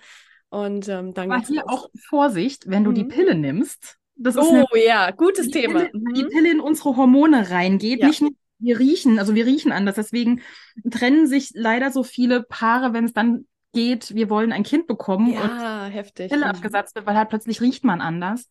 Und 0.47 0.87
ähm, 0.87 1.13
dann 1.13 1.29
Aber 1.29 1.45
hier 1.45 1.67
auch 1.67 1.89
Vorsicht, 2.07 2.69
wenn 2.69 2.85
du 2.85 2.93
die 2.93 3.03
mhm. 3.03 3.09
Pille 3.09 3.35
nimmst. 3.35 3.98
Das 4.21 4.35
ist 4.35 4.41
oh 4.41 4.65
eine, 4.71 4.85
ja, 4.85 5.11
gutes 5.11 5.47
die 5.47 5.61
Thema. 5.61 5.79
Pille, 5.79 5.91
mhm. 5.93 6.13
Die 6.13 6.25
Pille 6.25 6.51
in 6.51 6.59
unsere 6.59 6.95
Hormone 6.95 7.49
reingeht. 7.49 8.01
Ja. 8.01 8.07
Nicht 8.07 8.21
nur, 8.21 8.31
wir 8.59 8.79
riechen, 8.79 9.19
also 9.19 9.35
wir 9.35 9.45
riechen 9.45 9.71
anders. 9.71 9.95
Deswegen 9.95 10.41
trennen 10.89 11.27
sich 11.27 11.51
leider 11.53 11.91
so 11.91 12.03
viele 12.03 12.43
Paare, 12.43 12.93
wenn 12.93 13.05
es 13.05 13.13
dann 13.13 13.47
geht, 13.73 14.15
wir 14.15 14.29
wollen 14.29 14.51
ein 14.51 14.63
Kind 14.63 14.87
bekommen 14.87 15.33
ja, 15.33 15.41
und 15.41 15.93
heftig. 15.93 16.29
Pille 16.29 16.45
mhm. 16.45 16.51
abgesetzt 16.51 16.95
wird, 16.95 17.05
weil 17.05 17.15
halt 17.15 17.29
plötzlich 17.29 17.61
riecht 17.61 17.83
man 17.83 18.01
anders. 18.01 18.49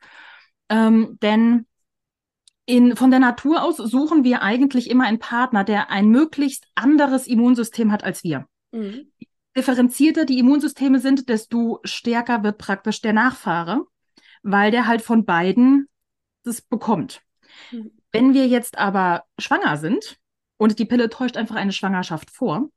Ähm, 0.69 1.19
denn 1.23 1.67
in, 2.67 2.97
von 2.97 3.11
der 3.11 3.21
Natur 3.21 3.63
aus 3.63 3.77
suchen 3.77 4.25
wir 4.25 4.43
eigentlich 4.43 4.91
immer 4.91 5.05
einen 5.05 5.19
Partner, 5.19 5.65
der 5.65 5.91
ein 5.91 6.09
möglichst 6.09 6.67
anderes 6.75 7.27
Immunsystem 7.27 7.93
hat 7.93 8.05
als 8.05 8.23
wir. 8.25 8.47
Mhm 8.73 9.11
differenzierter 9.59 10.25
die 10.25 10.39
Immunsysteme 10.39 11.01
sind, 11.01 11.29
desto 11.29 11.81
stärker 11.85 12.43
wird 12.43 12.59
praktisch 12.59 13.01
der 13.01 13.13
Nachfahre, 13.13 13.85
weil 14.43 14.71
der 14.71 14.87
halt 14.87 15.03
von 15.03 15.25
beiden 15.25 15.89
das 16.45 16.63
bekommt. 16.63 17.21
Mhm. 17.71 17.91
Wenn 18.13 18.35
wir 18.35 18.47
jetzt 18.47 18.79
aber 18.79 19.25
schwanger 19.39 19.77
sind 19.77 20.19
und 20.57 20.79
die 20.79 20.85
Pille 20.85 21.11
täuscht 21.11 21.37
einfach 21.37 21.57
eine 21.57 21.73
Schwangerschaft 21.73 22.31
vor, 22.31 22.71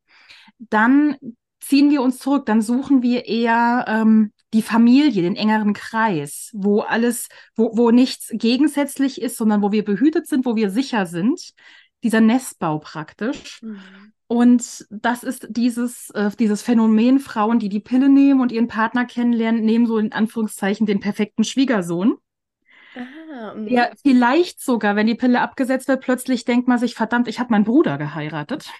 dann 0.59 1.16
ziehen 1.59 1.89
wir 1.89 2.01
uns 2.01 2.18
zurück, 2.18 2.45
dann 2.45 2.62
suchen 2.62 3.01
wir 3.01 3.26
eher 3.26 3.86
ähm, 3.88 4.34
die 4.53 4.62
Familie, 4.62 5.22
den 5.22 5.36
engeren 5.36 5.74
Kreis, 5.74 6.49
wo 6.53 6.82
alles, 6.82 7.30
wo, 7.55 7.78
wo 7.78 7.91
nichts 7.91 8.30
gegensätzlich 8.34 9.22
ist, 9.22 9.38
sondern 9.38 9.62
wo 9.62 9.72
wir 9.72 9.86
behütet 9.86 10.28
sind, 10.28 10.45
wo 10.45 10.55
wir 10.55 10.70
sicher 10.70 11.05
sind. 11.05 11.53
Dieser 12.03 12.20
Nestbau 12.20 12.80
praktisch. 12.80 13.62
Mhm. 13.62 13.80
Und 14.32 14.88
das 14.90 15.24
ist 15.24 15.48
dieses, 15.50 16.10
äh, 16.12 16.32
dieses 16.40 16.62
Phänomen, 16.62 17.20
Frauen, 17.20 17.60
die 17.60 17.68
die 17.68 17.82
Pille 17.82 18.08
nehmen 18.08 18.40
und 18.40 18.54
ihren 18.54 18.70
Partner 18.70 19.04
kennenlernen, 19.04 19.66
nehmen 19.66 19.86
so 19.86 19.98
in 19.98 20.14
Anführungszeichen 20.14 20.86
den 20.86 21.02
perfekten 21.02 21.44
Schwiegersohn. 21.44 22.16
Ah, 22.96 23.54
ja, 23.68 23.90
mhm. 23.90 23.98
vielleicht 24.02 24.62
sogar, 24.62 24.96
wenn 24.96 25.08
die 25.08 25.16
Pille 25.16 25.42
abgesetzt 25.42 25.90
wird, 25.90 26.00
plötzlich 26.02 26.46
denkt 26.46 26.70
man 26.70 26.80
sich, 26.80 26.96
verdammt, 26.96 27.28
ich 27.28 27.42
habe 27.42 27.52
meinen 27.52 27.66
Bruder 27.66 27.98
geheiratet. 27.98 28.72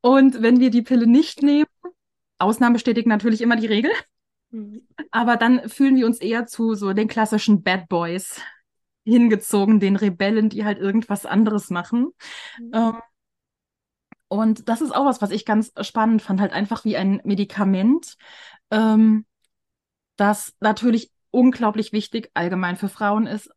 Und 0.00 0.40
wenn 0.40 0.58
wir 0.58 0.70
die 0.70 0.80
Pille 0.80 1.06
nicht 1.06 1.42
nehmen, 1.42 1.66
Ausnahmen 2.38 2.72
bestätigen 2.72 3.10
natürlich 3.10 3.42
immer 3.42 3.56
die 3.56 3.66
Regel, 3.66 3.90
mhm. 4.52 4.88
aber 5.10 5.36
dann 5.36 5.68
fühlen 5.68 5.96
wir 5.96 6.06
uns 6.06 6.16
eher 6.22 6.46
zu 6.46 6.74
so 6.74 6.94
den 6.94 7.08
klassischen 7.08 7.62
Bad 7.62 7.90
Boys 7.90 8.40
hingezogen, 9.04 9.80
den 9.80 9.96
Rebellen, 9.96 10.48
die 10.48 10.64
halt 10.64 10.78
irgendwas 10.78 11.26
anderes 11.26 11.68
machen. 11.68 12.14
Mhm. 12.58 12.70
Ähm, 12.72 12.94
und 14.28 14.68
das 14.68 14.80
ist 14.80 14.94
auch 14.94 15.06
was, 15.06 15.22
was 15.22 15.30
ich 15.30 15.44
ganz 15.44 15.72
spannend 15.80 16.22
fand, 16.22 16.40
halt 16.40 16.52
einfach 16.52 16.84
wie 16.84 16.96
ein 16.96 17.20
Medikament, 17.24 18.16
ähm, 18.70 19.24
das 20.16 20.54
natürlich 20.60 21.12
unglaublich 21.30 21.92
wichtig 21.92 22.30
allgemein 22.34 22.76
für 22.76 22.88
Frauen 22.88 23.26
ist, 23.26 23.50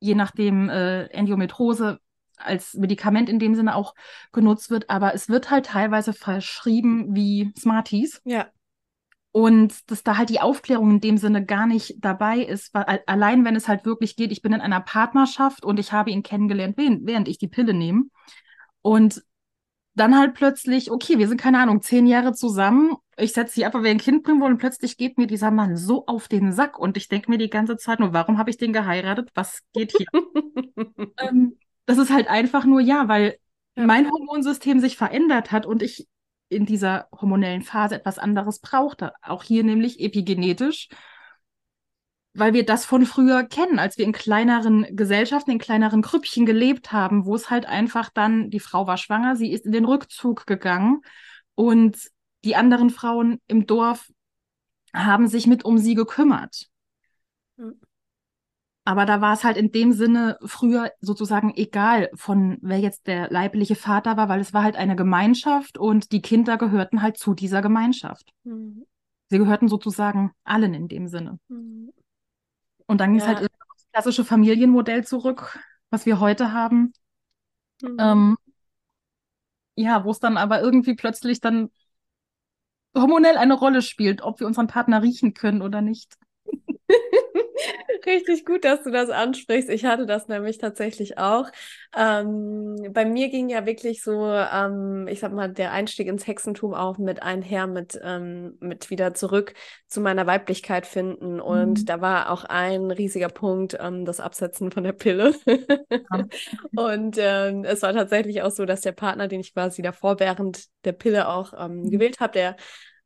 je 0.00 0.14
nachdem 0.14 0.68
äh, 0.68 1.06
Endometrose 1.06 1.98
als 2.36 2.74
Medikament 2.74 3.28
in 3.28 3.38
dem 3.38 3.54
Sinne 3.54 3.74
auch 3.74 3.94
genutzt 4.32 4.70
wird, 4.70 4.90
aber 4.90 5.14
es 5.14 5.28
wird 5.28 5.50
halt 5.50 5.66
teilweise 5.66 6.12
verschrieben 6.12 7.14
wie 7.14 7.52
Smarties. 7.58 8.20
Ja. 8.24 8.48
Und 9.32 9.90
dass 9.90 10.04
da 10.04 10.16
halt 10.16 10.28
die 10.30 10.40
Aufklärung 10.40 10.92
in 10.92 11.00
dem 11.00 11.16
Sinne 11.16 11.44
gar 11.44 11.66
nicht 11.66 11.96
dabei 11.98 12.38
ist, 12.38 12.72
weil 12.72 13.02
allein 13.06 13.44
wenn 13.44 13.56
es 13.56 13.66
halt 13.66 13.84
wirklich 13.84 14.14
geht, 14.14 14.30
ich 14.30 14.42
bin 14.42 14.52
in 14.52 14.60
einer 14.60 14.80
Partnerschaft 14.80 15.64
und 15.64 15.80
ich 15.80 15.92
habe 15.92 16.10
ihn 16.10 16.22
kennengelernt, 16.22 16.76
während 16.76 17.26
ich 17.26 17.38
die 17.38 17.48
Pille 17.48 17.74
nehme. 17.74 18.04
Und 18.80 19.24
dann 19.94 20.18
halt 20.18 20.34
plötzlich, 20.34 20.90
okay, 20.90 21.18
wir 21.18 21.28
sind 21.28 21.40
keine 21.40 21.58
Ahnung, 21.58 21.80
zehn 21.80 22.06
Jahre 22.06 22.32
zusammen. 22.32 22.96
Ich 23.16 23.32
setze 23.32 23.54
sie 23.54 23.64
ab, 23.64 23.74
weil 23.74 23.84
wir 23.84 23.90
ein 23.90 23.98
Kind 23.98 24.24
bringen 24.24 24.40
wollen. 24.40 24.54
Und 24.54 24.58
plötzlich 24.58 24.96
geht 24.96 25.18
mir 25.18 25.26
dieser 25.26 25.50
Mann 25.50 25.76
so 25.76 26.06
auf 26.06 26.26
den 26.28 26.52
Sack. 26.52 26.78
Und 26.78 26.96
ich 26.96 27.08
denke 27.08 27.30
mir 27.30 27.38
die 27.38 27.50
ganze 27.50 27.76
Zeit 27.76 28.00
nur, 28.00 28.12
warum 28.12 28.38
habe 28.38 28.50
ich 28.50 28.56
den 28.56 28.72
geheiratet? 28.72 29.30
Was 29.34 29.60
geht 29.72 29.94
hier? 29.96 30.06
ähm, 31.18 31.56
das 31.86 31.98
ist 31.98 32.12
halt 32.12 32.28
einfach 32.28 32.64
nur, 32.64 32.80
ja, 32.80 33.08
weil 33.08 33.36
ja. 33.76 33.86
mein 33.86 34.10
Hormonsystem 34.10 34.80
sich 34.80 34.96
verändert 34.96 35.52
hat 35.52 35.64
und 35.64 35.82
ich 35.82 36.08
in 36.48 36.66
dieser 36.66 37.08
hormonellen 37.12 37.62
Phase 37.62 37.94
etwas 37.94 38.18
anderes 38.18 38.58
brauchte. 38.58 39.12
Auch 39.22 39.44
hier 39.44 39.64
nämlich 39.64 40.00
epigenetisch 40.00 40.88
weil 42.34 42.52
wir 42.52 42.66
das 42.66 42.84
von 42.84 43.06
früher 43.06 43.44
kennen, 43.44 43.78
als 43.78 43.96
wir 43.96 44.04
in 44.04 44.12
kleineren 44.12 44.86
Gesellschaften, 44.90 45.52
in 45.52 45.58
kleineren 45.58 46.02
Krüppchen 46.02 46.44
gelebt 46.44 46.92
haben, 46.92 47.24
wo 47.24 47.34
es 47.36 47.48
halt 47.48 47.66
einfach 47.66 48.10
dann, 48.10 48.50
die 48.50 48.60
Frau 48.60 48.86
war 48.86 48.96
schwanger, 48.96 49.36
sie 49.36 49.52
ist 49.52 49.64
in 49.64 49.72
den 49.72 49.84
Rückzug 49.84 50.46
gegangen 50.46 51.02
und 51.54 51.96
die 52.44 52.56
anderen 52.56 52.90
Frauen 52.90 53.40
im 53.46 53.66
Dorf 53.66 54.10
haben 54.92 55.28
sich 55.28 55.46
mit 55.46 55.64
um 55.64 55.78
sie 55.78 55.94
gekümmert. 55.94 56.66
Mhm. 57.56 57.80
Aber 58.86 59.06
da 59.06 59.20
war 59.22 59.32
es 59.32 59.44
halt 59.44 59.56
in 59.56 59.72
dem 59.72 59.92
Sinne 59.92 60.36
früher 60.44 60.90
sozusagen 61.00 61.54
egal, 61.54 62.10
von 62.14 62.58
wer 62.60 62.78
jetzt 62.78 63.06
der 63.06 63.30
leibliche 63.30 63.76
Vater 63.76 64.18
war, 64.18 64.28
weil 64.28 64.40
es 64.40 64.52
war 64.52 64.62
halt 64.62 64.76
eine 64.76 64.94
Gemeinschaft 64.94 65.78
und 65.78 66.12
die 66.12 66.20
Kinder 66.20 66.58
gehörten 66.58 67.00
halt 67.00 67.16
zu 67.16 67.32
dieser 67.32 67.62
Gemeinschaft. 67.62 68.30
Mhm. 68.42 68.84
Sie 69.30 69.38
gehörten 69.38 69.68
sozusagen 69.68 70.32
allen 70.44 70.74
in 70.74 70.88
dem 70.88 71.08
Sinne. 71.08 71.38
Mhm. 71.48 71.92
Und 72.86 72.98
dann 72.98 73.10
ging 73.10 73.20
es 73.20 73.26
Ja. 73.26 73.34
halt 73.36 73.50
aufs 73.70 73.86
klassische 73.92 74.24
Familienmodell 74.24 75.04
zurück, 75.04 75.58
was 75.90 76.06
wir 76.06 76.20
heute 76.20 76.52
haben. 76.52 76.92
Mhm. 77.82 77.96
Ähm, 77.98 78.36
ja, 79.76 80.04
wo 80.04 80.10
es 80.10 80.20
dann 80.20 80.36
aber 80.36 80.60
irgendwie 80.60 80.94
plötzlich 80.94 81.40
dann 81.40 81.70
hormonell 82.96 83.36
eine 83.36 83.54
Rolle 83.54 83.82
spielt, 83.82 84.22
ob 84.22 84.40
wir 84.40 84.46
unseren 84.48 84.66
Partner 84.68 85.02
riechen 85.02 85.34
können 85.34 85.62
oder 85.62 85.80
nicht. 85.80 86.16
Richtig 88.06 88.44
gut, 88.44 88.64
dass 88.66 88.82
du 88.82 88.90
das 88.90 89.08
ansprichst. 89.08 89.70
Ich 89.70 89.86
hatte 89.86 90.04
das 90.04 90.28
nämlich 90.28 90.58
tatsächlich 90.58 91.16
auch. 91.16 91.50
Ähm, 91.96 92.76
bei 92.92 93.06
mir 93.06 93.30
ging 93.30 93.48
ja 93.48 93.64
wirklich 93.64 94.02
so, 94.02 94.26
ähm, 94.30 95.08
ich 95.08 95.20
sag 95.20 95.32
mal, 95.32 95.48
der 95.50 95.72
Einstieg 95.72 96.06
ins 96.08 96.26
Hexentum 96.26 96.74
auch 96.74 96.98
mit 96.98 97.22
einher, 97.22 97.66
mit, 97.66 97.98
ähm, 98.02 98.58
mit 98.60 98.90
wieder 98.90 99.14
zurück 99.14 99.54
zu 99.88 100.02
meiner 100.02 100.26
Weiblichkeit 100.26 100.86
finden. 100.86 101.40
Und 101.40 101.80
Mhm. 101.80 101.88
da 101.88 102.02
war 102.02 102.28
auch 102.30 102.44
ein 102.44 102.90
riesiger 102.90 103.30
Punkt, 103.30 103.74
ähm, 103.80 104.04
das 104.04 104.20
Absetzen 104.20 104.70
von 104.70 104.84
der 104.84 104.92
Pille. 104.92 105.34
Und 106.74 107.16
ähm, 107.18 107.64
es 107.64 107.82
war 107.82 107.92
tatsächlich 107.92 108.42
auch 108.42 108.50
so, 108.50 108.64
dass 108.66 108.80
der 108.82 108.92
Partner, 108.92 109.28
den 109.28 109.40
ich 109.40 109.54
quasi 109.54 109.82
davor 109.82 110.20
während 110.20 110.66
der 110.84 110.92
Pille 110.92 111.28
auch 111.28 111.52
ähm, 111.56 111.84
Mhm. 111.84 111.90
gewählt 111.90 112.20
habe, 112.20 112.32
der 112.32 112.56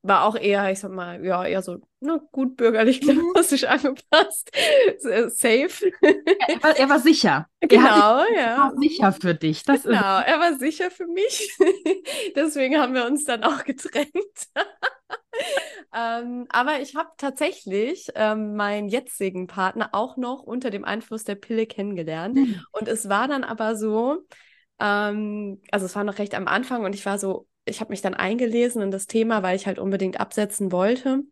war 0.03 0.25
auch 0.25 0.37
eher, 0.37 0.71
ich 0.71 0.81
sag 0.81 0.93
mal, 0.93 1.25
ja, 1.25 1.45
eher 1.45 1.63
so 1.63 1.79
ne, 2.01 2.21
gut 2.33 2.57
bürgerlich 2.57 3.01
Mhm. 3.07 3.33
klassisch 3.33 3.65
angepasst. 3.65 4.51
S- 4.99 5.39
Safe. 5.39 5.93
Er 6.47 6.63
war, 6.63 6.77
er 6.77 6.89
war 6.89 7.01
sicher. 7.01 7.47
Er 7.61 7.69
Genau, 7.69 8.25
er 8.25 8.27
ja. 8.37 8.57
war 8.57 8.77
sicher 8.79 9.13
für 9.13 9.35
dich. 9.35 9.63
Das 9.65 9.85
ist 9.85 9.85
Genau, 9.87 10.21
er 10.21 10.39
war 10.41 10.57
sicher 10.59 10.91
für 10.91 11.07
mich. 11.07 11.51
Deswegen 12.37 12.79
haben 12.79 12.95
wir 12.95 13.07
uns 13.07 13.25
dann 13.25 13.43
auch 13.45 13.65
getrennt. 13.65 14.13
ähm, 15.95 16.47
aber 16.51 16.81
ich 16.81 16.95
habe 16.97 17.11
tatsächlich 17.17 18.09
ähm, 18.15 18.55
meinen 18.57 18.89
jetzigen 18.89 19.47
Partner 19.47 19.91
auch 19.93 20.17
noch 20.17 20.43
unter 20.43 20.71
dem 20.71 20.85
Einfluss 20.85 21.25
der 21.25 21.35
Pille 21.35 21.67
kennengelernt. 21.67 22.37
Mhm. 22.37 22.61
Und 22.73 22.89
es 22.89 23.09
war 23.09 23.29
dann 23.29 23.45
aber 23.45 23.77
so, 23.77 24.19
ähm, 24.81 25.61
also 25.71 25.87
es 25.87 25.95
war 25.97 26.05
noch 26.05 26.19
recht 26.19 26.35
am 26.35 26.49
Anfang 26.49 26.85
und 26.85 26.95
ich 26.95 27.05
war 27.07 27.19
so, 27.19 27.47
ich 27.69 27.81
habe 27.81 27.91
mich 27.91 28.03
dann 28.03 28.15
eingelesen 28.15 28.83
in 28.83 28.91
das 28.91 29.07
Thema, 29.07 29.43
weil 29.43 29.57
ich 29.57 29.67
halt 29.67 29.79
unbedingt 29.79 30.21
absetzen 30.21 30.73
wollte. 30.73 31.23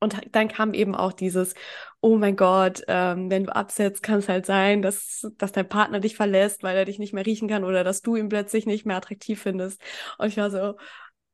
Und 0.00 0.16
dann 0.32 0.48
kam 0.48 0.74
eben 0.74 0.96
auch 0.96 1.12
dieses, 1.12 1.54
oh 2.00 2.16
mein 2.16 2.34
Gott, 2.34 2.82
ähm, 2.88 3.30
wenn 3.30 3.44
du 3.44 3.54
absetzt, 3.54 4.02
kann 4.02 4.18
es 4.18 4.28
halt 4.28 4.46
sein, 4.46 4.82
dass, 4.82 5.28
dass 5.38 5.52
dein 5.52 5.68
Partner 5.68 6.00
dich 6.00 6.16
verlässt, 6.16 6.64
weil 6.64 6.76
er 6.76 6.84
dich 6.84 6.98
nicht 6.98 7.12
mehr 7.12 7.24
riechen 7.24 7.48
kann 7.48 7.62
oder 7.62 7.84
dass 7.84 8.02
du 8.02 8.16
ihn 8.16 8.28
plötzlich 8.28 8.66
nicht 8.66 8.84
mehr 8.84 8.96
attraktiv 8.96 9.40
findest. 9.40 9.80
Und 10.18 10.26
ich 10.26 10.36
war 10.36 10.50
so, 10.50 10.74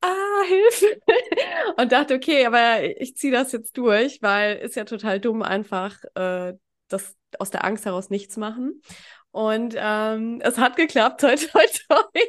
ah, 0.03 0.43
Hilfe. 0.47 1.01
Und 1.79 1.93
dachte, 1.93 2.15
okay, 2.15 2.45
aber 2.47 2.83
ich 3.01 3.17
ziehe 3.17 3.33
das 3.33 3.53
jetzt 3.53 3.77
durch, 3.79 4.21
weil 4.23 4.57
ist 4.57 4.77
ja 4.77 4.85
total 4.85 5.21
dumm, 5.21 5.43
einfach 5.43 5.97
äh, 6.15 6.55
das 6.89 7.17
aus 7.39 7.51
der 7.51 7.65
Angst 7.65 7.87
heraus 7.87 8.11
nichts 8.11 8.37
machen. 8.37 8.83
Und 9.39 9.77
ähm, 9.79 10.41
es 10.43 10.59
hat 10.59 10.75
geklappt, 10.75 11.21
toi, 11.21 11.37
toi, 11.37 11.63
toi. 11.89 12.23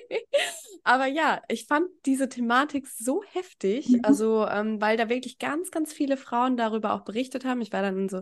Aber 0.83 1.07
ja, 1.07 1.41
ich 1.49 1.65
fand 1.65 1.87
diese 2.05 2.29
Thematik 2.29 2.87
so 2.87 3.23
heftig, 3.33 3.89
Mhm. 3.89 4.01
also 4.03 4.45
ähm, 4.47 4.79
weil 4.79 4.95
da 4.95 5.09
wirklich 5.09 5.39
ganz, 5.39 5.71
ganz 5.71 5.91
viele 5.91 6.17
Frauen 6.17 6.55
darüber 6.55 6.93
auch 6.93 7.01
berichtet 7.01 7.45
haben. 7.45 7.61
Ich 7.61 7.73
war 7.73 7.81
dann 7.81 7.97
in 7.97 8.09
so 8.09 8.21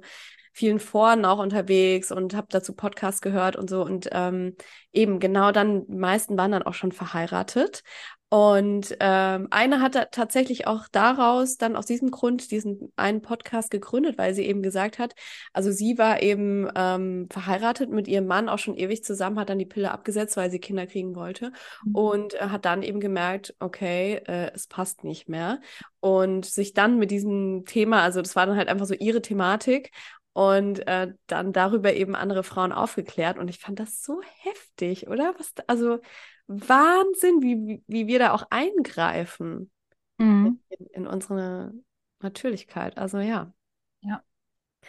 vielen 0.54 0.80
Foren 0.80 1.26
auch 1.26 1.40
unterwegs 1.40 2.14
und 2.14 2.34
habe 2.34 2.48
dazu 2.50 2.74
Podcasts 2.74 3.20
gehört 3.20 3.58
und 3.58 3.70
so. 3.70 3.84
Und 3.84 4.08
ähm, 4.14 4.56
eben 4.94 5.20
genau 5.20 5.52
dann, 5.52 5.86
die 5.88 5.98
meisten 5.98 6.38
waren 6.38 6.52
dann 6.54 6.64
auch 6.64 6.74
schon 6.74 6.94
verheiratet. 6.94 7.84
Und 8.30 8.98
ähm, 9.00 9.48
eine 9.52 9.80
hat 9.80 10.12
tatsächlich 10.12 10.68
auch 10.68 10.90
daraus 10.92 11.56
dann 11.56 11.78
aus 11.78 11.86
diesem 11.86 12.12
Grund 12.12 12.52
diesen 12.52 12.92
einen 12.98 13.22
Podcast 13.22 13.72
gegründet, 13.72 14.18
weil 14.18 14.34
sie 14.34 14.46
eben 14.46 14.62
gesagt 14.62 15.00
hat, 15.00 15.16
also 15.54 15.72
sie 15.72 15.98
war 15.98 16.22
eben 16.22 16.70
ähm, 16.76 17.30
verheiratet 17.32 17.90
mit 17.90 18.10
ihrem 18.10 18.28
Mann 18.28 18.50
auch 18.50 18.60
schon 18.60 18.76
ewig 18.76 19.06
zusammen, 19.06 19.40
hat 19.40 19.50
dann 19.50 19.60
die 19.60 19.66
Pille 19.66 19.92
abgesetzt, 19.92 20.36
weil 20.36 20.52
sie 20.52 20.60
Kinder 20.60 20.88
kriegen 20.88 21.16
wollte 21.16 21.54
und 21.94 22.34
äh, 22.34 22.50
hat 22.50 22.66
dann 22.66 22.84
eben 22.84 23.00
gemerkt, 23.00 23.56
okay, 23.60 24.16
äh, 24.28 24.52
es 24.54 24.68
passt 24.68 25.06
nicht 25.06 25.30
mehr. 25.30 25.62
Und 26.02 26.46
sich 26.46 26.74
dann 26.74 27.00
mit 27.00 27.12
diesem 27.12 27.64
Thema, 27.66 28.02
also 28.02 28.22
das 28.22 28.36
war 28.36 28.46
dann 28.46 28.58
halt 28.58 28.68
einfach 28.68 28.88
so 28.88 28.94
ihre 28.94 29.22
Thematik 29.22 29.92
und 30.34 30.86
äh, 30.86 31.14
dann 31.28 31.54
darüber 31.54 31.94
eben 31.94 32.14
andere 32.14 32.44
Frauen 32.44 32.74
aufgeklärt. 32.74 33.38
Und 33.38 33.50
ich 33.50 33.60
fand 33.60 33.80
das 33.80 34.04
so 34.04 34.22
heftig, 34.44 35.08
oder? 35.08 35.34
Was, 35.38 35.54
also 35.66 36.00
Wahnsinn, 36.48 37.42
wie, 37.42 37.84
wie- 37.88 38.08
wir 38.08 38.20
da 38.20 38.34
auch 38.34 38.48
eingreifen 38.50 39.72
Mhm. 40.20 40.60
in, 40.70 40.86
in 40.88 41.08
unsere 41.08 41.74
Natürlichkeit. 42.22 42.98
Also 42.98 43.20
ja. 43.20 43.54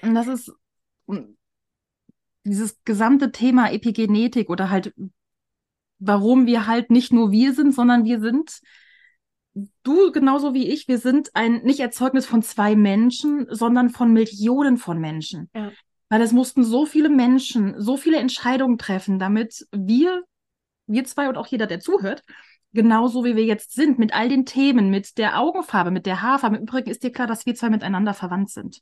Und 0.00 0.14
das 0.14 0.26
ist 0.28 0.52
dieses 2.44 2.82
gesamte 2.84 3.32
Thema 3.32 3.70
Epigenetik 3.70 4.48
oder 4.48 4.70
halt, 4.70 4.94
warum 5.98 6.46
wir 6.46 6.66
halt 6.66 6.90
nicht 6.90 7.12
nur 7.12 7.30
wir 7.30 7.52
sind, 7.52 7.74
sondern 7.74 8.04
wir 8.04 8.20
sind, 8.20 8.61
du 9.82 10.12
genauso 10.12 10.54
wie 10.54 10.68
ich, 10.68 10.88
wir 10.88 10.98
sind 10.98 11.30
ein 11.34 11.62
nicht 11.64 11.80
Erzeugnis 11.80 12.26
von 12.26 12.42
zwei 12.42 12.76
Menschen, 12.76 13.46
sondern 13.50 13.90
von 13.90 14.12
Millionen 14.12 14.78
von 14.78 14.98
Menschen. 14.98 15.50
Ja. 15.54 15.72
Weil 16.09 16.22
es 16.22 16.32
mussten 16.32 16.64
so 16.64 16.86
viele 16.86 17.11
Menschen, 17.11 17.78
so 17.80 17.96
viele 17.96 18.18
Entscheidungen 18.18 18.78
treffen, 18.78 19.18
damit 19.18 19.66
wir, 19.72 20.22
wir 20.89 21.05
zwei 21.05 21.28
und 21.28 21.36
auch 21.36 21.47
jeder, 21.47 21.66
der 21.66 21.80
zuhört, 21.80 22.22
genauso 22.72 23.24
wie 23.24 23.36
wir 23.36 23.45
jetzt 23.45 23.74
sind, 23.74 23.99
mit 23.99 24.14
all 24.14 24.28
den 24.28 24.47
Themen, 24.47 24.91
mit 24.91 25.18
der 25.18 25.39
Augenfarbe, 25.39 25.91
mit 25.91 26.07
der 26.07 26.22
Haarfarbe. 26.22 26.57
Im 26.57 26.62
Übrigen 26.62 26.91
ist 26.91 27.03
dir 27.03 27.12
klar, 27.12 27.26
dass 27.26 27.47
wir 27.47 27.55
zwei 27.55 27.70
miteinander 27.70 28.14
verwandt 28.14 28.51
sind. 28.51 28.80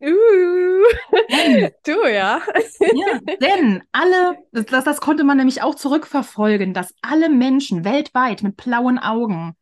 Uh, 0.00 0.06
du 1.84 2.06
ja. 2.06 2.40
ja, 2.80 3.36
denn 3.40 3.82
alle, 3.90 4.38
das, 4.52 4.84
das, 4.84 5.00
konnte 5.00 5.24
man 5.24 5.38
nämlich 5.38 5.60
auch 5.62 5.74
zurückverfolgen, 5.74 6.72
dass 6.72 6.94
alle 7.02 7.28
Menschen 7.28 7.84
weltweit 7.84 8.44
mit 8.44 8.56
blauen 8.56 9.00
Augen 9.00 9.56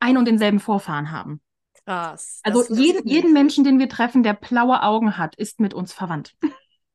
ein 0.00 0.16
und 0.16 0.26
denselben 0.26 0.58
Vorfahren 0.58 1.12
haben. 1.12 1.40
Krass. 1.84 2.40
Also 2.42 2.74
jeden, 2.74 3.06
jeden 3.06 3.32
Menschen, 3.32 3.62
den 3.62 3.78
wir 3.78 3.88
treffen, 3.88 4.24
der 4.24 4.34
blaue 4.34 4.82
Augen 4.82 5.18
hat, 5.18 5.36
ist 5.36 5.60
mit 5.60 5.72
uns 5.72 5.92
verwandt. 5.92 6.34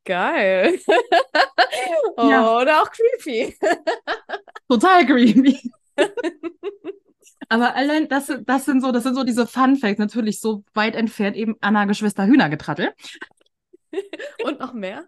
Geil. 0.04 0.78
oh, 2.18 2.30
Ja. 2.30 2.58
Oder 2.58 2.82
auch 2.82 2.92
creepy. 2.92 3.58
Total 4.72 5.06
creepy. 5.06 5.60
Aber 7.50 7.76
allein 7.76 8.08
das, 8.08 8.32
das 8.46 8.64
sind 8.64 8.82
so, 8.82 8.94
das 8.94 9.04
sind 9.04 9.16
so 9.16 9.26
diese 9.26 9.46
Fun 9.46 9.76
Facts, 9.76 10.00
natürlich 10.00 10.40
so 10.40 10.64
weit 10.74 10.96
entfernt 10.96 11.36
eben 11.36 11.56
Anna 11.60 11.84
Geschwister 11.84 12.26
Hühnergetrattel. 12.26 12.94
Und 14.46 14.60
noch 14.62 14.74
mehr. 14.74 15.04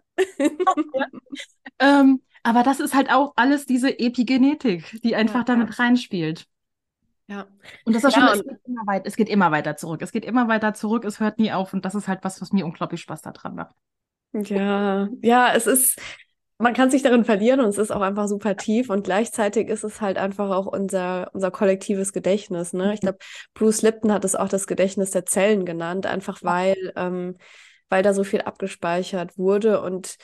Ähm, 1.80 2.22
aber 2.43 2.64
das 2.64 2.82
ist 2.82 2.93
halt 2.93 3.09
auch 3.09 3.32
alles 3.38 3.66
diese 3.66 3.97
Epigenetik, 3.97 4.99
die 5.03 5.16
einfach 5.16 5.39
Ja, 5.39 5.43
damit 5.45 5.80
reinspielt. 5.80 6.45
Ja. 7.28 7.47
Und 7.86 7.95
das 7.95 8.03
ist 8.03 8.16
Ja, 8.18 8.28
schon, 8.28 8.39
es 8.39 8.45
geht 8.45 8.59
immer 8.68 8.86
weit, 8.86 9.07
es 9.07 9.16
geht 9.16 9.30
immer 9.30 9.51
weiter 9.51 9.78
zurück. 9.78 10.01
Es 10.01 10.11
geht 10.11 10.26
immer 10.26 10.49
weiter 10.49 10.74
zurück, 10.74 11.05
es 11.05 11.22
hört 11.22 11.39
nie 11.39 11.53
auf. 11.53 11.74
Und 11.74 11.86
das 11.86 11.95
ist 11.95 12.09
halt 12.09 12.26
was, 12.26 12.41
was 12.41 12.51
mir 12.51 12.66
unglaublich 12.66 12.99
Spaß 12.99 13.22
daran 13.22 13.55
macht. 13.55 13.76
Ja, 14.34 15.07
ja, 15.22 15.53
es 15.53 15.68
ist, 15.68 16.01
man 16.64 16.74
kann 16.74 16.89
sich 16.89 17.03
darin 17.03 17.26
verlieren 17.26 17.59
und 17.59 17.70
es 17.70 17.78
ist 17.78 17.91
auch 17.91 18.01
einfach 18.01 18.28
super 18.28 18.55
tief 18.55 18.89
und 18.89 19.03
gleichzeitig 19.03 19.68
ist 19.68 19.84
es 19.84 20.01
halt 20.01 20.18
einfach 20.18 20.49
auch 20.49 20.66
unser, 20.66 21.30
unser 21.34 21.51
kollektives 21.51 22.14
Gedächtnis, 22.14 22.74
ne? 22.74 22.93
Ich 22.93 23.01
glaube, 23.01 23.18
Bruce 23.53 23.82
Lipton 23.82 24.11
hat 24.11 24.26
es 24.26 24.36
auch 24.36 24.49
das 24.49 24.66
Gedächtnis 24.66 25.11
der 25.11 25.26
Zellen 25.26 25.66
genannt, 25.66 26.05
einfach 26.05 26.41
weil, 26.41 26.93
ähm, 26.95 27.36
weil 27.89 28.01
da 28.01 28.14
so 28.14 28.24
viel 28.24 28.41
abgespeichert 28.41 29.38
wurde 29.38 29.82
und 29.82 30.16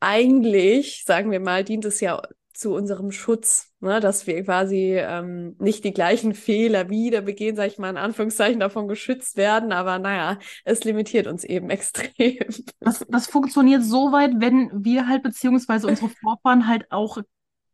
eigentlich, 0.00 1.04
sagen 1.04 1.30
wir 1.30 1.40
mal, 1.40 1.64
dient 1.64 1.84
es 1.84 2.00
ja 2.00 2.22
zu 2.54 2.72
unserem 2.72 3.10
Schutz, 3.10 3.69
ne? 3.80 4.00
Dass 4.00 4.26
wir 4.26 4.42
quasi 4.44 4.96
ähm, 4.96 5.56
nicht 5.58 5.84
die 5.84 5.92
gleichen 5.92 6.34
Fehler 6.34 6.88
wieder 6.88 7.20
begehen, 7.22 7.56
sag 7.56 7.68
ich 7.68 7.78
mal, 7.78 7.90
in 7.90 7.96
Anführungszeichen 7.96 8.60
davon 8.60 8.88
geschützt 8.88 9.36
werden, 9.36 9.72
aber 9.72 9.98
naja, 9.98 10.38
es 10.64 10.84
limitiert 10.84 11.26
uns 11.26 11.44
eben 11.44 11.70
extrem. 11.70 12.38
Das, 12.80 13.04
das 13.08 13.26
funktioniert 13.26 13.82
so 13.82 14.12
weit, 14.12 14.32
wenn 14.36 14.70
wir 14.84 15.08
halt, 15.08 15.22
beziehungsweise 15.22 15.86
unsere 15.88 16.08
Vorfahren 16.08 16.66
halt 16.66 16.90
auch 16.90 17.18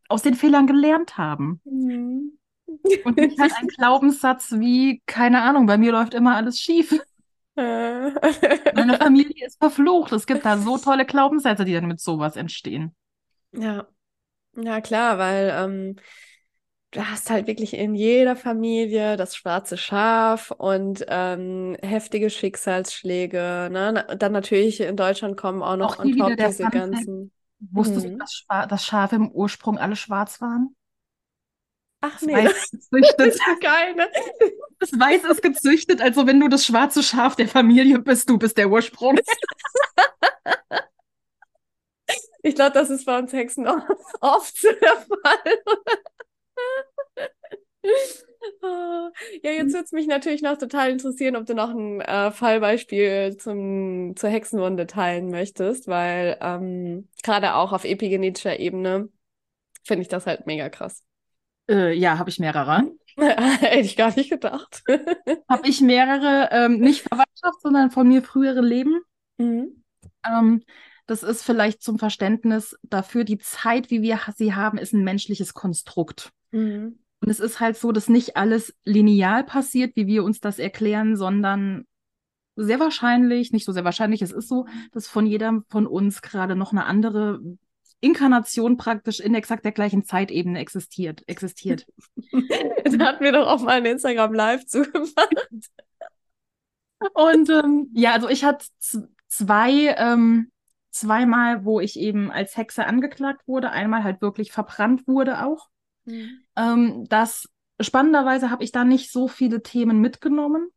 aus 0.09 0.23
den 0.23 0.35
Fehlern 0.35 0.67
gelernt 0.67 1.19
haben. 1.19 1.61
Mhm. 1.65 2.39
Und 3.05 3.17
nicht 3.17 3.39
halt 3.39 3.53
ein 3.57 3.69
Glaubenssatz 3.69 4.53
wie, 4.59 5.03
keine 5.07 5.43
Ahnung, 5.43 5.67
bei 5.67 5.79
mir 5.79 5.93
läuft 5.93 6.15
immer 6.15 6.37
alles 6.37 6.59
schief. 6.61 6.99
Äh. 7.55 8.11
Meine 8.75 8.95
Familie 8.99 9.47
ist 9.47 9.59
verflucht. 9.59 10.13
Es 10.13 10.27
gibt 10.27 10.45
da 10.45 10.59
so 10.59 10.77
tolle 10.77 11.07
Glaubenssätze, 11.07 11.65
die 11.65 11.73
dann 11.73 11.87
mit 11.87 12.01
sowas 12.01 12.37
entstehen. 12.37 12.95
Ja, 13.53 13.87
ja 14.57 14.81
klar, 14.81 15.19
weil 15.19 15.51
ähm, 15.55 15.97
du 16.93 17.09
hast 17.11 17.31
halt 17.31 17.47
wirklich 17.47 17.75
in 17.75 17.95
jeder 17.95 18.37
Familie 18.37 19.17
das 19.17 19.37
schwarze 19.37 19.77
Schaf 19.77 20.51
und 20.53 21.05
ähm, 21.09 21.77
heftige 21.83 22.31
Schicksalsschläge. 22.31 23.69
Ne? 23.73 24.07
Dann 24.19 24.33
natürlich 24.33 24.81
in 24.81 24.97
Deutschland 24.97 25.37
kommen 25.37 25.63
auch 25.63 25.77
noch 25.77 25.95
Auch 25.95 26.01
on 26.01 26.17
top 26.17 26.37
diese 26.39 26.65
Fun 26.65 26.71
Fact. 26.73 26.73
ganzen. 26.73 27.33
Wusstest 27.73 28.07
du, 28.07 28.11
Mhm. 28.11 28.19
dass, 28.19 28.33
Schwa 28.35 28.67
dass 28.67 28.85
Schafe 28.87 29.17
im 29.17 29.31
Ursprung 29.31 29.79
alle 29.79 29.97
schwarz 29.97 30.41
waren? 30.41 30.77
Ach 32.03 32.21
nee, 32.23 32.45
das, 32.45 32.71
das 33.17 33.27
ist 33.35 33.61
geil, 33.61 33.95
ne? 33.95 34.07
Das 34.79 34.93
Weiß 34.93 35.25
ist 35.25 35.43
gezüchtet, 35.43 36.01
also 36.03 36.27
wenn 36.27 36.39
du 36.39 36.49
das 36.49 36.67
schwarze 36.67 37.03
Schaf 37.03 37.35
der 37.37 37.49
Familie 37.49 37.99
bist, 37.99 38.29
du 38.29 38.39
bist 38.39 38.59
der 38.59 38.69
Ursprung. 38.71 39.19
Ich 42.47 42.55
glaube, 42.55 42.71
das 42.75 42.91
ist 42.91 43.05
bei 43.07 43.19
uns 43.19 43.33
Hexen 43.33 43.67
oft 44.21 44.63
der 44.63 44.97
Fall. 44.97 45.59
Ja, 49.43 49.51
jetzt 49.51 49.73
würde 49.73 49.85
es 49.85 49.93
mich 49.93 50.07
natürlich 50.07 50.43
noch 50.43 50.57
total 50.59 50.91
interessieren, 50.91 51.37
ob 51.37 51.47
du 51.47 51.55
noch 51.55 51.71
ein 51.71 52.01
äh, 52.01 52.31
Fallbeispiel 52.31 53.37
zum, 53.39 54.15
zur 54.17 54.31
Hexenwunde 54.31 54.87
teilen 54.87 55.31
möchtest, 55.31 55.89
weil 55.89 56.37
ähm, 56.41 57.09
gerade 57.23 57.55
auch 57.55 57.73
auf 57.73 57.85
epigenetischer 57.85 58.59
Ebene 58.59 59.09
finde 59.85 60.03
ich 60.03 60.09
das 60.09 60.27
halt 60.27 60.47
mega 60.47 60.69
krass. 60.69 61.05
Äh, 61.69 61.95
ja, 61.95 62.19
habe 62.19 62.31
ich 62.31 62.39
mehrere. 62.39 62.91
Hätte 63.17 63.81
ich 63.81 63.97
gar 63.97 64.15
nicht 64.15 64.31
gedacht. 64.31 64.83
habe 65.49 65.69
ich 65.69 65.81
mehrere, 65.81 66.49
ähm, 66.53 66.79
nicht 66.79 67.03
Verwandtschaft, 67.03 67.61
sondern 67.63 67.91
von 67.91 68.07
mir 68.07 68.23
frühere 68.23 68.61
Leben. 68.61 69.01
Mhm. 69.39 69.83
Ähm, 70.25 70.63
das 71.07 71.23
ist 71.23 71.43
vielleicht 71.43 71.83
zum 71.83 71.99
Verständnis 71.99 72.77
dafür, 72.83 73.25
die 73.25 73.39
Zeit, 73.39 73.91
wie 73.91 74.03
wir 74.03 74.21
sie 74.37 74.55
haben, 74.55 74.79
ist 74.79 74.93
ein 74.93 75.05
menschliches 75.05 75.55
Konstrukt. 75.55 76.31
Mhm. 76.51 76.99
Und 77.21 77.31
es 77.31 77.41
ist 77.41 77.61
halt 77.61 77.77
so, 77.77 77.93
dass 77.93 78.09
nicht 78.09 78.37
alles 78.37 78.75
lineal 78.85 79.45
passiert, 79.45 79.97
wie 79.97 80.07
wir 80.07 80.25
uns 80.25 80.41
das 80.41 80.59
erklären, 80.59 81.17
sondern 81.17 81.87
sehr 82.57 82.81
wahrscheinlich, 82.81 83.53
nicht 83.53 83.65
so 83.65 83.73
sehr 83.73 83.85
wahrscheinlich, 83.85 84.23
es 84.23 84.33
ist 84.33 84.49
so, 84.49 84.67
dass 84.93 85.07
von 85.07 85.27
jedem 85.27 85.65
von 85.69 85.87
uns 85.87 86.23
gerade 86.23 86.57
noch 86.57 86.73
eine 86.73 86.87
andere 86.87 87.41
Inkarnation 88.01 88.77
praktisch 88.77 89.21
in 89.21 89.35
exakt 89.35 89.65
der 89.65 89.73
gleichen 89.73 90.05
Zeitebene 90.05 90.59
existiert. 90.59 91.23
existiert. 91.27 91.87
da 92.33 93.07
hatten 93.07 93.25
wir 93.25 93.33
doch 93.33 93.47
auch 93.47 93.63
mal 93.63 93.79
ein 93.79 93.87
Instagram 93.87 94.35
Live 94.35 94.67
zugemacht. 94.67 95.35
Und 97.13 97.51
ähm, 97.51 97.91
ja, 97.95 98.13
also 98.13 98.29
ich 98.29 98.45
hatte 98.45 98.67
zwei, 99.29 99.95
ähm, 99.99 100.51
zweimal, 100.99 101.65
wo 101.65 101.81
ich 101.81 101.99
eben 101.99 102.31
als 102.31 102.57
Hexe 102.57 102.87
angeklagt 102.87 103.47
wurde, 103.47 103.71
einmal 103.71 104.05
halt 104.05 104.21
wirklich 104.23 104.53
verbrannt 104.53 105.07
wurde 105.07 105.45
auch. 105.45 105.69
Mhm. 106.05 106.41
Ähm, 106.57 107.05
das 107.09 107.49
spannenderweise 107.81 108.51
habe 108.51 108.65
ich 108.65 108.73
da 108.73 108.85
nicht 108.85 109.13
so 109.13 109.29
viele 109.29 109.63
Themen 109.63 110.01
mitgenommen. 110.01 110.69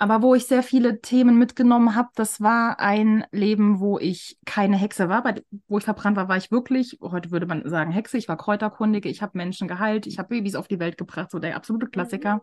Aber 0.00 0.22
wo 0.22 0.36
ich 0.36 0.46
sehr 0.46 0.62
viele 0.62 1.00
Themen 1.00 1.38
mitgenommen 1.38 1.96
habe, 1.96 2.10
das 2.14 2.40
war 2.40 2.78
ein 2.78 3.24
Leben, 3.32 3.80
wo 3.80 3.98
ich 3.98 4.38
keine 4.44 4.76
Hexe 4.76 5.08
war. 5.08 5.24
Bei, 5.24 5.42
wo 5.66 5.78
ich 5.78 5.84
verbrannt 5.84 6.16
war, 6.16 6.28
war 6.28 6.36
ich 6.36 6.52
wirklich, 6.52 6.98
heute 7.02 7.32
würde 7.32 7.46
man 7.46 7.68
sagen 7.68 7.90
Hexe, 7.90 8.16
ich 8.16 8.28
war 8.28 8.36
Kräuterkundige, 8.36 9.08
ich 9.08 9.22
habe 9.22 9.36
Menschen 9.36 9.66
geheilt, 9.66 10.06
ich 10.06 10.18
habe 10.20 10.28
Babys 10.28 10.54
auf 10.54 10.68
die 10.68 10.78
Welt 10.78 10.98
gebracht, 10.98 11.32
so 11.32 11.40
der 11.40 11.56
absolute 11.56 11.88
Klassiker. 11.88 12.36
Mhm. 12.36 12.42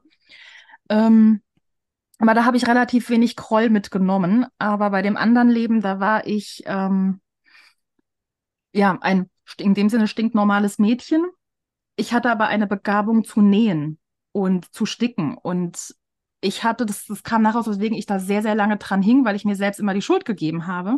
Ähm, 0.90 1.42
aber 2.20 2.34
da 2.34 2.46
habe 2.46 2.58
ich 2.58 2.68
relativ 2.68 3.10
wenig 3.10 3.36
Kroll 3.36 3.70
mitgenommen. 3.70 4.46
Aber 4.58 4.90
bei 4.90 5.02
dem 5.02 5.18
anderen 5.18 5.50
Leben, 5.50 5.82
da 5.82 6.00
war 6.00 6.26
ich 6.26 6.64
ähm, 6.66 7.22
ja 8.74 8.98
ein 9.02 9.30
in 9.58 9.74
dem 9.74 9.90
Sinne 9.90 10.08
stinknormales 10.08 10.80
Mädchen, 10.80 11.26
ich 11.96 12.14
hatte 12.14 12.32
aber 12.32 12.48
eine 12.48 12.68
Begabung 12.68 13.24
zu 13.24 13.42
nähen 13.42 14.00
und 14.32 14.74
zu 14.74 14.86
sticken. 14.86 15.38
Und 15.38 15.96
ich 16.42 16.64
hatte, 16.64 16.86
das, 16.86 17.06
das 17.06 17.24
kam 17.24 17.42
nachher, 17.42 17.66
weswegen 17.66 17.98
ich 17.98 18.06
da 18.06 18.20
sehr, 18.20 18.42
sehr 18.42 18.56
lange 18.56 18.78
dran 18.78 19.02
hing, 19.02 19.24
weil 19.26 19.36
ich 19.36 19.46
mir 19.46 19.56
selbst 19.56 19.80
immer 19.80 19.94
die 19.94 20.02
Schuld 20.02 20.26
gegeben 20.26 20.68
habe, 20.68 20.98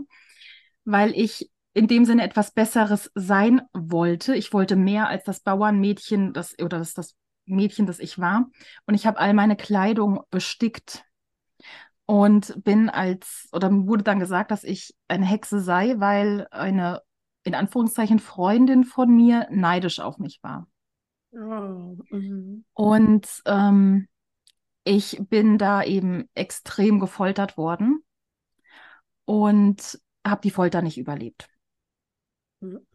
weil 0.86 1.12
ich 1.12 1.52
in 1.74 1.88
dem 1.88 2.06
Sinne 2.06 2.24
etwas 2.24 2.52
Besseres 2.52 3.12
sein 3.14 3.62
wollte. 3.74 4.36
Ich 4.36 4.54
wollte 4.54 4.76
mehr 4.76 5.08
als 5.08 5.24
das 5.26 5.42
Bauernmädchen, 5.42 6.34
das, 6.34 6.58
oder 6.60 6.80
das, 6.80 6.94
das 6.96 7.16
Mädchen, 7.46 7.86
das 7.86 8.00
ich 8.00 8.18
war. 8.18 8.50
Und 8.88 8.96
ich 8.96 9.06
habe 9.06 9.20
all 9.20 9.34
meine 9.34 9.56
Kleidung 9.56 10.22
bestickt 10.32 11.04
und 12.08 12.64
bin 12.64 12.90
als, 12.90 13.50
oder 13.52 13.70
wurde 13.72 14.04
dann 14.04 14.20
gesagt, 14.20 14.50
dass 14.50 14.64
ich 14.64 14.96
eine 15.10 15.26
Hexe 15.26 15.60
sei, 15.60 15.96
weil 16.00 16.48
eine, 16.52 17.02
in 17.44 17.54
Anführungszeichen, 17.54 18.20
Freundin 18.20 18.86
von 18.86 19.14
mir 19.14 19.46
neidisch 19.52 20.00
auf 20.00 20.18
mich 20.18 20.40
war. 20.42 20.68
Oh, 21.34 21.98
mhm. 22.10 22.64
Und 22.74 23.28
ähm, 23.46 24.08
ich 24.86 25.20
bin 25.30 25.58
da 25.58 25.84
eben 25.84 26.30
extrem 26.34 27.02
gefoltert 27.02 27.58
worden 27.58 28.04
und 29.26 30.00
habe 30.26 30.42
die 30.42 30.52
Folter 30.52 30.82
nicht 30.82 30.98
überlebt. 30.98 31.50
Mhm. 32.62 32.87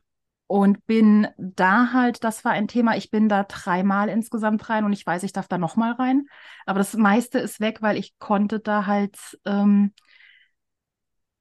Und 0.52 0.84
bin 0.86 1.28
da 1.38 1.94
halt, 1.94 2.24
das 2.24 2.44
war 2.44 2.52
ein 2.52 2.68
Thema, 2.68 2.94
ich 2.94 3.10
bin 3.10 3.26
da 3.30 3.44
dreimal 3.44 4.10
insgesamt 4.10 4.68
rein 4.68 4.84
und 4.84 4.92
ich 4.92 5.06
weiß, 5.06 5.22
ich 5.22 5.32
darf 5.32 5.48
da 5.48 5.56
nochmal 5.56 5.92
rein. 5.92 6.26
Aber 6.66 6.78
das 6.78 6.92
meiste 6.92 7.38
ist 7.38 7.58
weg, 7.58 7.80
weil 7.80 7.96
ich 7.96 8.18
konnte 8.18 8.60
da 8.60 8.84
halt, 8.84 9.16
ähm, 9.46 9.94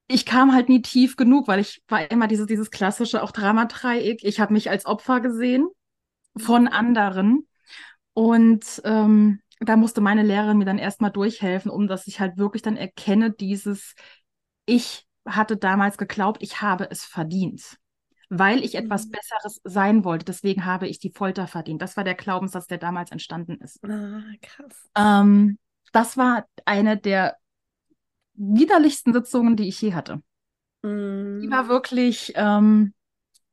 ich 0.06 0.24
kam 0.24 0.54
halt 0.54 0.70
nie 0.70 0.80
tief 0.80 1.16
genug, 1.16 1.46
weil 1.46 1.60
ich 1.60 1.82
war 1.88 2.10
immer 2.10 2.26
dieses, 2.26 2.46
dieses 2.46 2.70
klassische 2.70 3.22
auch 3.22 3.32
Dramadreieck. 3.32 4.24
Ich 4.24 4.40
habe 4.40 4.54
mich 4.54 4.70
als 4.70 4.86
Opfer 4.86 5.20
gesehen 5.20 5.68
von 6.38 6.66
anderen. 6.66 7.46
Und 8.14 8.80
ähm, 8.86 9.42
da 9.60 9.76
musste 9.76 10.00
meine 10.00 10.22
Lehrerin 10.22 10.56
mir 10.56 10.64
dann 10.64 10.78
erstmal 10.78 11.10
durchhelfen, 11.10 11.70
um 11.70 11.86
dass 11.86 12.06
ich 12.06 12.18
halt 12.18 12.38
wirklich 12.38 12.62
dann 12.62 12.78
erkenne, 12.78 13.30
dieses, 13.30 13.94
ich 14.64 15.06
hatte 15.26 15.58
damals 15.58 15.98
geglaubt, 15.98 16.42
ich 16.42 16.62
habe 16.62 16.90
es 16.90 17.04
verdient, 17.04 17.76
weil 18.34 18.64
ich 18.64 18.76
etwas 18.76 19.06
mhm. 19.06 19.10
Besseres 19.10 19.60
sein 19.62 20.04
wollte. 20.04 20.24
Deswegen 20.24 20.64
habe 20.64 20.88
ich 20.88 20.98
die 20.98 21.10
Folter 21.10 21.46
verdient. 21.46 21.82
Das 21.82 21.98
war 21.98 22.04
der 22.04 22.14
Glaubenssatz, 22.14 22.66
der 22.66 22.78
damals 22.78 23.12
entstanden 23.12 23.58
ist. 23.60 23.84
Ah, 23.84 24.22
krass. 24.40 24.88
Ähm, 24.96 25.58
das 25.92 26.16
war 26.16 26.46
eine 26.64 26.96
der 26.96 27.36
widerlichsten 28.32 29.12
Sitzungen, 29.12 29.56
die 29.56 29.68
ich 29.68 29.82
je 29.82 29.92
hatte. 29.92 30.22
Mhm. 30.80 31.40
Die 31.42 31.50
war 31.50 31.68
wirklich, 31.68 32.32
ähm, 32.34 32.94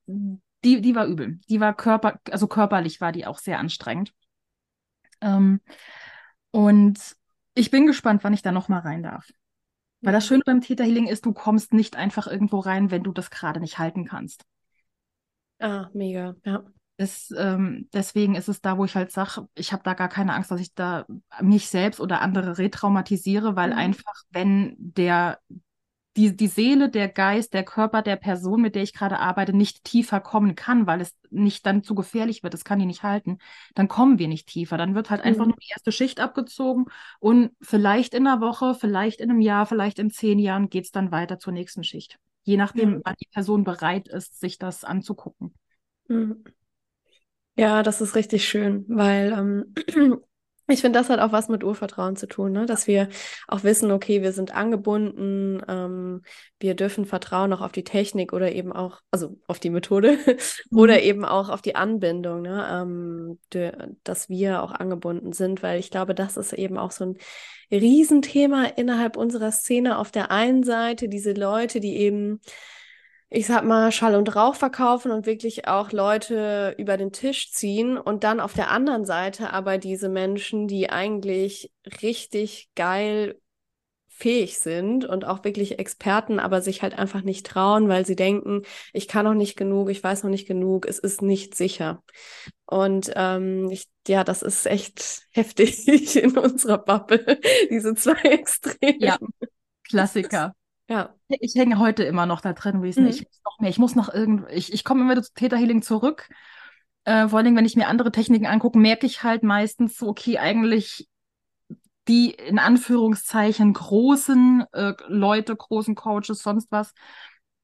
die, 0.08 0.80
die 0.80 0.96
war 0.96 1.08
übel. 1.08 1.42
Die 1.50 1.60
war 1.60 1.76
körper, 1.76 2.22
also 2.32 2.48
körperlich 2.48 3.02
war 3.02 3.12
die 3.12 3.26
auch 3.26 3.40
sehr 3.40 3.60
anstrengend. 3.60 4.14
Ähm, 5.20 5.60
und 6.52 7.18
ich 7.54 7.70
bin 7.70 7.86
gespannt, 7.86 8.24
wann 8.24 8.34
ich 8.34 8.44
da 8.44 8.54
nochmal 8.54 8.80
rein 8.80 9.04
darf. 9.04 9.30
Weil 10.00 10.14
das 10.14 10.26
Schöne 10.26 10.44
beim 10.46 10.62
Täterhealing 10.62 11.08
ist, 11.08 11.26
du 11.26 11.34
kommst 11.34 11.74
nicht 11.74 11.98
einfach 11.98 12.28
irgendwo 12.28 12.60
rein, 12.60 12.92
wenn 12.92 13.04
du 13.04 13.12
das 13.12 13.30
gerade 13.30 13.60
nicht 13.60 13.78
halten 13.78 14.06
kannst. 14.06 14.46
Ah, 15.60 15.90
mega, 15.94 16.36
ja. 16.46 16.64
Das, 16.98 17.34
ähm, 17.38 17.88
deswegen 17.94 18.36
ist 18.36 18.50
es 18.50 18.60
da, 18.60 18.78
wo 18.78 18.84
ich 18.84 18.96
halt 18.96 19.12
sage, 19.12 19.48
ich 19.56 19.72
habe 19.72 19.84
da 19.84 19.94
gar 19.94 20.10
keine 20.10 20.34
Angst, 20.34 20.52
dass 20.52 20.60
ich 20.60 20.74
da 20.74 21.06
mich 21.40 21.70
selbst 21.70 22.02
oder 22.02 22.20
andere 22.20 22.58
retraumatisiere, 22.58 23.56
weil 23.56 23.72
mhm. 23.72 23.78
einfach, 23.78 24.24
wenn 24.32 24.76
der 24.78 25.40
die, 26.18 26.36
die 26.36 26.48
Seele, 26.48 26.90
der 26.90 27.08
Geist, 27.08 27.54
der 27.54 27.64
Körper 27.64 28.02
der 28.02 28.18
Person, 28.18 28.62
mit 28.62 28.76
der 28.76 28.84
ich 28.84 28.94
gerade 28.94 29.20
arbeite, 29.20 29.54
nicht 29.54 29.86
tiefer 29.86 30.20
kommen 30.20 30.56
kann, 30.56 30.88
weil 30.88 31.00
es 31.00 31.16
nicht 31.30 31.66
dann 31.66 31.84
zu 31.84 31.96
gefährlich 31.96 32.44
wird, 32.44 32.54
das 32.54 32.66
kann 32.66 32.80
die 32.80 32.86
nicht 32.86 33.04
halten, 33.04 33.38
dann 33.76 33.88
kommen 33.88 34.20
wir 34.20 34.28
nicht 34.28 34.48
tiefer. 34.48 34.78
Dann 34.78 34.96
wird 34.96 35.10
halt 35.10 35.22
mhm. 35.22 35.28
einfach 35.28 35.46
nur 35.46 35.56
die 35.56 35.72
erste 35.72 35.94
Schicht 35.94 36.20
abgezogen 36.20 36.88
und 37.20 37.52
vielleicht 37.62 38.14
in 38.14 38.28
einer 38.28 38.42
Woche, 38.42 38.76
vielleicht 38.76 39.22
in 39.22 39.30
einem 39.30 39.40
Jahr, 39.40 39.66
vielleicht 39.66 40.00
in 40.00 40.12
zehn 40.12 40.40
Jahren 40.40 40.70
geht 40.70 40.86
es 40.86 40.92
dann 40.92 41.12
weiter 41.12 41.40
zur 41.40 41.54
nächsten 41.54 41.86
Schicht. 41.86 42.20
Je 42.44 42.58
nachdem, 42.58 42.92
mhm. 42.92 43.02
wann 43.04 43.16
die 43.20 43.28
Person 43.32 43.64
bereit 43.64 44.08
ist, 44.08 44.40
sich 44.40 44.58
das 44.58 44.84
anzugucken. 44.84 45.54
Mhm. 46.08 46.44
Ja, 47.56 47.84
das 47.84 48.00
ist 48.02 48.16
richtig 48.16 48.48
schön, 48.48 48.86
weil 48.88 49.34
ähm, 49.34 49.74
ich 50.70 50.82
finde, 50.82 51.00
das 51.00 51.10
hat 51.10 51.20
auch 51.20 51.32
was 51.32 51.50
mit 51.50 51.64
Urvertrauen 51.64 52.16
zu 52.16 52.28
tun, 52.28 52.52
ne? 52.52 52.66
dass 52.66 52.88
wir 52.88 53.10
auch 53.48 53.64
wissen, 53.64 53.92
okay, 53.92 54.22
wir 54.22 54.32
sind 54.32 54.56
angebunden, 54.56 55.62
ähm, 55.68 56.22
wir 56.60 56.76
dürfen 56.76 57.06
vertrauen 57.06 57.54
auch 57.54 57.62
auf 57.62 57.72
die 57.72 57.84
Technik 57.84 58.34
oder 58.34 58.52
eben 58.52 58.72
auch, 58.72 59.00
also 59.12 59.38
auf 59.48 59.60
die 59.60 59.70
Methode 59.70 60.18
mhm. 60.70 60.78
oder 60.78 61.02
eben 61.02 61.26
auch 61.26 61.50
auf 61.50 61.62
die 61.62 61.76
Anbindung, 61.76 62.42
ne? 62.42 62.68
Ähm, 62.72 63.40
dass 64.04 64.30
wir 64.30 64.64
auch 64.64 64.72
angebunden 64.72 65.34
sind, 65.34 65.64
weil 65.64 65.80
ich 65.80 65.92
glaube, 65.92 66.16
das 66.16 66.38
ist 66.38 66.54
eben 66.54 66.78
auch 66.78 66.92
so 66.92 67.06
ein 67.06 67.18
Riesenthema 67.72 68.66
innerhalb 68.76 69.18
unserer 69.18 69.52
Szene. 69.52 69.98
Auf 69.98 70.12
der 70.12 70.32
einen 70.32 70.64
Seite 70.64 71.10
diese 71.10 71.34
Leute, 71.34 71.80
die 71.80 71.98
eben 71.98 72.42
ich 73.30 73.46
sag 73.46 73.64
mal, 73.64 73.92
Schall 73.92 74.16
und 74.16 74.36
Rauch 74.36 74.56
verkaufen 74.56 75.12
und 75.12 75.26
wirklich 75.26 75.68
auch 75.68 75.92
Leute 75.92 76.74
über 76.78 76.98
den 76.98 77.12
Tisch 77.12 77.52
ziehen 77.52 77.98
und 77.98 78.24
dann 78.24 78.40
auf 78.40 78.54
der 78.54 78.72
anderen 78.72 79.06
Seite 79.06 79.54
aber 79.54 79.78
diese 79.78 80.10
Menschen, 80.10 80.68
die 80.68 80.90
eigentlich 80.90 81.72
richtig 82.02 82.70
geil 82.76 83.40
fähig 84.08 84.60
sind 84.60 85.06
und 85.06 85.24
auch 85.24 85.46
wirklich 85.46 85.80
Experten, 85.80 86.40
aber 86.40 86.62
sich 86.62 86.82
halt 86.82 86.98
einfach 86.98 87.22
nicht 87.22 87.46
trauen, 87.46 87.88
weil 87.88 88.06
sie 88.06 88.18
denken, 88.18 88.64
ich 88.92 89.08
kann 89.08 89.24
noch 89.24 89.34
nicht 89.34 89.56
genug, 89.56 89.90
ich 89.90 90.04
weiß 90.04 90.24
noch 90.24 90.30
nicht 90.30 90.46
genug, 90.48 90.86
es 90.86 91.00
ist 91.00 91.22
nicht 91.22 91.56
sicher. 91.56 92.04
Und 92.66 93.14
ähm, 93.16 93.70
ich, 93.72 93.88
ja, 94.08 94.26
das 94.26 94.42
ist 94.42 94.66
echt 94.66 95.22
heftig 95.32 96.16
in 96.18 96.38
unserer 96.38 96.80
Bubble, 96.80 97.40
diese 97.70 97.96
zwei 97.96 98.20
Extreme. 98.24 98.98
Ja, 99.00 99.18
Klassiker. 99.84 100.54
Ja. 100.90 101.14
Ich 101.28 101.54
hänge 101.56 101.78
heute 101.78 102.04
immer 102.04 102.26
noch 102.26 102.42
da 102.42 102.54
drin, 102.54 102.82
wie 102.82 103.00
mhm. 103.00 103.08
ich 103.08 103.24
muss 103.24 103.42
noch 103.46 103.60
mehr, 103.60 103.70
ich 103.70 103.78
muss 103.78 103.96
noch 103.96 104.14
irgend, 104.14 104.50
ich, 104.52 104.74
ich 104.74 104.84
komme 104.84 105.02
immer 105.02 105.22
zu 105.22 105.32
Täterhealing 105.34 105.82
zurück. 105.84 106.28
Äh, 107.06 107.30
vor 107.30 107.38
allen 107.38 107.46
Dingen, 107.46 107.58
wenn 107.58 107.66
ich 107.66 107.76
mir 107.76 107.88
andere 107.88 108.12
Techniken 108.12 108.48
angucke, 108.48 108.78
merke 108.78 109.06
ich 109.06 109.24
halt 109.24 109.44
meistens 109.44 109.98
so, 109.98 110.08
okay, 110.08 110.40
eigentlich 110.40 111.08
die 112.08 112.32
in 112.32 112.58
Anführungszeichen 112.58 113.72
großen 113.72 114.66
äh, 114.72 114.94
Leute, 115.08 115.56
großen 115.56 115.94
Coaches, 115.94 116.42
sonst 116.42 116.72
was, 116.72 116.94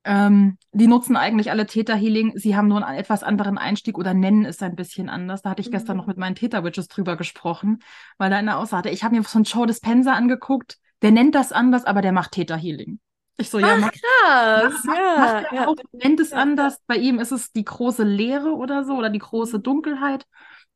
ähm, 0.03 0.59
die 0.71 0.85
nutzen 0.85 1.15
eigentlich 1.15 1.49
alle 1.49 1.65
Theta 1.65 1.95
Healing. 1.95 2.37
Sie 2.37 2.55
haben 2.55 2.67
nur 2.67 2.85
einen 2.85 2.99
etwas 2.99 3.23
anderen 3.23 3.57
Einstieg 3.57 3.97
oder 3.97 4.13
nennen 4.13 4.45
es 4.45 4.61
ein 4.61 4.75
bisschen 4.75 5.09
anders. 5.09 5.41
Da 5.41 5.49
hatte 5.49 5.61
ich 5.61 5.69
mhm. 5.69 5.73
gestern 5.73 5.97
noch 5.97 6.05
mit 6.05 6.17
meinen 6.17 6.35
Theta 6.35 6.63
Witches 6.63 6.87
drüber 6.87 7.17
gesprochen, 7.17 7.79
weil 8.19 8.29
da 8.29 8.37
eine 8.37 8.57
Aussage, 8.57 8.91
ich 8.91 9.03
habe 9.03 9.15
mir 9.15 9.23
so 9.23 9.39
einen 9.39 9.45
Joe 9.45 9.65
Dispenza 9.65 10.13
angeguckt, 10.13 10.77
der 11.01 11.09
nennt 11.09 11.33
das 11.33 11.51
anders, 11.51 11.85
aber 11.85 12.03
der 12.03 12.11
macht 12.11 12.33
Theta 12.33 12.55
Healing. 12.55 12.99
Ich 13.37 13.49
so, 13.49 13.59
ja, 13.59 13.77
Ach, 13.81 13.91
krass, 13.91 14.83
macht, 14.85 14.97
ja. 14.97 15.17
Macht 15.17 15.51
ja. 15.51 15.67
Auch, 15.67 15.75
nennt 15.91 16.19
es 16.19 16.29
ja. 16.31 16.37
anders. 16.37 16.79
Bei 16.87 16.95
ihm 16.95 17.19
ist 17.19 17.31
es 17.31 17.51
die 17.51 17.65
große 17.65 18.03
Leere 18.03 18.53
oder 18.53 18.85
so 18.85 18.95
oder 18.95 19.09
die 19.09 19.19
große. 19.19 19.59
Dunkelheit, 19.59 20.25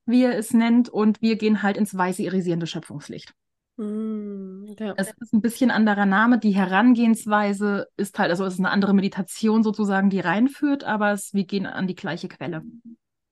wie 0.05 0.23
er 0.23 0.37
es 0.37 0.53
nennt. 0.53 0.89
Und 0.89 1.21
wir 1.21 1.37
gehen 1.37 1.63
halt 1.63 1.77
ins 1.77 1.95
weiße 1.95 2.21
irisierende 2.21 2.67
Schöpfungslicht. 2.67 3.33
Mm, 3.77 4.65
ja. 4.77 4.93
Es 4.97 5.13
ist 5.21 5.33
ein 5.33 5.41
bisschen 5.41 5.71
anderer 5.71 6.05
Name. 6.05 6.37
Die 6.37 6.51
Herangehensweise 6.51 7.87
ist 7.95 8.19
halt, 8.19 8.29
also 8.29 8.45
es 8.45 8.55
ist 8.55 8.59
eine 8.59 8.71
andere 8.71 8.93
Meditation 8.93 9.63
sozusagen, 9.63 10.09
die 10.09 10.19
reinführt, 10.19 10.83
aber 10.83 11.11
es, 11.13 11.33
wir 11.33 11.45
gehen 11.45 11.65
an 11.65 11.87
die 11.87 11.95
gleiche 11.95 12.27
Quelle. 12.27 12.63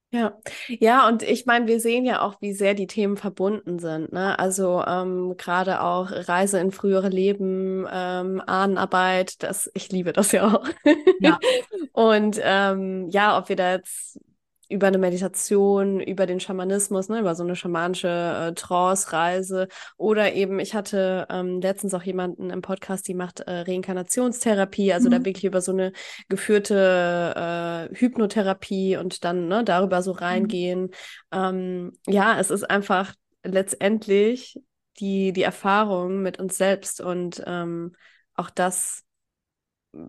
Ja, 0.10 0.38
ja, 0.70 1.06
und 1.10 1.22
ich 1.22 1.46
meine, 1.46 1.68
wir 1.68 1.82
sehen 1.82 2.06
ja 2.06 2.22
auch, 2.22 2.40
wie 2.40 2.54
sehr 2.54 2.74
die 2.74 2.88
Themen 2.88 3.18
verbunden 3.18 3.78
sind. 3.78 4.14
Ne? 4.14 4.40
Also 4.40 4.82
ähm, 4.88 5.36
gerade 5.38 5.82
auch 5.82 6.10
Reise 6.10 6.60
in 6.60 6.72
frühere 6.72 7.10
Leben, 7.10 7.86
ähm, 7.92 8.42
Ahnenarbeit, 8.46 9.44
das, 9.44 9.70
ich 9.74 9.92
liebe 9.92 10.14
das 10.14 10.32
ja 10.32 10.48
auch. 10.48 10.66
Ja. 11.20 11.38
und 11.92 12.40
ähm, 12.42 13.10
ja, 13.10 13.38
ob 13.38 13.50
wir 13.50 13.58
da 13.58 13.74
jetzt 13.74 14.20
über 14.70 14.88
eine 14.88 14.98
Meditation, 14.98 16.00
über 16.00 16.26
den 16.26 16.40
Schamanismus, 16.40 17.10
ne, 17.10 17.20
über 17.20 17.36
so 17.36 17.44
eine 17.44 17.56
schamanische 17.56 18.08
äh, 18.08 18.54
Trance-Reise. 18.54 19.68
Oder 19.98 20.34
eben, 20.34 20.60
ich 20.60 20.76
hatte 20.76 21.26
ähm, 21.30 21.62
letztens 21.62 21.94
auch 21.94 22.04
jemanden 22.04 22.50
im 22.50 22.62
Podcast, 22.62 23.08
die 23.08 23.14
macht 23.14 23.42
äh, 23.42 23.62
Reinkarnationstherapie, 23.62 24.94
also 24.94 25.10
mhm. 25.10 25.12
da 25.12 25.26
wirklich 25.26 25.46
über 25.46 25.62
so 25.62 25.72
eine 25.72 25.92
geführte 26.30 27.90
äh, 27.92 27.96
Hypnotherapie 27.96 28.98
und 28.98 29.24
dann 29.24 29.48
ne, 29.48 29.64
darüber 29.64 30.02
so 30.02 30.14
mhm. 30.14 30.20
reingehen. 30.20 30.82
Mhm. 30.82 30.90
Ähm, 31.32 31.92
ja, 32.08 32.40
es 32.40 32.52
ist 32.52 32.70
einfach 32.70 33.14
letztendlich 33.44 34.60
die, 35.00 35.32
die 35.32 35.44
Erfahrung 35.44 36.22
mit 36.22 36.40
uns 36.40 36.58
selbst 36.58 37.02
und 37.02 37.42
ähm, 37.46 37.94
auch 38.34 38.50
das 38.50 39.04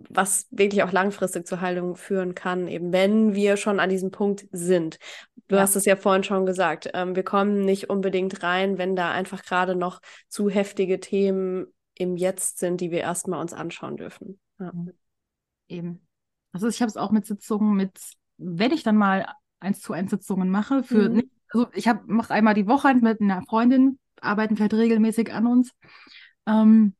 was 0.09 0.47
wirklich 0.51 0.83
auch 0.83 0.93
langfristig 0.93 1.47
zur 1.47 1.61
Heilung 1.61 1.97
führen 1.97 2.35
kann, 2.35 2.69
eben 2.69 2.93
wenn 2.93 3.35
wir 3.35 3.57
schon 3.57 3.81
an 3.81 3.91
diesem 3.91 4.11
Punkt 4.11 4.47
sind. 4.53 4.99
Du 5.49 5.57
ja. 5.57 5.63
hast 5.63 5.77
es 5.77 5.85
ja 5.85 5.97
vorhin 5.97 6.25
schon 6.25 6.47
gesagt, 6.47 6.91
ähm, 6.95 7.17
wir 7.17 7.23
kommen 7.23 7.65
nicht 7.65 7.89
unbedingt 7.89 8.43
rein, 8.43 8.79
wenn 8.79 8.97
da 8.97 9.11
einfach 9.11 9.43
gerade 9.45 9.75
noch 9.75 10.01
zu 10.29 10.51
heftige 10.51 11.01
Themen 11.01 11.67
im 11.95 12.17
Jetzt 12.17 12.59
sind, 12.59 12.81
die 12.81 12.91
wir 12.91 13.01
erstmal 13.01 13.41
uns 13.41 13.53
anschauen 13.53 13.97
dürfen. 13.97 14.39
Ja. 14.59 14.73
Mhm. 14.73 14.93
Eben. 15.69 16.07
Also 16.53 16.69
ich 16.69 16.81
habe 16.81 16.89
es 16.89 16.97
auch 16.97 17.11
mit 17.11 17.27
Sitzungen, 17.27 17.77
mit, 17.77 17.93
wenn 18.37 18.73
ich 18.73 18.83
dann 18.83 18.97
mal 18.97 19.27
eins 19.61 19.81
zu 19.81 19.93
eins 19.93 20.11
Sitzungen 20.11 20.51
mache, 20.51 20.83
für 20.83 21.09
mhm. 21.09 21.31
also 21.53 21.67
ich 21.75 21.87
mache 22.07 22.33
einmal 22.33 22.55
die 22.55 22.67
Woche 22.67 22.95
mit 22.95 23.21
einer 23.21 23.43
Freundin, 23.43 23.99
arbeiten 24.21 24.57
vielleicht 24.57 24.75
regelmäßig 24.75 25.33
an 25.33 25.47
uns. 25.47 25.73
Ähm, 26.47 26.95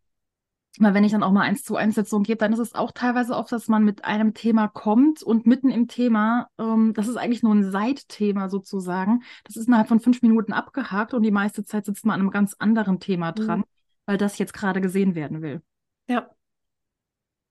weil 0.81 0.95
wenn 0.95 1.05
ich 1.05 1.13
dann 1.13 1.23
auch 1.23 1.33
mal 1.33 1.43
eins 1.43 1.65
zu 1.65 1.77
eins 1.77 1.95
Sitzung 1.95 2.23
gebe, 2.23 2.39
dann 2.39 2.53
ist 2.53 2.59
es 2.59 2.75
auch 2.75 2.93
teilweise 2.93 3.35
oft, 3.35 3.51
dass 3.53 3.69
man 3.69 3.85
mit 3.85 4.05
einem 4.05 4.35
Thema 4.35 4.69
kommt 4.69 5.23
und 5.23 5.47
mitten 5.47 5.71
im 5.71 5.89
Thema, 5.89 6.49
ähm, 6.59 6.93
das 6.95 7.09
ist 7.09 7.17
eigentlich 7.17 7.43
nur 7.43 7.55
ein 7.55 7.71
Seitthema 7.71 8.49
sozusagen, 8.49 9.23
das 9.45 9.57
ist 9.57 9.67
innerhalb 9.67 9.89
von 9.89 10.01
fünf 10.01 10.23
Minuten 10.23 10.53
abgehakt 10.53 11.15
und 11.15 11.23
die 11.23 11.31
meiste 11.31 11.65
Zeit 11.65 11.87
sitzt 11.87 12.07
man 12.07 12.15
an 12.15 12.21
einem 12.21 12.31
ganz 12.31 12.55
anderen 12.59 13.01
Thema 13.01 13.31
mhm. 13.31 13.35
dran, 13.35 13.59
mhm. 13.61 13.65
weil 14.07 14.19
das 14.19 14.39
jetzt 14.39 14.53
gerade 14.53 14.81
gesehen 14.81 15.15
werden 15.15 15.43
will. 15.43 15.63
Ja. 16.09 16.31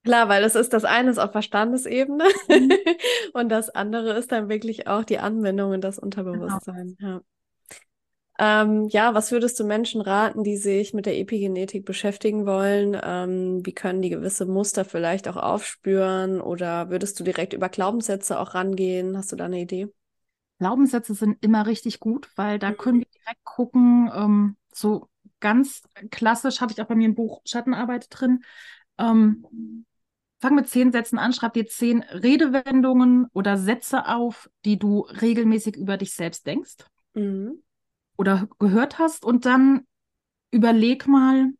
Klar, 0.03 0.29
weil 0.29 0.43
es 0.43 0.55
ist 0.55 0.71
das 0.71 0.85
eine 0.85 1.09
ist 1.11 1.17
auf 1.17 1.31
Verstandesebene 1.31 2.23
mhm. 2.47 2.71
und 3.33 3.49
das 3.49 3.69
andere 3.69 4.13
ist 4.13 4.31
dann 4.31 4.47
wirklich 4.47 4.87
auch 4.87 5.03
die 5.03 5.19
Anwendung 5.19 5.71
und 5.71 5.81
das 5.81 5.99
Unterbewusstsein. 5.99 6.95
Genau. 6.97 7.15
Ja. 7.15 7.21
Ähm, 8.39 8.87
ja, 8.89 9.15
was 9.15 9.31
würdest 9.31 9.59
du 9.59 9.63
Menschen 9.63 9.99
raten, 9.99 10.43
die 10.43 10.57
sich 10.57 10.93
mit 10.93 11.07
der 11.07 11.17
Epigenetik 11.17 11.85
beschäftigen 11.85 12.45
wollen? 12.45 12.95
Ähm, 13.01 13.65
wie 13.65 13.73
können 13.73 14.03
die 14.03 14.09
gewisse 14.09 14.45
Muster 14.45 14.85
vielleicht 14.85 15.27
auch 15.27 15.37
aufspüren? 15.37 16.39
Oder 16.39 16.91
würdest 16.91 17.19
du 17.19 17.23
direkt 17.23 17.53
über 17.53 17.69
Glaubenssätze 17.69 18.39
auch 18.39 18.53
rangehen? 18.53 19.17
Hast 19.17 19.31
du 19.31 19.35
da 19.35 19.45
eine 19.45 19.59
Idee? 19.59 19.87
Glaubenssätze 20.59 21.15
sind 21.15 21.43
immer 21.43 21.65
richtig 21.65 21.99
gut, 21.99 22.29
weil 22.35 22.59
da 22.59 22.69
mhm. 22.69 22.77
können 22.77 22.99
wir 22.99 23.07
direkt 23.07 23.43
gucken, 23.43 24.11
ähm, 24.13 24.57
so 24.71 25.09
ganz 25.39 25.81
klassisch 26.11 26.61
habe 26.61 26.71
ich 26.71 26.81
auch 26.81 26.87
bei 26.87 26.95
mir 26.95 27.07
im 27.07 27.15
Buch 27.15 27.41
Schattenarbeit 27.45 28.07
drin. 28.11 28.43
Ähm, 28.99 29.85
fang 30.41 30.53
mit 30.53 30.69
zehn 30.69 30.91
Sätzen 30.91 31.17
an, 31.17 31.33
schreib 31.33 31.53
dir 31.53 31.65
zehn 31.65 32.03
Redewendungen 32.03 33.27
oder 33.33 33.57
Sätze 33.57 34.07
auf, 34.07 34.47
die 34.63 34.77
du 34.77 35.01
regelmäßig 35.01 35.75
über 35.75 35.97
dich 35.97 36.13
selbst 36.13 36.45
denkst. 36.45 36.75
Mhm 37.15 37.63
oder 38.17 38.47
gehört 38.59 38.99
hast 38.99 39.23
und 39.23 39.45
dann 39.45 39.85
überleg 40.51 41.07
mal, 41.07 41.51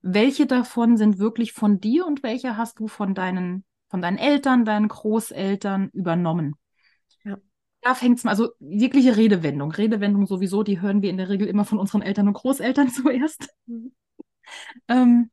welche 0.00 0.46
davon 0.46 0.96
sind 0.96 1.18
wirklich 1.18 1.52
von 1.52 1.80
dir 1.80 2.06
und 2.06 2.22
welche 2.22 2.56
hast 2.56 2.78
du 2.78 2.88
von 2.88 3.14
deinen, 3.14 3.64
von 3.88 4.00
deinen 4.00 4.18
Eltern, 4.18 4.64
deinen 4.64 4.88
Großeltern 4.88 5.90
übernommen. 5.92 6.54
Ja. 7.24 7.38
Da 7.82 7.94
fängt 7.94 8.18
es 8.18 8.24
mal, 8.24 8.30
also 8.30 8.50
jegliche 8.60 9.16
Redewendung. 9.16 9.72
Redewendung 9.72 10.26
sowieso, 10.26 10.62
die 10.62 10.80
hören 10.80 11.02
wir 11.02 11.10
in 11.10 11.16
der 11.16 11.28
Regel 11.28 11.48
immer 11.48 11.64
von 11.64 11.78
unseren 11.78 12.02
Eltern 12.02 12.28
und 12.28 12.34
Großeltern 12.34 12.88
zuerst. 12.90 13.48
Mhm. 13.66 13.92
ähm, 14.88 15.30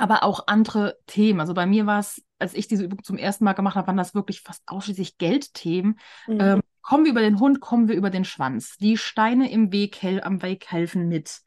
aber 0.00 0.22
auch 0.22 0.46
andere 0.46 0.96
Themen. 1.06 1.40
Also 1.40 1.54
bei 1.54 1.66
mir 1.66 1.84
war 1.86 1.98
es, 1.98 2.24
als 2.38 2.54
ich 2.54 2.68
diese 2.68 2.84
Übung 2.84 3.02
zum 3.02 3.18
ersten 3.18 3.44
Mal 3.44 3.54
gemacht 3.54 3.74
habe, 3.74 3.88
waren 3.88 3.96
das 3.96 4.14
wirklich 4.14 4.42
fast 4.42 4.62
ausschließlich 4.66 5.18
Geldthemen. 5.18 5.98
Mhm. 6.28 6.40
Ähm, 6.40 6.60
Kommen 6.82 7.04
wir 7.04 7.12
über 7.12 7.20
den 7.20 7.40
Hund, 7.40 7.60
kommen 7.60 7.88
wir 7.88 7.94
über 7.94 8.10
den 8.10 8.24
Schwanz. 8.24 8.76
Die 8.78 8.96
Steine 8.96 9.50
im 9.50 9.72
Weg 9.72 10.02
am 10.04 10.42
Weg 10.42 10.70
helfen 10.70 11.08
mit. 11.08 11.40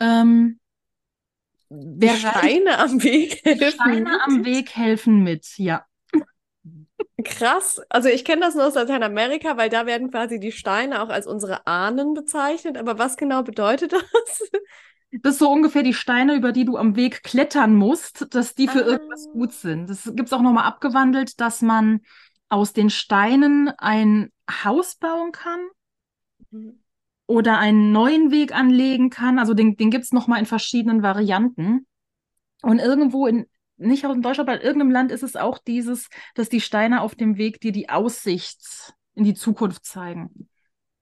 Ähm, 0.00 0.60
die 1.70 2.08
Steine 2.08 2.78
am 2.78 3.02
Weg 3.02 3.44
helfen 3.44 3.72
Steine 3.72 4.00
mit? 4.00 4.20
am 4.26 4.44
Weg 4.44 4.76
helfen 4.76 5.22
mit, 5.22 5.58
ja. 5.58 5.84
Krass. 7.24 7.80
Also 7.88 8.08
ich 8.08 8.24
kenne 8.24 8.42
das 8.42 8.54
nur 8.54 8.66
aus 8.66 8.74
Lateinamerika, 8.74 9.56
weil 9.56 9.68
da 9.68 9.86
werden 9.86 10.10
quasi 10.10 10.38
die 10.38 10.52
Steine 10.52 11.02
auch 11.02 11.08
als 11.08 11.26
unsere 11.26 11.66
Ahnen 11.66 12.14
bezeichnet. 12.14 12.78
Aber 12.78 12.98
was 12.98 13.16
genau 13.16 13.42
bedeutet 13.42 13.92
das? 13.92 14.50
Das 15.10 15.34
ist 15.34 15.38
so 15.38 15.50
ungefähr 15.50 15.82
die 15.82 15.94
Steine, 15.94 16.34
über 16.34 16.52
die 16.52 16.66
du 16.66 16.76
am 16.76 16.94
Weg 16.94 17.22
klettern 17.22 17.74
musst, 17.74 18.34
dass 18.34 18.54
die 18.54 18.68
für 18.68 18.84
ah. 18.84 18.88
irgendwas 18.88 19.28
gut 19.32 19.52
sind. 19.52 19.88
Das 19.88 20.04
gibt 20.04 20.28
es 20.28 20.32
auch 20.32 20.42
nochmal 20.42 20.64
abgewandelt, 20.64 21.40
dass 21.40 21.62
man 21.62 22.00
aus 22.48 22.72
den 22.72 22.90
Steinen 22.90 23.68
ein 23.78 24.30
Haus 24.50 24.96
bauen 24.96 25.32
kann 25.32 25.60
mhm. 26.50 26.80
oder 27.26 27.58
einen 27.58 27.92
neuen 27.92 28.30
Weg 28.30 28.54
anlegen 28.54 29.10
kann. 29.10 29.38
Also 29.38 29.54
den, 29.54 29.76
den 29.76 29.90
gibt 29.90 30.04
es 30.04 30.12
nochmal 30.12 30.40
in 30.40 30.46
verschiedenen 30.46 31.02
Varianten. 31.02 31.86
Und 32.62 32.78
irgendwo 32.78 33.26
in, 33.26 33.46
nicht 33.76 34.04
in 34.04 34.22
Deutschland, 34.22 34.48
aber 34.48 34.60
in 34.60 34.66
irgendeinem 34.66 34.90
Land 34.90 35.12
ist 35.12 35.22
es 35.22 35.36
auch 35.36 35.58
dieses, 35.58 36.08
dass 36.34 36.48
die 36.48 36.60
Steine 36.60 37.02
auf 37.02 37.14
dem 37.14 37.36
Weg 37.36 37.60
dir 37.60 37.72
die 37.72 37.88
Aussicht 37.88 38.94
in 39.14 39.24
die 39.24 39.34
Zukunft 39.34 39.84
zeigen. 39.84 40.48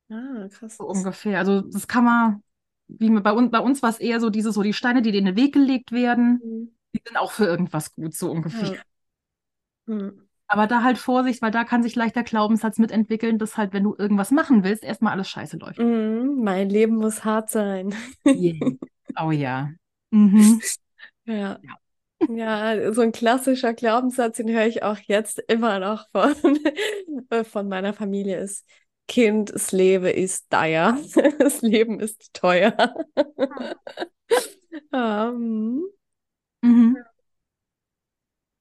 Ah, 0.08 0.48
krass. 0.50 0.76
So 0.76 0.84
ungefähr. 0.84 1.38
Also 1.38 1.62
das 1.62 1.88
kann 1.88 2.04
man, 2.04 2.42
wie 2.88 3.10
bei 3.10 3.32
uns, 3.32 3.50
bei 3.50 3.60
uns 3.60 3.82
war 3.82 3.90
es 3.90 3.98
eher 3.98 4.20
so 4.20 4.30
diese, 4.30 4.52
so 4.52 4.62
die 4.62 4.72
Steine, 4.72 5.02
die 5.02 5.12
dir 5.12 5.18
in 5.18 5.24
den 5.24 5.36
Weg 5.36 5.54
gelegt 5.54 5.92
werden, 5.92 6.40
mhm. 6.44 6.76
die 6.94 7.02
sind 7.04 7.16
auch 7.16 7.32
für 7.32 7.44
irgendwas 7.44 7.94
gut, 7.94 8.14
so 8.14 8.30
ungefähr. 8.30 8.74
Ja. 8.74 9.94
Mhm. 9.94 10.26
Aber 10.48 10.66
da 10.66 10.82
halt 10.82 10.98
Vorsicht, 10.98 11.42
weil 11.42 11.50
da 11.50 11.64
kann 11.64 11.82
sich 11.82 11.96
leicht 11.96 12.14
der 12.14 12.22
Glaubenssatz 12.22 12.78
mitentwickeln, 12.78 13.38
dass 13.38 13.56
halt, 13.56 13.72
wenn 13.72 13.82
du 13.82 13.94
irgendwas 13.98 14.30
machen 14.30 14.62
willst, 14.62 14.84
erstmal 14.84 15.12
alles 15.12 15.28
scheiße 15.28 15.56
läuft. 15.56 15.78
Mm, 15.78 16.42
mein 16.42 16.70
Leben 16.70 16.96
muss 16.96 17.24
hart 17.24 17.50
sein. 17.50 17.94
Yeah. 18.24 18.72
Oh 19.18 19.30
ja. 19.30 19.70
Mhm. 20.10 20.60
Ja. 21.24 21.58
ja. 21.62 21.76
Ja, 22.28 22.92
so 22.92 23.00
ein 23.02 23.12
klassischer 23.12 23.72
Glaubenssatz, 23.72 24.36
den 24.36 24.50
höre 24.50 24.66
ich 24.66 24.82
auch 24.82 24.98
jetzt 24.98 25.38
immer 25.48 25.78
noch 25.78 26.06
von, 26.10 26.34
von 27.44 27.68
meiner 27.68 27.92
Familie 27.94 28.38
ist, 28.38 28.66
Kind, 29.08 29.54
das 29.54 29.72
Leben 29.72 30.06
ist 30.06 30.50
teuer. 30.50 30.98
Das 31.38 31.62
Leben 31.62 32.00
ist 32.00 32.32
teuer. 32.34 32.74
um. 34.92 35.82
mhm. 36.62 36.96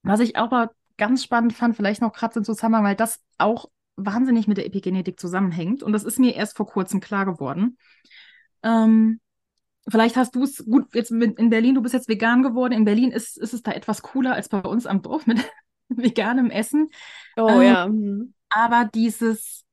Was 0.04 0.20
ich 0.20 0.36
aber 0.38 0.72
ganz 0.98 1.24
spannend 1.24 1.54
fand, 1.54 1.76
vielleicht 1.76 2.02
noch 2.02 2.14
gerade 2.14 2.40
im 2.40 2.46
Zusammenhang, 2.46 2.84
weil 2.84 2.96
das 2.96 3.20
auch 3.38 3.70
wahnsinnig 3.98 4.48
mit 4.48 4.58
der 4.58 4.66
Epigenetik 4.66 5.20
zusammenhängt. 5.20 5.84
Und 5.84 5.94
das 5.94 6.04
ist 6.04 6.20
mir 6.20 6.36
erst 6.36 6.58
vor 6.58 6.68
kurzem 6.68 7.00
klar 7.00 7.26
geworden. 7.26 7.78
Ähm, 8.64 9.20
vielleicht 9.88 10.18
hast 10.18 10.36
du 10.36 10.44
es 10.44 10.66
gut 10.66 10.94
jetzt 10.94 11.12
in 11.12 11.50
Berlin, 11.50 11.76
du 11.76 11.82
bist 11.82 11.94
jetzt 11.94 12.10
vegan 12.10 12.44
geworden. 12.44 12.74
In 12.74 12.86
Berlin 12.86 13.12
ist, 13.12 13.38
ist 13.38 13.54
es 13.54 13.62
da 13.62 13.72
etwas 13.72 14.02
cooler 14.02 14.34
als 14.34 14.50
bei 14.50 14.62
uns 14.62 14.86
am 14.86 15.02
Dorf 15.02 15.28
mit 15.28 15.40
veganem 15.90 16.50
Essen. 16.50 16.90
Oh 17.38 17.48
ähm, 17.50 17.62
ja. 17.62 17.88
Mhm. 17.88 18.34
Aber 18.50 18.90
dieses 18.94 19.66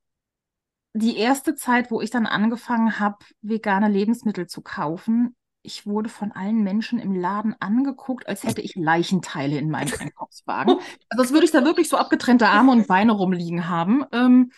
die 0.95 1.17
erste 1.17 1.55
Zeit, 1.55 1.91
wo 1.91 2.01
ich 2.01 2.11
dann 2.11 2.27
angefangen 2.27 2.99
habe, 2.99 3.25
vegane 3.41 3.89
Lebensmittel 3.89 4.47
zu 4.47 4.61
kaufen, 4.61 5.35
ich 5.63 5.87
wurde 5.87 6.09
von 6.09 6.33
allen 6.33 6.63
Menschen 6.63 6.99
im 6.99 7.15
Laden 7.15 7.55
angeguckt, 7.61 8.27
als 8.27 8.43
hätte 8.43 8.61
ich 8.61 8.75
Leichenteile 8.75 9.59
in 9.59 9.71
meinem 9.71 9.93
Einkaufswagen. 9.99 10.77
Also 11.09 11.23
als 11.23 11.33
würde 11.33 11.45
ich 11.45 11.53
da 11.53 11.65
wirklich 11.65 11.89
so 11.89 11.97
abgetrennte 11.97 12.49
Arme 12.49 12.73
und 12.73 12.89
Beine 12.89 13.13
rumliegen 13.13 13.69
haben. 13.69 14.05
Ähm, 14.13 14.51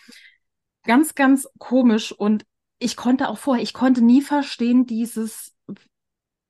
ganz, 0.83 1.15
ganz 1.15 1.47
komisch. 1.59 2.11
Und 2.11 2.45
ich 2.79 2.95
konnte 2.95 3.29
auch 3.29 3.37
vorher, 3.37 3.63
ich 3.63 3.73
konnte 3.73 4.01
nie 4.01 4.21
verstehen, 4.21 4.85
dieses, 4.85 5.53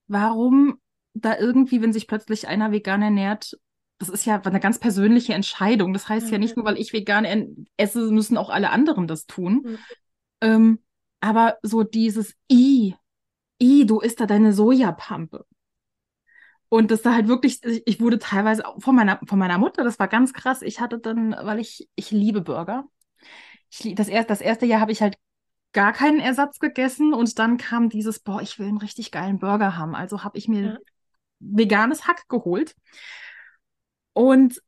warum 0.08 0.80
da 1.14 1.38
irgendwie, 1.38 1.82
wenn 1.82 1.94
sich 1.94 2.08
plötzlich 2.08 2.48
einer 2.48 2.72
vegan 2.72 3.02
ernährt, 3.02 3.58
das 3.98 4.10
ist 4.10 4.26
ja 4.26 4.42
eine 4.42 4.60
ganz 4.60 4.80
persönliche 4.80 5.34
Entscheidung. 5.34 5.94
Das 5.94 6.10
heißt 6.10 6.28
mhm. 6.28 6.32
ja 6.34 6.38
nicht 6.38 6.58
nur, 6.58 6.66
weil 6.66 6.78
ich 6.78 6.94
vegan 6.94 7.66
esse, 7.78 8.12
müssen 8.12 8.38
auch 8.38 8.50
alle 8.50 8.70
anderen 8.70 9.08
das 9.08 9.26
tun. 9.26 9.62
Mhm. 9.64 9.78
Ähm, 10.42 10.80
aber 11.22 11.58
so 11.64 11.84
dieses 11.84 12.36
I, 12.52 12.96
I, 13.62 13.86
du 13.86 14.00
isst 14.00 14.20
da 14.20 14.26
deine 14.26 14.54
Sojapampe. 14.54 15.46
Und 16.70 16.92
das 16.92 17.04
da 17.04 17.14
halt 17.14 17.28
wirklich, 17.28 17.62
ich 17.64 18.02
wurde 18.02 18.20
teilweise 18.20 18.64
von 18.80 18.96
meiner, 18.96 19.20
von 19.28 19.40
meiner 19.40 19.58
Mutter, 19.58 19.84
das 19.84 20.00
war 20.00 20.08
ganz 20.08 20.34
krass. 20.34 20.62
Ich 20.62 20.80
hatte 20.80 21.00
dann, 21.00 21.32
weil 21.32 21.60
ich, 21.60 21.90
ich 21.96 22.12
liebe 22.12 22.42
Burger. 22.42 22.86
Ich, 23.70 23.96
das, 23.96 24.08
erst, 24.08 24.30
das 24.30 24.42
erste 24.42 24.66
Jahr 24.66 24.82
habe 24.82 24.92
ich 24.92 25.02
halt 25.02 25.18
gar 25.74 25.94
keinen 25.94 26.20
Ersatz 26.20 26.60
gegessen 26.60 27.14
und 27.14 27.38
dann 27.38 27.58
kam 27.58 27.90
dieses, 27.90 28.20
boah, 28.20 28.42
ich 28.42 28.58
will 28.60 28.68
einen 28.68 28.78
richtig 28.78 29.12
geilen 29.12 29.40
Burger 29.40 29.78
haben. 29.78 29.96
Also 29.96 30.24
habe 30.24 30.38
ich 30.38 30.48
mir 30.48 30.62
ja. 30.62 30.78
veganes 31.40 32.08
Hack 32.08 32.28
geholt. 32.30 32.76
Und 34.14 34.62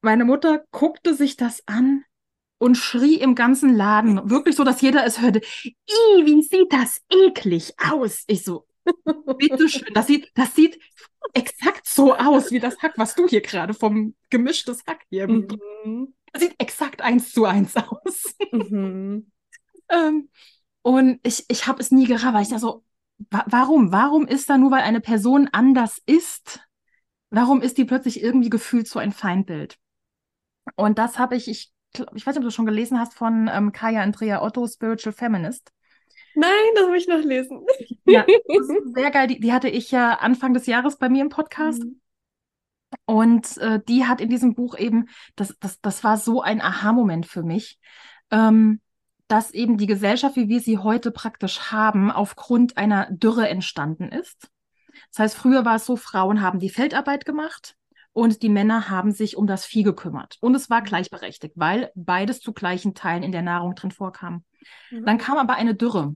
meine 0.00 0.24
Mutter 0.24 0.64
guckte 0.70 1.14
sich 1.14 1.36
das 1.36 1.62
an 1.66 2.04
und 2.58 2.76
schrie 2.76 3.16
im 3.16 3.34
ganzen 3.34 3.74
Laden, 3.74 4.30
wirklich 4.30 4.56
so, 4.56 4.64
dass 4.64 4.80
jeder 4.80 5.04
es 5.04 5.20
hörte, 5.20 5.40
I, 5.64 6.24
wie 6.24 6.42
sieht 6.42 6.72
das 6.72 7.02
eklig 7.10 7.74
aus? 7.78 8.24
Ich 8.26 8.44
so, 8.44 8.66
bitteschön, 9.38 9.92
das 9.94 10.06
sieht, 10.06 10.30
das 10.34 10.54
sieht 10.54 10.78
exakt 11.32 11.86
so 11.86 12.14
aus 12.14 12.50
wie 12.50 12.60
das 12.60 12.78
Hack, 12.78 12.94
was 12.96 13.14
du 13.14 13.26
hier 13.26 13.40
gerade 13.40 13.74
vom 13.74 14.14
gemischtes 14.30 14.84
Hack 14.86 15.02
hier. 15.10 15.28
Mhm. 15.28 16.14
Das 16.32 16.42
sieht 16.42 16.54
exakt 16.58 17.02
eins 17.02 17.32
zu 17.32 17.44
eins 17.44 17.74
aus. 17.76 18.34
Mhm. 18.52 19.30
ähm, 19.88 20.28
und 20.82 21.20
ich, 21.22 21.46
ich 21.48 21.66
habe 21.66 21.80
es 21.80 21.90
nie 21.90 22.06
gerafft, 22.06 22.34
weil 22.34 22.42
ich 22.42 22.50
da 22.50 22.58
so, 22.58 22.84
wa 23.30 23.44
warum? 23.48 23.90
Warum 23.92 24.26
ist 24.26 24.50
da 24.50 24.58
nur, 24.58 24.70
weil 24.70 24.82
eine 24.82 25.00
Person 25.00 25.48
anders 25.52 26.00
ist? 26.04 26.60
Warum 27.30 27.62
ist 27.62 27.78
die 27.78 27.84
plötzlich 27.84 28.22
irgendwie 28.22 28.50
gefühlt 28.50 28.86
so 28.86 28.98
ein 28.98 29.12
Feindbild? 29.12 29.78
Und 30.76 30.98
das 30.98 31.18
habe 31.18 31.36
ich, 31.36 31.48
ich, 31.48 31.72
ich 32.14 32.26
weiß 32.26 32.34
nicht, 32.34 32.38
ob 32.38 32.44
du 32.44 32.50
schon 32.50 32.66
gelesen 32.66 32.98
hast 32.98 33.14
von 33.14 33.50
ähm, 33.52 33.72
Kaya 33.72 34.02
Andrea 34.02 34.42
Otto, 34.42 34.66
Spiritual 34.66 35.12
Feminist. 35.12 35.72
Nein, 36.34 36.50
das 36.74 36.88
will 36.88 36.96
ich 36.96 37.08
noch 37.08 37.22
lesen. 37.22 37.64
Ja, 38.06 38.26
sehr 38.94 39.10
geil. 39.10 39.28
Die, 39.28 39.40
die, 39.40 39.52
hatte 39.52 39.68
ich 39.70 39.90
ja 39.90 40.14
Anfang 40.16 40.52
des 40.52 40.66
Jahres 40.66 40.98
bei 40.98 41.08
mir 41.08 41.22
im 41.22 41.30
Podcast. 41.30 41.82
Mhm. 41.82 42.00
Und 43.06 43.56
äh, 43.58 43.80
die 43.88 44.04
hat 44.04 44.20
in 44.20 44.28
diesem 44.28 44.54
Buch 44.54 44.76
eben, 44.76 45.08
das, 45.36 45.56
das, 45.58 45.80
das 45.80 46.04
war 46.04 46.18
so 46.18 46.42
ein 46.42 46.60
Aha-Moment 46.60 47.24
für 47.24 47.42
mich, 47.42 47.78
ähm, 48.30 48.80
dass 49.26 49.52
eben 49.52 49.78
die 49.78 49.86
Gesellschaft, 49.86 50.36
wie 50.36 50.48
wir 50.48 50.60
sie 50.60 50.76
heute 50.76 51.10
praktisch 51.12 51.72
haben, 51.72 52.10
aufgrund 52.10 52.76
einer 52.76 53.08
Dürre 53.10 53.48
entstanden 53.48 54.10
ist. 54.10 54.50
Das 55.10 55.20
heißt, 55.20 55.36
früher 55.36 55.64
war 55.64 55.76
es 55.76 55.86
so, 55.86 55.96
Frauen 55.96 56.42
haben 56.42 56.58
die 56.58 56.68
Feldarbeit 56.68 57.24
gemacht 57.24 57.74
und 58.14 58.42
die 58.42 58.48
Männer 58.48 58.88
haben 58.88 59.12
sich 59.12 59.36
um 59.36 59.46
das 59.46 59.66
Vieh 59.66 59.82
gekümmert. 59.82 60.38
Und 60.40 60.54
es 60.54 60.70
war 60.70 60.80
mhm. 60.80 60.84
gleichberechtigt, 60.84 61.54
weil 61.56 61.90
beides 61.94 62.40
zu 62.40 62.54
gleichen 62.54 62.94
Teilen 62.94 63.24
in 63.24 63.32
der 63.32 63.42
Nahrung 63.42 63.74
drin 63.74 63.90
vorkam. 63.90 64.44
Mhm. 64.90 65.04
Dann 65.04 65.18
kam 65.18 65.36
aber 65.36 65.56
eine 65.56 65.74
Dürre. 65.74 66.14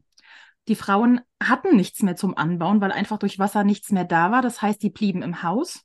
Die 0.69 0.77
Frauen 0.77 1.21
hatten 1.43 1.77
nichts 1.77 2.03
mehr 2.03 2.15
zum 2.15 2.37
Anbauen, 2.37 2.81
weil 2.81 2.93
einfach 2.93 3.19
durch 3.19 3.39
Wasser 3.39 3.65
nichts 3.65 3.91
mehr 3.91 4.05
da 4.05 4.31
war. 4.31 4.43
Das 4.43 4.63
heißt, 4.63 4.81
die 4.83 4.91
blieben 4.91 5.23
im 5.23 5.43
Haus. 5.43 5.83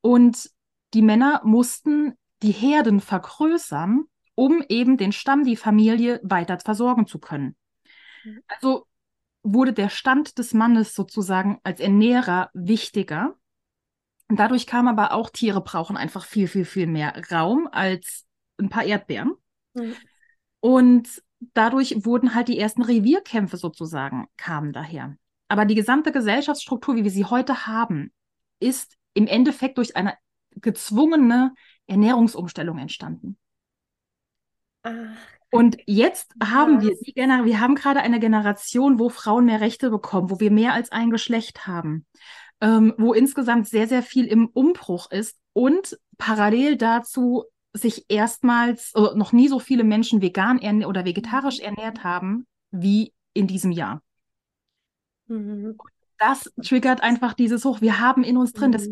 Und 0.00 0.48
die 0.94 1.02
Männer 1.02 1.42
mussten 1.44 2.14
die 2.42 2.52
Herden 2.52 3.00
vergrößern, 3.00 4.04
um 4.36 4.62
eben 4.68 4.96
den 4.96 5.10
Stamm, 5.10 5.44
die 5.44 5.56
Familie 5.56 6.20
weiter 6.22 6.58
versorgen 6.60 7.08
zu 7.08 7.18
können. 7.18 7.56
Mhm. 8.24 8.42
Also 8.46 8.86
wurde 9.42 9.72
der 9.72 9.88
Stand 9.88 10.38
des 10.38 10.54
Mannes 10.54 10.94
sozusagen 10.94 11.58
als 11.64 11.80
Ernährer 11.80 12.50
wichtiger. 12.54 13.34
Und 14.28 14.38
dadurch 14.38 14.66
kam 14.66 14.88
aber 14.88 15.12
auch, 15.12 15.30
Tiere 15.30 15.62
brauchen 15.62 15.96
einfach 15.96 16.24
viel, 16.24 16.48
viel, 16.48 16.64
viel 16.64 16.86
mehr 16.86 17.14
Raum 17.30 17.68
als 17.70 18.26
ein 18.58 18.68
paar 18.68 18.84
Erdbeeren. 18.84 19.32
Mhm. 19.74 19.94
Und 20.60 21.22
dadurch 21.54 22.04
wurden 22.04 22.34
halt 22.34 22.48
die 22.48 22.58
ersten 22.58 22.82
Revierkämpfe 22.82 23.56
sozusagen, 23.56 24.26
kamen 24.36 24.72
daher. 24.72 25.16
Aber 25.48 25.64
die 25.64 25.74
gesamte 25.74 26.12
Gesellschaftsstruktur, 26.12 26.96
wie 26.96 27.04
wir 27.04 27.10
sie 27.10 27.24
heute 27.24 27.66
haben, 27.66 28.12
ist 28.60 28.96
im 29.14 29.26
Endeffekt 29.26 29.78
durch 29.78 29.96
eine 29.96 30.14
gezwungene 30.50 31.54
Ernährungsumstellung 31.86 32.78
entstanden. 32.78 33.38
Ach, 34.82 34.92
und 35.50 35.78
jetzt 35.86 36.34
haben 36.42 36.82
wir 36.82 36.94
die 37.00 37.14
Gener 37.14 37.44
wir 37.44 37.60
haben 37.60 37.74
gerade 37.74 38.00
eine 38.00 38.20
Generation, 38.20 38.98
wo 38.98 39.08
Frauen 39.08 39.46
mehr 39.46 39.60
Rechte 39.60 39.90
bekommen, 39.90 40.30
wo 40.30 40.40
wir 40.40 40.50
mehr 40.50 40.74
als 40.74 40.92
ein 40.92 41.10
Geschlecht 41.10 41.66
haben, 41.66 42.04
ähm, 42.60 42.94
wo 42.98 43.12
insgesamt 43.12 43.68
sehr, 43.68 43.86
sehr 43.86 44.02
viel 44.02 44.26
im 44.26 44.48
Umbruch 44.48 45.10
ist 45.10 45.38
und 45.52 45.98
parallel 46.16 46.76
dazu 46.76 47.44
sich 47.72 48.06
erstmals 48.08 48.94
also 48.94 49.16
noch 49.16 49.32
nie 49.32 49.48
so 49.48 49.58
viele 49.58 49.84
Menschen 49.84 50.22
vegan 50.22 50.84
oder 50.84 51.04
vegetarisch 51.04 51.60
ernährt 51.60 52.02
haben 52.02 52.46
wie 52.70 53.12
in 53.34 53.46
diesem 53.46 53.70
Jahr. 53.70 54.02
Mhm. 55.26 55.76
Das 56.18 56.52
triggert 56.62 57.02
einfach 57.02 57.34
dieses 57.34 57.64
Hoch. 57.64 57.80
Wir 57.80 58.00
haben 58.00 58.24
in 58.24 58.36
uns 58.36 58.52
drin, 58.52 58.70
mhm. 58.70 58.72
das 58.72 58.88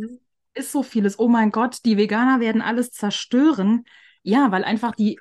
ist, 0.55 0.73
so 0.73 0.83
vieles. 0.83 1.19
Oh 1.19 1.29
mein 1.29 1.51
Gott, 1.51 1.79
die 1.85 1.97
Veganer 1.97 2.41
werden 2.41 2.63
alles 2.63 2.91
zerstören. 2.91 3.85
Ja, 4.23 4.51
weil 4.53 4.65
einfach 4.65 4.95
die 4.95 5.19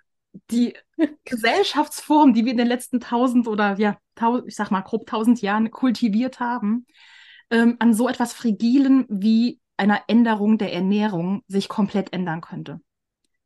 die 0.51 0.75
Gesellschaftsform, 1.25 2.33
die 2.33 2.45
wir 2.45 2.51
in 2.51 2.57
den 2.57 2.67
letzten 2.67 2.99
tausend 2.99 3.47
oder 3.47 3.77
ja, 3.77 3.97
tausend, 4.15 4.47
ich 4.47 4.55
sag 4.55 4.71
mal 4.71 4.81
grob 4.81 5.07
tausend 5.07 5.41
Jahren 5.41 5.71
kultiviert 5.71 6.39
haben, 6.39 6.85
ähm, 7.49 7.75
an 7.79 7.93
so 7.93 8.07
etwas 8.09 8.33
Frigilen 8.33 9.05
wie 9.09 9.59
einer 9.77 10.03
Änderung 10.07 10.57
der 10.57 10.73
Ernährung 10.73 11.43
sich 11.47 11.67
komplett 11.67 12.13
ändern 12.13 12.41
könnte. 12.41 12.79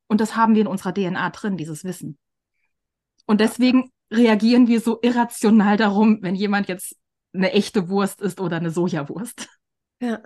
Und 0.07 0.21
das 0.21 0.35
haben 0.35 0.55
wir 0.55 0.61
in 0.61 0.67
unserer 0.67 0.93
DNA 0.93 1.29
drin, 1.31 1.57
dieses 1.57 1.83
Wissen. 1.83 2.17
Und 3.25 3.41
deswegen 3.41 3.91
reagieren 4.11 4.67
wir 4.67 4.81
so 4.81 4.99
irrational 5.01 5.77
darum, 5.77 6.19
wenn 6.21 6.35
jemand 6.35 6.67
jetzt 6.67 6.95
eine 7.33 7.51
echte 7.51 7.89
Wurst 7.89 8.21
ist 8.21 8.41
oder 8.41 8.57
eine 8.57 8.71
Sojawurst. 8.71 9.47
Ja, 10.01 10.23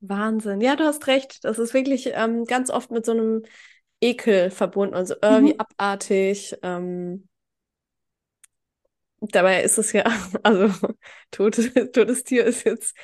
Wahnsinn. 0.00 0.60
Ja, 0.60 0.76
du 0.76 0.84
hast 0.84 1.06
recht. 1.06 1.44
Das 1.44 1.58
ist 1.58 1.74
wirklich 1.74 2.10
ähm, 2.12 2.44
ganz 2.44 2.70
oft 2.70 2.90
mit 2.90 3.06
so 3.06 3.12
einem 3.12 3.42
Ekel 4.00 4.50
verbunden 4.50 4.96
und 4.96 5.06
so 5.06 5.14
irgendwie 5.22 5.54
mhm. 5.54 5.60
abartig. 5.60 6.56
Ähm, 6.62 7.28
dabei 9.30 9.62
ist 9.62 9.78
es 9.78 9.92
ja, 9.92 10.04
also 10.42 10.68
totes, 11.30 11.72
totes 11.92 12.24
Tier 12.24 12.44
ist 12.44 12.64
jetzt 12.64 12.96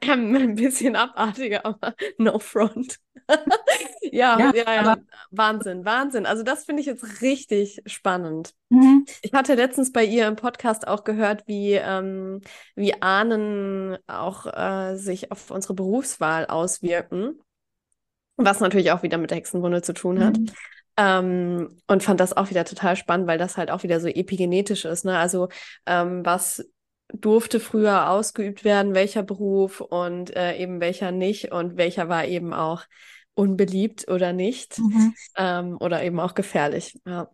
ähm, 0.00 0.34
ein 0.36 0.54
bisschen 0.56 0.96
abartiger, 0.96 1.64
aber 1.64 1.94
no 2.18 2.38
front. 2.38 2.98
ja, 4.02 4.38
ja, 4.38 4.52
ja, 4.54 4.74
ja. 4.74 4.96
Wahnsinn, 5.30 5.84
Wahnsinn. 5.84 6.26
Also 6.26 6.42
das 6.42 6.64
finde 6.64 6.80
ich 6.80 6.86
jetzt 6.86 7.22
richtig 7.22 7.82
spannend. 7.86 8.54
Mhm. 8.68 9.04
Ich 9.22 9.32
hatte 9.32 9.54
letztens 9.54 9.92
bei 9.92 10.04
ihr 10.04 10.26
im 10.26 10.36
Podcast 10.36 10.88
auch 10.88 11.04
gehört, 11.04 11.46
wie, 11.46 11.74
ähm, 11.74 12.40
wie 12.74 13.00
Ahnen 13.00 13.96
auch 14.08 14.46
äh, 14.46 14.96
sich 14.96 15.30
auf 15.30 15.50
unsere 15.50 15.74
Berufswahl 15.74 16.46
auswirken 16.46 17.38
was 18.36 18.60
natürlich 18.60 18.90
auch 18.92 19.02
wieder 19.02 19.18
mit 19.18 19.30
der 19.30 19.38
Hexenwunde 19.38 19.82
zu 19.82 19.92
tun 19.92 20.24
hat. 20.24 20.38
Mhm. 20.38 20.46
Ähm, 20.96 21.78
und 21.86 22.02
fand 22.02 22.20
das 22.20 22.36
auch 22.36 22.50
wieder 22.50 22.64
total 22.64 22.96
spannend, 22.96 23.26
weil 23.26 23.38
das 23.38 23.56
halt 23.56 23.70
auch 23.70 23.82
wieder 23.82 23.98
so 24.00 24.08
epigenetisch 24.08 24.84
ist. 24.84 25.04
Ne? 25.04 25.18
Also 25.18 25.48
ähm, 25.86 26.24
was 26.24 26.64
durfte 27.12 27.60
früher 27.60 28.10
ausgeübt 28.10 28.64
werden, 28.64 28.94
welcher 28.94 29.22
Beruf 29.22 29.80
und 29.80 30.34
äh, 30.36 30.56
eben 30.56 30.80
welcher 30.80 31.12
nicht 31.12 31.52
und 31.52 31.76
welcher 31.76 32.08
war 32.08 32.26
eben 32.26 32.52
auch 32.52 32.84
unbeliebt 33.34 34.08
oder 34.08 34.32
nicht 34.32 34.78
mhm. 34.78 35.14
ähm, 35.36 35.76
oder 35.80 36.02
eben 36.02 36.20
auch 36.20 36.34
gefährlich. 36.34 37.00
Ja. 37.06 37.28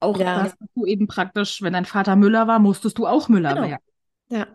Auch 0.00 0.18
ja. 0.18 0.44
dass 0.44 0.54
du 0.74 0.86
eben 0.86 1.06
praktisch, 1.06 1.62
wenn 1.62 1.72
dein 1.72 1.84
Vater 1.84 2.16
Müller 2.16 2.46
war, 2.46 2.58
musstest 2.58 2.98
du 2.98 3.06
auch 3.06 3.28
Müller 3.28 3.54
genau. 3.54 3.68
werden. 3.68 3.82
Ja. 4.28 4.46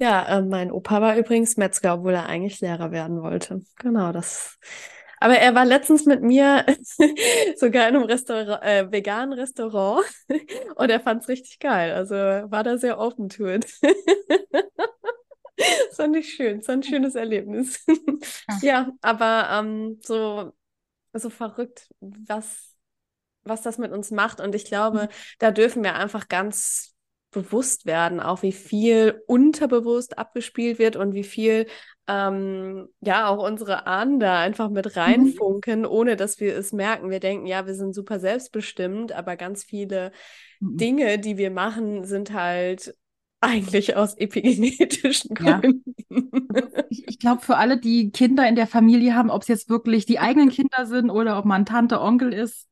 Ja, 0.00 0.38
äh, 0.38 0.42
mein 0.42 0.70
Opa 0.70 1.00
war 1.00 1.16
übrigens 1.16 1.56
Metzger, 1.56 1.94
obwohl 1.94 2.14
er 2.14 2.26
eigentlich 2.26 2.60
Lehrer 2.60 2.92
werden 2.92 3.20
wollte. 3.20 3.62
Genau, 3.76 4.12
das. 4.12 4.56
Aber 5.20 5.34
er 5.36 5.54
war 5.54 5.64
letztens 5.64 6.06
mit 6.06 6.22
mir 6.22 6.64
sogar 7.56 7.88
in 7.88 7.96
einem 7.96 8.04
Restaurant, 8.04 8.62
äh, 8.62 8.90
veganen 8.90 9.38
Restaurant 9.38 10.04
und 10.76 10.90
er 10.90 11.00
fand 11.00 11.22
es 11.22 11.28
richtig 11.28 11.58
geil. 11.58 11.92
Also 11.92 12.14
war 12.14 12.62
da 12.62 12.78
sehr 12.78 12.98
open 12.98 13.28
to 13.28 13.46
it. 13.48 13.66
das 15.56 15.96
fand 15.96 16.16
ich 16.16 16.32
schön, 16.32 16.62
so 16.62 16.72
ein 16.72 16.82
schönes 16.82 17.14
Erlebnis. 17.14 17.84
ja, 18.62 18.90
aber 19.00 19.48
ähm, 19.52 19.98
so, 20.02 20.52
so 21.12 21.30
verrückt, 21.30 21.88
was 22.00 22.68
was 23.48 23.62
das 23.62 23.78
mit 23.78 23.92
uns 23.92 24.10
macht. 24.10 24.40
Und 24.40 24.54
ich 24.54 24.66
glaube, 24.66 25.04
mhm. 25.04 25.08
da 25.38 25.50
dürfen 25.50 25.82
wir 25.82 25.94
einfach 25.94 26.28
ganz 26.28 26.94
bewusst 27.30 27.86
werden, 27.86 28.20
auch 28.20 28.42
wie 28.42 28.52
viel 28.52 29.22
unterbewusst 29.26 30.18
abgespielt 30.18 30.78
wird 30.78 30.96
und 30.96 31.14
wie 31.14 31.24
viel 31.24 31.66
ähm, 32.06 32.88
ja 33.00 33.28
auch 33.28 33.46
unsere 33.46 33.86
Ahnen 33.86 34.18
da 34.18 34.40
einfach 34.40 34.70
mit 34.70 34.86
mhm. 34.86 34.92
reinfunken, 34.92 35.80
mhm. 35.80 35.86
ohne 35.86 36.16
dass 36.16 36.40
wir 36.40 36.56
es 36.56 36.72
merken. 36.72 37.10
Wir 37.10 37.20
denken, 37.20 37.46
ja, 37.46 37.66
wir 37.66 37.74
sind 37.74 37.94
super 37.94 38.18
selbstbestimmt, 38.18 39.12
aber 39.12 39.36
ganz 39.36 39.62
viele 39.62 40.12
mhm. 40.60 40.76
Dinge, 40.78 41.18
die 41.18 41.36
wir 41.36 41.50
machen, 41.50 42.04
sind 42.04 42.32
halt 42.32 42.94
eigentlich 43.40 43.94
aus 43.94 44.16
epigenetischen 44.16 45.34
Gründen. 45.34 45.84
Ja. 46.08 46.22
Ich, 46.88 47.06
ich 47.06 47.18
glaube, 47.18 47.42
für 47.42 47.56
alle, 47.56 47.78
die 47.78 48.10
Kinder 48.10 48.48
in 48.48 48.56
der 48.56 48.66
Familie 48.66 49.14
haben, 49.14 49.30
ob 49.30 49.42
es 49.42 49.48
jetzt 49.48 49.68
wirklich 49.68 50.06
die 50.06 50.18
eigenen 50.18 50.48
Kinder 50.50 50.86
sind 50.86 51.10
oder 51.10 51.38
ob 51.38 51.44
man 51.44 51.66
Tante, 51.66 52.00
Onkel 52.00 52.32
ist, 52.32 52.66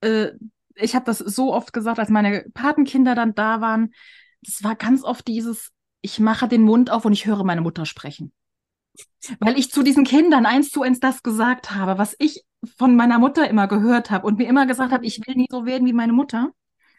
äh, 0.00 0.32
ich 0.80 0.94
habe 0.94 1.04
das 1.04 1.18
so 1.18 1.52
oft 1.52 1.72
gesagt, 1.72 1.98
als 1.98 2.10
meine 2.10 2.46
Patenkinder 2.54 3.14
dann 3.14 3.34
da 3.34 3.60
waren, 3.60 3.92
das 4.42 4.62
war 4.64 4.74
ganz 4.74 5.04
oft 5.04 5.26
dieses, 5.28 5.70
ich 6.00 6.18
mache 6.18 6.48
den 6.48 6.62
Mund 6.62 6.90
auf 6.90 7.04
und 7.04 7.12
ich 7.12 7.26
höre 7.26 7.44
meine 7.44 7.60
Mutter 7.60 7.86
sprechen. 7.86 8.32
Weil 9.38 9.58
ich 9.58 9.70
zu 9.70 9.82
diesen 9.82 10.04
Kindern 10.04 10.46
eins 10.46 10.70
zu 10.70 10.82
eins 10.82 11.00
das 11.00 11.22
gesagt 11.22 11.72
habe, 11.72 11.98
was 11.98 12.16
ich 12.18 12.44
von 12.76 12.96
meiner 12.96 13.18
Mutter 13.18 13.48
immer 13.48 13.68
gehört 13.68 14.10
habe 14.10 14.26
und 14.26 14.38
mir 14.38 14.48
immer 14.48 14.66
gesagt 14.66 14.92
habe, 14.92 15.06
ich 15.06 15.26
will 15.26 15.34
nie 15.34 15.48
so 15.50 15.64
werden 15.64 15.86
wie 15.86 15.92
meine 15.92 16.12
Mutter. 16.12 16.52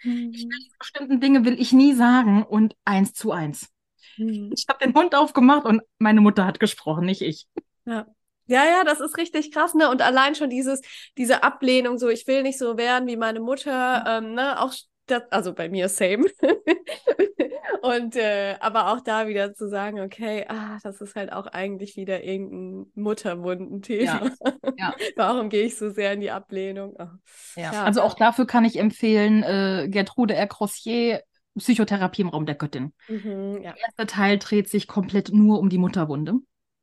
Mhm. 0.03 0.31
Ich 0.33 0.43
will 0.43 0.57
diese 0.57 0.77
bestimmten 0.77 1.19
Dinge 1.19 1.45
will 1.45 1.59
ich 1.59 1.73
nie 1.73 1.93
sagen 1.93 2.43
und 2.43 2.75
eins 2.85 3.13
zu 3.13 3.31
eins. 3.31 3.69
Mhm. 4.17 4.51
Ich 4.55 4.65
habe 4.67 4.83
den 4.83 4.93
Mund 4.93 5.15
aufgemacht 5.15 5.65
und 5.65 5.81
meine 5.99 6.21
Mutter 6.21 6.45
hat 6.45 6.59
gesprochen, 6.59 7.05
nicht 7.05 7.21
ich. 7.21 7.47
Ja. 7.85 8.07
Ja, 8.51 8.65
ja, 8.65 8.83
das 8.83 8.99
ist 8.99 9.17
richtig 9.17 9.53
krass, 9.53 9.73
ne? 9.75 9.89
Und 9.89 10.01
allein 10.01 10.35
schon 10.35 10.49
dieses, 10.49 10.81
diese 11.17 11.41
Ablehnung, 11.41 11.97
so 11.97 12.09
ich 12.09 12.27
will 12.27 12.43
nicht 12.43 12.59
so 12.59 12.77
werden 12.77 13.07
wie 13.07 13.15
meine 13.15 13.39
Mutter, 13.39 14.03
ähm, 14.05 14.33
ne? 14.33 14.59
Auch 14.61 14.73
das, 15.05 15.23
also 15.31 15.53
bei 15.53 15.69
mir 15.69 15.87
same. 15.87 16.25
und 17.81 18.17
äh, 18.17 18.57
aber 18.59 18.91
auch 18.91 18.99
da 18.99 19.29
wieder 19.29 19.53
zu 19.53 19.69
sagen, 19.69 20.01
okay, 20.01 20.45
ah, 20.49 20.79
das 20.83 20.99
ist 20.99 21.15
halt 21.15 21.31
auch 21.31 21.47
eigentlich 21.47 21.95
wieder 21.95 22.25
irgendein 22.25 22.91
Mutterwundenthema. 22.95 24.31
Ja. 24.43 24.51
ja. 24.77 24.95
Warum 25.15 25.47
gehe 25.47 25.63
ich 25.63 25.77
so 25.77 25.89
sehr 25.89 26.11
in 26.11 26.19
die 26.19 26.31
Ablehnung? 26.31 26.93
Oh. 26.99 27.07
Ja. 27.55 27.71
ja. 27.71 27.83
Also 27.85 28.01
auch 28.01 28.15
dafür 28.15 28.45
kann 28.45 28.65
ich 28.65 28.77
empfehlen, 28.77 29.43
äh, 29.43 29.87
Gertrude 29.89 30.35
R. 30.35 30.47
Crossier, 30.47 31.21
Psychotherapie 31.57 32.23
im 32.23 32.29
Raum 32.29 32.45
der 32.45 32.55
Göttin. 32.55 32.91
Mhm, 33.07 33.61
ja. 33.61 33.71
Der 33.71 33.77
erste 33.77 34.07
Teil 34.07 34.39
dreht 34.39 34.67
sich 34.67 34.87
komplett 34.87 35.31
nur 35.31 35.59
um 35.59 35.69
die 35.69 35.77
Mutterwunde. 35.77 36.33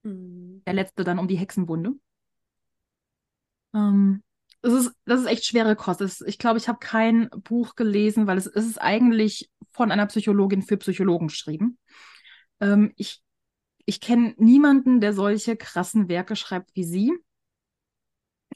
Mhm. 0.08 0.62
Der 0.66 0.74
letzte 0.74 1.04
dann 1.04 1.18
um 1.18 1.28
die 1.28 1.36
Hexenwunde. 1.36 1.92
Ähm, 3.74 4.22
das, 4.62 4.72
ist, 4.72 4.92
das 5.04 5.20
ist 5.20 5.26
echt 5.26 5.44
schwere 5.44 5.76
Kost. 5.76 6.00
Das, 6.00 6.20
ich 6.20 6.38
glaube, 6.38 6.58
ich 6.58 6.68
habe 6.68 6.78
kein 6.78 7.28
Buch 7.30 7.74
gelesen, 7.74 8.26
weil 8.26 8.38
es, 8.38 8.46
es 8.46 8.66
ist 8.66 8.80
eigentlich 8.80 9.50
von 9.70 9.90
einer 9.90 10.06
Psychologin 10.06 10.62
für 10.62 10.76
Psychologen 10.76 11.28
geschrieben. 11.28 11.78
Ähm, 12.60 12.92
ich 12.96 13.22
ich 13.88 14.02
kenne 14.02 14.34
niemanden, 14.36 15.00
der 15.00 15.14
solche 15.14 15.56
krassen 15.56 16.10
Werke 16.10 16.36
schreibt 16.36 16.76
wie 16.76 16.84
sie. 16.84 17.10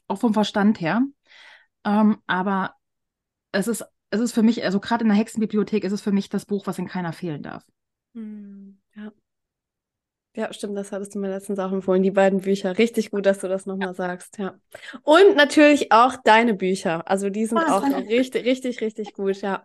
Auch 0.07 0.19
vom 0.19 0.35
Verstand 0.35 0.79
her. 0.79 1.01
Ähm, 1.83 2.21
aber 2.27 2.75
es 3.51 3.67
ist, 3.67 3.83
es 4.11 4.19
ist 4.19 4.33
für 4.33 4.43
mich, 4.43 4.63
also 4.63 4.79
gerade 4.79 5.01
in 5.01 5.09
der 5.09 5.17
Hexenbibliothek 5.17 5.85
ist 5.85 5.91
es 5.91 6.01
für 6.01 6.11
mich 6.11 6.29
das 6.29 6.45
Buch, 6.45 6.67
was 6.67 6.77
in 6.77 6.87
keiner 6.87 7.13
fehlen 7.13 7.41
darf. 7.41 7.65
Mhm. 8.13 8.82
Ja. 10.35 10.51
Stimmt, 10.51 10.77
das 10.77 10.91
hattest 10.91 11.13
du 11.13 11.19
mir 11.19 11.29
letztens 11.29 11.59
auch 11.59 11.71
empfohlen, 11.71 12.01
die 12.01 12.11
beiden 12.11 12.41
Bücher. 12.41 12.77
Richtig 12.77 13.11
gut, 13.11 13.25
dass 13.25 13.39
du 13.39 13.47
das 13.47 13.65
nochmal 13.65 13.89
ja. 13.89 13.93
sagst, 13.93 14.37
ja. 14.39 14.55
Und 15.03 15.35
natürlich 15.35 15.91
auch 15.91 16.15
deine 16.23 16.53
Bücher. 16.55 17.07
Also 17.07 17.29
die 17.29 17.45
sind 17.45 17.59
ah, 17.59 17.77
auch 17.77 17.83
richtig, 17.83 18.45
richtig, 18.45 18.81
richtig 18.81 19.13
gut, 19.13 19.41
ja. 19.41 19.63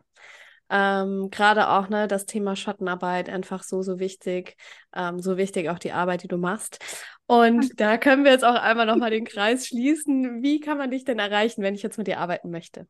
Ähm, 0.70 1.30
Gerade 1.30 1.70
auch, 1.70 1.88
ne, 1.88 2.08
das 2.08 2.26
Thema 2.26 2.54
Schattenarbeit 2.54 3.30
einfach 3.30 3.62
so, 3.62 3.82
so 3.82 3.98
wichtig. 3.98 4.56
Ähm, 4.94 5.20
so 5.20 5.36
wichtig 5.38 5.70
auch 5.70 5.78
die 5.78 5.92
Arbeit, 5.92 6.22
die 6.22 6.28
du 6.28 6.36
machst. 6.36 6.78
Und 7.26 7.80
da 7.80 7.96
können 7.96 8.24
wir 8.24 8.32
jetzt 8.32 8.44
auch 8.44 8.54
einmal 8.54 8.86
nochmal 8.86 9.10
den 9.10 9.24
Kreis 9.24 9.66
schließen. 9.66 10.42
Wie 10.42 10.60
kann 10.60 10.78
man 10.78 10.90
dich 10.90 11.04
denn 11.04 11.18
erreichen, 11.18 11.62
wenn 11.62 11.74
ich 11.74 11.82
jetzt 11.82 11.98
mit 11.98 12.06
dir 12.06 12.18
arbeiten 12.18 12.50
möchte? 12.50 12.86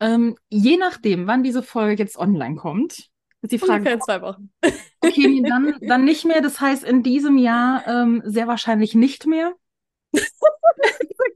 Ähm, 0.00 0.36
je 0.48 0.76
nachdem, 0.76 1.26
wann 1.26 1.42
diese 1.42 1.62
Folge 1.62 2.02
jetzt 2.02 2.16
online 2.16 2.56
kommt, 2.56 3.09
ist 3.42 3.52
die 3.52 3.58
Frage. 3.58 3.72
Ungefähr 3.74 3.94
in 3.94 4.00
zwei 4.00 4.22
Wochen. 4.22 4.50
Okay, 5.02 5.42
dann, 5.48 5.78
dann 5.80 6.04
nicht 6.04 6.26
mehr. 6.26 6.42
Das 6.42 6.60
heißt, 6.60 6.84
in 6.84 7.02
diesem 7.02 7.38
Jahr 7.38 7.86
ähm, 7.86 8.20
sehr 8.26 8.46
wahrscheinlich 8.46 8.94
nicht 8.94 9.26
mehr. 9.26 9.54
so 10.12 10.20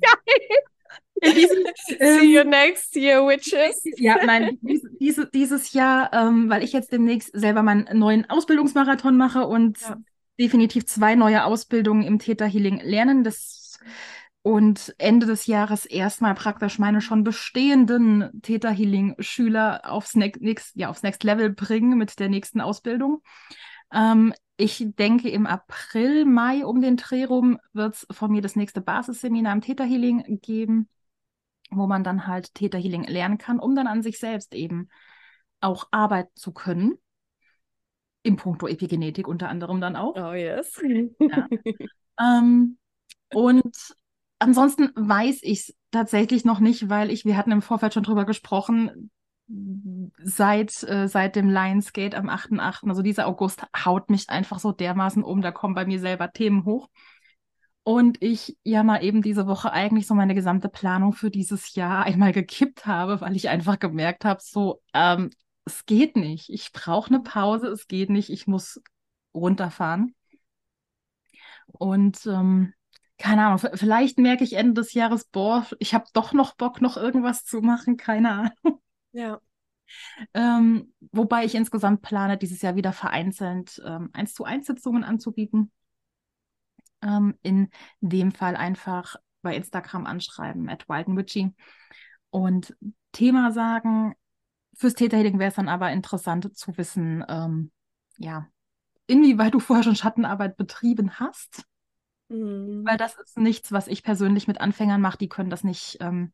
geil. 0.03 1.33
Diesem, 1.33 1.65
ähm, 1.99 2.21
See 2.21 2.35
you 2.35 2.45
next 2.45 2.95
year, 2.95 3.27
Witches. 3.27 3.83
Ja, 3.97 4.23
nein, 4.23 4.59
dies, 4.61 4.83
diese, 5.01 5.27
dieses 5.31 5.73
Jahr, 5.73 6.13
ähm, 6.13 6.51
weil 6.51 6.63
ich 6.63 6.75
jetzt 6.75 6.93
demnächst 6.93 7.31
selber 7.33 7.63
meinen 7.63 7.99
neuen 7.99 8.29
Ausbildungsmarathon 8.29 9.17
mache 9.17 9.47
und 9.47 9.81
ja. 9.81 9.97
definitiv 10.39 10.85
zwei 10.85 11.15
neue 11.15 11.45
Ausbildungen 11.45 12.03
im 12.03 12.19
Theta 12.19 12.45
Healing 12.45 12.81
lernen. 12.81 13.25
Das 13.25 13.79
und 14.45 14.95
Ende 14.99 15.25
des 15.25 15.47
Jahres 15.47 15.87
erstmal 15.87 16.35
praktisch 16.35 16.79
meine 16.79 17.01
schon 17.01 17.25
bestehenden 17.25 18.43
Theta 18.43 18.69
Healing 18.69 19.15
Schüler 19.19 19.81
aufs, 19.91 20.17
ne 20.17 20.31
next, 20.39 20.77
ja, 20.77 20.91
aufs 20.91 21.03
Next 21.03 21.25
Level 21.25 21.49
bringen 21.49 21.97
mit 21.97 22.21
der 22.21 22.29
nächsten 22.29 22.61
Ausbildung. 22.61 23.23
Ähm, 23.91 24.35
ich 24.59 24.85
denke, 24.99 25.31
im 25.31 25.47
April, 25.47 26.27
Mai 26.27 26.67
um 26.67 26.83
den 26.83 26.99
Dreh 26.99 27.25
rum 27.25 27.59
wird 27.73 27.95
es 27.95 28.07
von 28.11 28.31
mir 28.31 28.43
das 28.43 28.55
nächste 28.55 28.83
Basisseminar 28.83 29.55
im 29.55 29.63
Theta 29.63 29.83
Healing 29.83 30.39
geben, 30.43 30.91
wo 31.71 31.87
man 31.87 32.05
dann 32.05 32.27
halt 32.27 32.53
Theta 32.53 32.77
Healing 32.77 33.05
lernen 33.05 33.39
kann, 33.39 33.59
um 33.59 33.75
dann 33.75 33.87
an 33.87 34.03
sich 34.03 34.19
selbst 34.19 34.55
eben 34.55 34.91
auch 35.63 35.89
arbeiten 35.91 36.33
zu 36.35 36.53
können. 36.53 36.99
Im 38.23 38.37
Punkto 38.37 38.69
Epigenetik 38.69 39.27
unter 39.27 39.49
anderem 39.49 39.81
dann 39.81 39.97
auch. 39.97 40.15
Oh 40.17 40.35
yes. 40.35 40.83
Ja. 41.19 41.49
ähm, 42.21 42.77
und 43.33 43.97
ansonsten 44.45 44.91
weiß 44.95 45.41
ich 45.43 45.61
es 45.61 45.75
tatsächlich 45.91 46.45
noch 46.45 46.61
nicht, 46.61 46.89
weil 46.89 47.11
ich, 47.11 47.25
wir 47.25 47.37
hatten 47.37 47.51
im 47.51 47.63
Vorfeld 47.63 47.95
schon 47.95 48.03
drüber 48.03 48.25
gesprochen, 48.25 49.11
seit, 50.23 50.83
äh, 50.85 51.09
seit 51.09 51.37
dem 51.37 51.51
Lionsgate 51.51 52.17
am 52.17 52.29
8.8., 52.29 52.89
also 52.89 53.03
dieser 53.03 53.27
August 53.27 53.63
haut 53.85 54.11
mich 54.11 54.31
einfach 54.31 54.59
so 54.59 54.73
dermaßen 54.73 55.23
um, 55.23 55.43
da 55.43 55.51
kommen 55.53 55.75
bei 55.75 55.87
mir 55.87 56.01
selber 56.01 56.33
Themen 56.33 56.65
hoch. 56.65 56.89
Und 57.83 58.23
ich 58.23 58.57
ja 58.63 58.83
mal 58.83 59.05
eben 59.05 59.21
diese 59.21 59.47
Woche 59.47 59.71
eigentlich 59.73 60.07
so 60.07 60.15
meine 60.15 60.35
gesamte 60.35 60.71
Planung 60.71 61.13
für 61.13 61.31
dieses 61.31 61.75
Jahr 61.75 62.05
einmal 62.05 62.33
gekippt 62.33 62.87
habe, 62.87 63.21
weil 63.21 63.37
ich 63.37 63.51
einfach 63.51 63.79
gemerkt 63.79 64.25
habe, 64.25 64.41
so, 64.43 64.81
ähm, 64.95 65.31
es 65.67 65.85
geht 65.85 66.17
nicht. 66.17 66.49
Ich 66.51 66.73
brauche 66.73 67.09
eine 67.09 67.21
Pause, 67.21 67.69
es 67.69 67.87
geht 67.87 68.09
nicht, 68.11 68.31
ich 68.31 68.47
muss 68.47 68.81
runterfahren. 69.35 70.15
Und 71.67 72.25
ähm, 72.27 72.73
keine 73.19 73.47
Ahnung, 73.47 73.61
vielleicht 73.75 74.19
merke 74.19 74.45
ich 74.45 74.55
Ende 74.55 74.81
des 74.81 74.93
Jahres, 74.93 75.25
boah, 75.27 75.67
ich 75.79 75.95
habe 75.95 76.07
doch 76.13 76.33
noch 76.33 76.55
Bock, 76.57 76.81
noch 76.81 76.97
irgendwas 76.97 77.45
zu 77.45 77.61
machen, 77.61 77.97
keine 77.97 78.31
Ahnung. 78.33 78.81
Ja. 79.13 79.41
Ähm, 80.33 80.93
wobei 81.13 81.45
ich 81.45 81.55
insgesamt 81.55 82.03
plane, 82.03 82.37
dieses 82.37 82.63
Jahr 82.63 82.75
wieder 82.75 82.93
vereinzelt 82.93 83.81
ähm, 83.87 84.11
1 84.13 84.35
zu 84.35 84.45
1 84.45 84.67
Sitzungen 84.67 85.05
anzubieten. 85.05 85.71
Ähm, 87.03 87.39
in 87.43 87.69
dem 88.01 88.33
Fall 88.33 88.57
einfach 88.57 89.17
bei 89.43 89.55
Instagram 89.55 90.07
anschreiben, 90.07 90.69
at 90.69 90.89
Witchy. 90.89 91.55
Und 92.31 92.77
Thema 93.13 93.53
sagen, 93.53 94.15
fürs 94.75 94.95
Täterhealing 94.95 95.39
wäre 95.39 95.51
es 95.51 95.57
dann 95.57 95.69
aber 95.69 95.93
interessant 95.93 96.57
zu 96.57 96.77
wissen, 96.77 97.25
ähm, 97.29 97.71
ja, 98.19 98.49
inwieweit 99.07 99.55
du 99.55 99.61
vorher 99.61 99.85
schon 99.85 99.95
Schattenarbeit 99.95 100.57
betrieben 100.57 101.21
hast 101.21 101.65
Mhm. 102.29 102.83
Weil 102.85 102.97
das 102.97 103.17
ist 103.19 103.39
nichts, 103.39 103.73
was 103.73 103.89
ich 103.89 104.03
persönlich 104.03 104.49
mit 104.49 104.61
Anfängern 104.61 105.01
mache. 105.01 105.19
Die 105.19 105.29
können 105.29 105.51
das 105.51 105.65
nicht. 105.65 105.99
Ähm... 106.01 106.33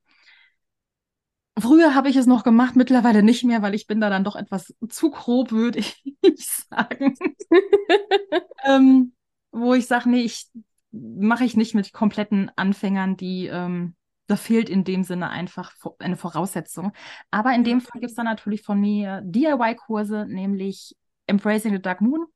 Früher 1.59 1.95
habe 1.95 2.09
ich 2.09 2.17
es 2.17 2.27
noch 2.27 2.45
gemacht, 2.45 2.77
mittlerweile 2.77 3.23
nicht 3.23 3.45
mehr, 3.45 3.61
weil 3.61 3.75
ich 3.75 3.87
bin 3.87 4.01
da 4.01 4.09
dann 4.09 4.25
doch 4.25 4.37
etwas 4.37 4.75
zu 4.89 5.11
grob, 5.11 5.51
würde 5.51 5.81
ich 5.81 6.03
sagen. 6.71 7.15
ähm, 8.65 9.13
wo 9.51 9.75
ich 9.75 9.87
sage, 9.87 10.09
nee, 10.09 10.23
ich 10.23 10.49
mache 10.93 11.45
ich 11.45 11.57
nicht 11.57 11.75
mit 11.75 11.93
kompletten 11.93 12.51
Anfängern, 12.57 13.17
die 13.17 13.47
ähm, 13.47 13.95
da 14.27 14.37
fehlt 14.37 14.69
in 14.69 14.85
dem 14.85 15.03
Sinne 15.03 15.31
einfach 15.31 15.73
eine 15.99 16.17
Voraussetzung. 16.17 16.93
Aber 17.31 17.53
in 17.53 17.65
dem 17.65 17.81
Fall 17.81 18.01
gibt 18.01 18.11
es 18.11 18.17
dann 18.17 18.27
natürlich 18.27 18.63
von 18.63 18.81
mir 18.81 19.21
DIY-Kurse, 19.25 20.27
nämlich 20.27 20.97
Embracing 21.27 21.73
the 21.73 21.83
Dark 21.83 22.01
Moon 22.01 22.27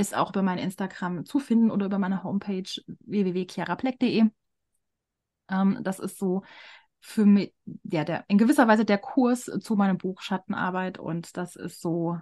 ist 0.00 0.16
auch 0.16 0.30
über 0.30 0.42
mein 0.42 0.58
Instagram 0.58 1.24
zu 1.24 1.38
finden 1.38 1.70
oder 1.70 1.86
über 1.86 1.98
meine 1.98 2.24
Homepage 2.24 2.68
www.chiarapleck.de. 2.86 4.30
Ähm, 5.50 5.78
das 5.82 5.98
ist 5.98 6.18
so 6.18 6.42
für 7.00 7.26
mich, 7.26 7.54
ja, 7.84 8.04
der, 8.04 8.24
in 8.28 8.38
gewisser 8.38 8.68
Weise 8.68 8.84
der 8.84 8.98
Kurs 8.98 9.44
zu 9.60 9.76
meinem 9.76 9.98
Buch 9.98 10.20
Schattenarbeit 10.20 10.98
und 10.98 11.36
das 11.36 11.56
ist 11.56 11.80
so 11.80 12.18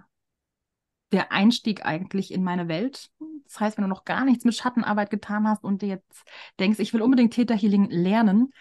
der 1.11 1.31
Einstieg 1.31 1.85
eigentlich 1.85 2.31
in 2.31 2.43
meine 2.43 2.67
Welt. 2.67 3.09
Das 3.45 3.59
heißt, 3.59 3.77
wenn 3.77 3.83
du 3.83 3.89
noch 3.89 4.05
gar 4.05 4.25
nichts 4.25 4.45
mit 4.45 4.55
Schattenarbeit 4.55 5.09
getan 5.09 5.47
hast 5.47 5.63
und 5.63 5.81
dir 5.81 5.89
jetzt 5.89 6.23
denkst, 6.59 6.79
ich 6.79 6.93
will 6.93 7.01
unbedingt 7.01 7.33
Täterhealing 7.33 7.89
lernen, 7.89 8.53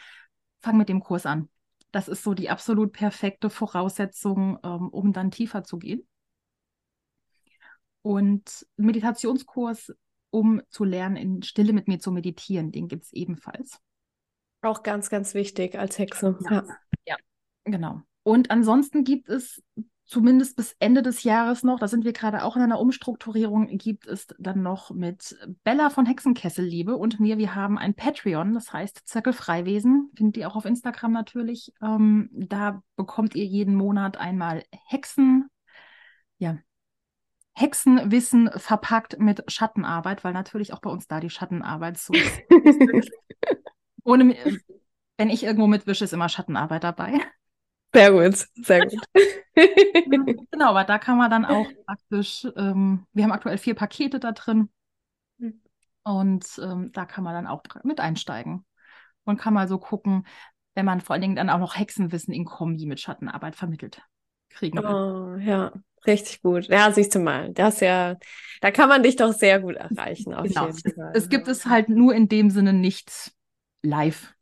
fang 0.63 0.77
mit 0.77 0.89
dem 0.89 1.01
Kurs 1.01 1.27
an. 1.27 1.49
Das 1.93 2.09
ist 2.09 2.23
so 2.23 2.35
die 2.35 2.51
absolut 2.51 2.93
perfekte 2.93 3.51
Voraussetzung, 3.51 4.59
ähm, 4.63 4.89
um 4.89 5.13
dann 5.13 5.31
tiefer 5.31 5.63
zu 5.63 5.79
gehen. 5.79 6.07
Und 8.03 8.67
Meditationskurs, 8.77 9.95
um 10.31 10.63
zu 10.71 10.85
lernen, 10.85 11.17
in 11.17 11.43
Stille 11.43 11.73
mit 11.73 11.89
mir 11.89 11.99
zu 11.99 12.13
meditieren, 12.13 12.73
den 12.73 12.89
gibt 12.89 13.05
es 13.05 13.13
ebenfalls. 13.13 13.81
Auch 14.63 14.83
ganz, 14.83 15.11
ganz 15.11 15.35
wichtig 15.35 15.79
als 15.79 15.99
Hexe. 15.99 16.39
Ja. 16.51 16.65
ja, 17.07 17.17
genau. 17.65 18.03
Und 18.25 18.51
ansonsten 18.51 19.05
gibt 19.05 19.29
es 19.29 19.63
zumindest 20.09 20.57
bis 20.57 20.75
Ende 20.79 21.03
des 21.03 21.23
Jahres 21.23 21.63
noch, 21.63 21.79
da 21.79 21.87
sind 21.87 22.05
wir 22.05 22.15
gerade 22.15 22.43
auch 22.43 22.57
in 22.57 22.63
einer 22.63 22.81
Umstrukturierung, 22.81 23.67
gibt 23.77 24.07
es 24.07 24.27
dann 24.39 24.63
noch 24.63 24.91
mit 24.91 25.37
Bella 25.65 25.91
von 25.91 26.07
Hexenkesselliebe 26.07 26.97
und 26.97 27.21
mir, 27.21 27.37
wir 27.37 27.55
haben 27.55 27.77
ein 27.77 27.95
Patreon, 27.95 28.55
das 28.55 28.73
heißt 28.73 29.03
Zirkel 29.07 29.35
Freiwesen, 29.35 30.11
findet 30.17 30.39
ihr 30.39 30.49
auch 30.49 30.57
auf 30.57 30.65
Instagram 30.65 31.13
natürlich. 31.13 31.75
Ähm, 31.83 32.31
da 32.33 32.83
bekommt 32.97 33.35
ihr 33.35 33.45
jeden 33.45 33.75
Monat 33.75 34.17
einmal 34.17 34.65
Hexen, 34.87 35.49
ja, 36.39 36.57
Hexenwissen 37.59 38.51
verpackt 38.57 39.19
mit 39.19 39.43
Schattenarbeit, 39.51 40.23
weil 40.23 40.33
natürlich 40.33 40.73
auch 40.73 40.81
bei 40.81 40.91
uns 40.91 41.09
da 41.09 41.19
die 41.19 41.31
Schattenarbeit 41.31 41.99
so 41.99 42.13
ist. 42.15 42.41
Ohne, 44.05 44.37
wenn 45.17 45.31
ich 45.31 45.43
irgendwo 45.43 45.67
mitwische, 45.67 46.05
ist 46.05 46.13
immer 46.13 46.29
Schattenarbeit 46.29 46.85
dabei. 46.85 47.21
Sehr 47.93 48.13
gut, 48.13 48.47
sehr 48.65 48.87
gut. 48.87 49.03
genau, 50.51 50.71
aber 50.71 50.85
da 50.85 50.99
kann 50.99 51.19
man 51.19 51.31
dann 51.31 51.45
auch 51.45 51.67
praktisch, 51.87 52.47
ähm, 52.57 53.07
wir 53.13 53.25
haben 53.25 53.33
aktuell 53.33 53.59
vier 53.59 53.75
Pakete 53.75 54.21
da 54.21 54.33
drin 54.33 54.69
hm. 55.41 55.61
und 56.05 56.47
ähm, 56.63 56.93
da 56.93 57.07
kann 57.07 57.25
man 57.25 57.35
dann 57.35 57.47
auch 57.47 57.63
mit 57.83 57.99
einsteigen 57.99 58.65
und 59.25 59.39
kann 59.39 59.55
mal 59.55 59.67
so 59.67 59.79
gucken, 59.79 60.27
wenn 60.75 60.85
man 60.85 61.01
vor 61.01 61.15
allen 61.15 61.23
Dingen 61.23 61.37
dann 61.37 61.51
auch 61.51 61.59
noch 61.59 61.77
Hexenwissen 61.77 62.33
in 62.33 62.45
Kombi 62.45 62.87
mit 62.87 63.01
Schattenarbeit 63.01 63.57
vermittelt 63.57 64.03
kriegen. 64.51 64.79
Oh, 64.79 65.37
ja, 65.37 65.73
richtig 66.07 66.43
gut. 66.43 66.69
Ja, 66.69 66.93
siehst 66.93 67.15
du 67.15 67.19
mal, 67.19 67.53
das 67.53 67.81
ja, 67.81 68.17
da 68.61 68.71
kann 68.71 68.89
man 68.89 69.03
dich 69.03 69.17
doch 69.17 69.33
sehr 69.33 69.61
gut 69.61 69.77
erreichen. 69.77 70.35
genau. 70.43 70.69
Es, 70.69 70.83
es 71.15 71.29
gibt 71.29 71.49
es 71.49 71.67
halt 71.67 71.89
nur 71.89 72.15
in 72.15 72.29
dem 72.29 72.51
Sinne 72.51 72.73
nicht 72.73 73.33
live. 73.83 74.35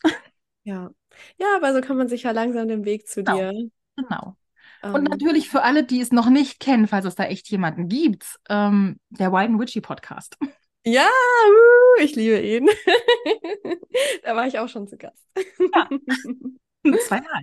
Ja. 0.65 0.91
Ja, 1.39 1.47
aber 1.57 1.73
so 1.73 1.81
kann 1.81 1.97
man 1.97 2.09
sich 2.09 2.25
ja 2.25 2.33
langsam 2.33 2.69
den 2.69 2.85
Weg 2.85 3.07
zu 3.09 3.23
genau. 3.23 3.37
dir. 3.39 3.71
Genau. 3.97 4.37
Und 4.83 4.97
ähm, 4.97 5.05
natürlich 5.05 5.49
für 5.49 5.63
alle, 5.63 5.85
die 5.85 6.01
es 6.01 6.13
noch 6.13 6.29
nicht 6.29 6.61
kennen, 6.61 6.87
falls 6.87 7.07
es 7.07 7.15
da 7.15 7.25
echt 7.25 7.49
jemanden 7.49 7.89
gibt, 7.89 8.39
ähm, 8.49 9.01
der 9.11 9.33
White 9.33 9.53
and 9.53 9.61
Witchy 9.61 9.81
Podcast. 9.81 10.37
Ja, 10.85 11.09
uh, 11.09 12.03
ich 12.03 12.15
liebe 12.15 12.39
ihn. 12.41 12.69
da 14.23 14.37
war 14.37 14.47
ich 14.47 14.59
auch 14.59 14.69
schon 14.69 14.87
zu 14.87 14.97
Gast. 14.97 15.27
Ja. 15.75 15.89
Zweimal. 17.07 17.43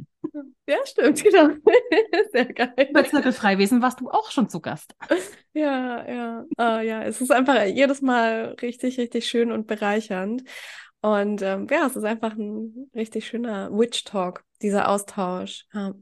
Ja, 0.68 0.78
stimmt, 0.86 1.24
genau. 1.24 1.50
Sehr 2.32 2.46
geil. 2.46 2.90
Bei 2.94 3.04
Zirkel 3.04 3.34
Freiwesen 3.34 3.82
warst 3.82 4.00
du 4.00 4.10
auch 4.10 4.32
schon 4.32 4.50
zu 4.50 4.60
Gast. 4.60 4.96
Ja, 5.56 6.10
ja. 6.10 6.46
Uh, 6.58 6.82
ja, 6.82 7.04
es 7.04 7.22
ist 7.22 7.32
einfach 7.32 7.64
jedes 7.66 8.02
Mal 8.02 8.56
richtig, 8.60 8.98
richtig 8.98 9.28
schön 9.28 9.52
und 9.52 9.68
bereichernd. 9.68 10.44
Und 11.02 11.44
ähm, 11.44 11.68
ja, 11.70 11.86
es 11.86 11.96
ist 11.96 12.06
einfach 12.06 12.34
ein 12.34 12.90
richtig 12.96 13.28
schöner 13.28 13.70
Witch-Talk, 13.72 14.44
dieser 14.64 14.90
Austausch. 14.90 15.68
Ja. 15.72 15.94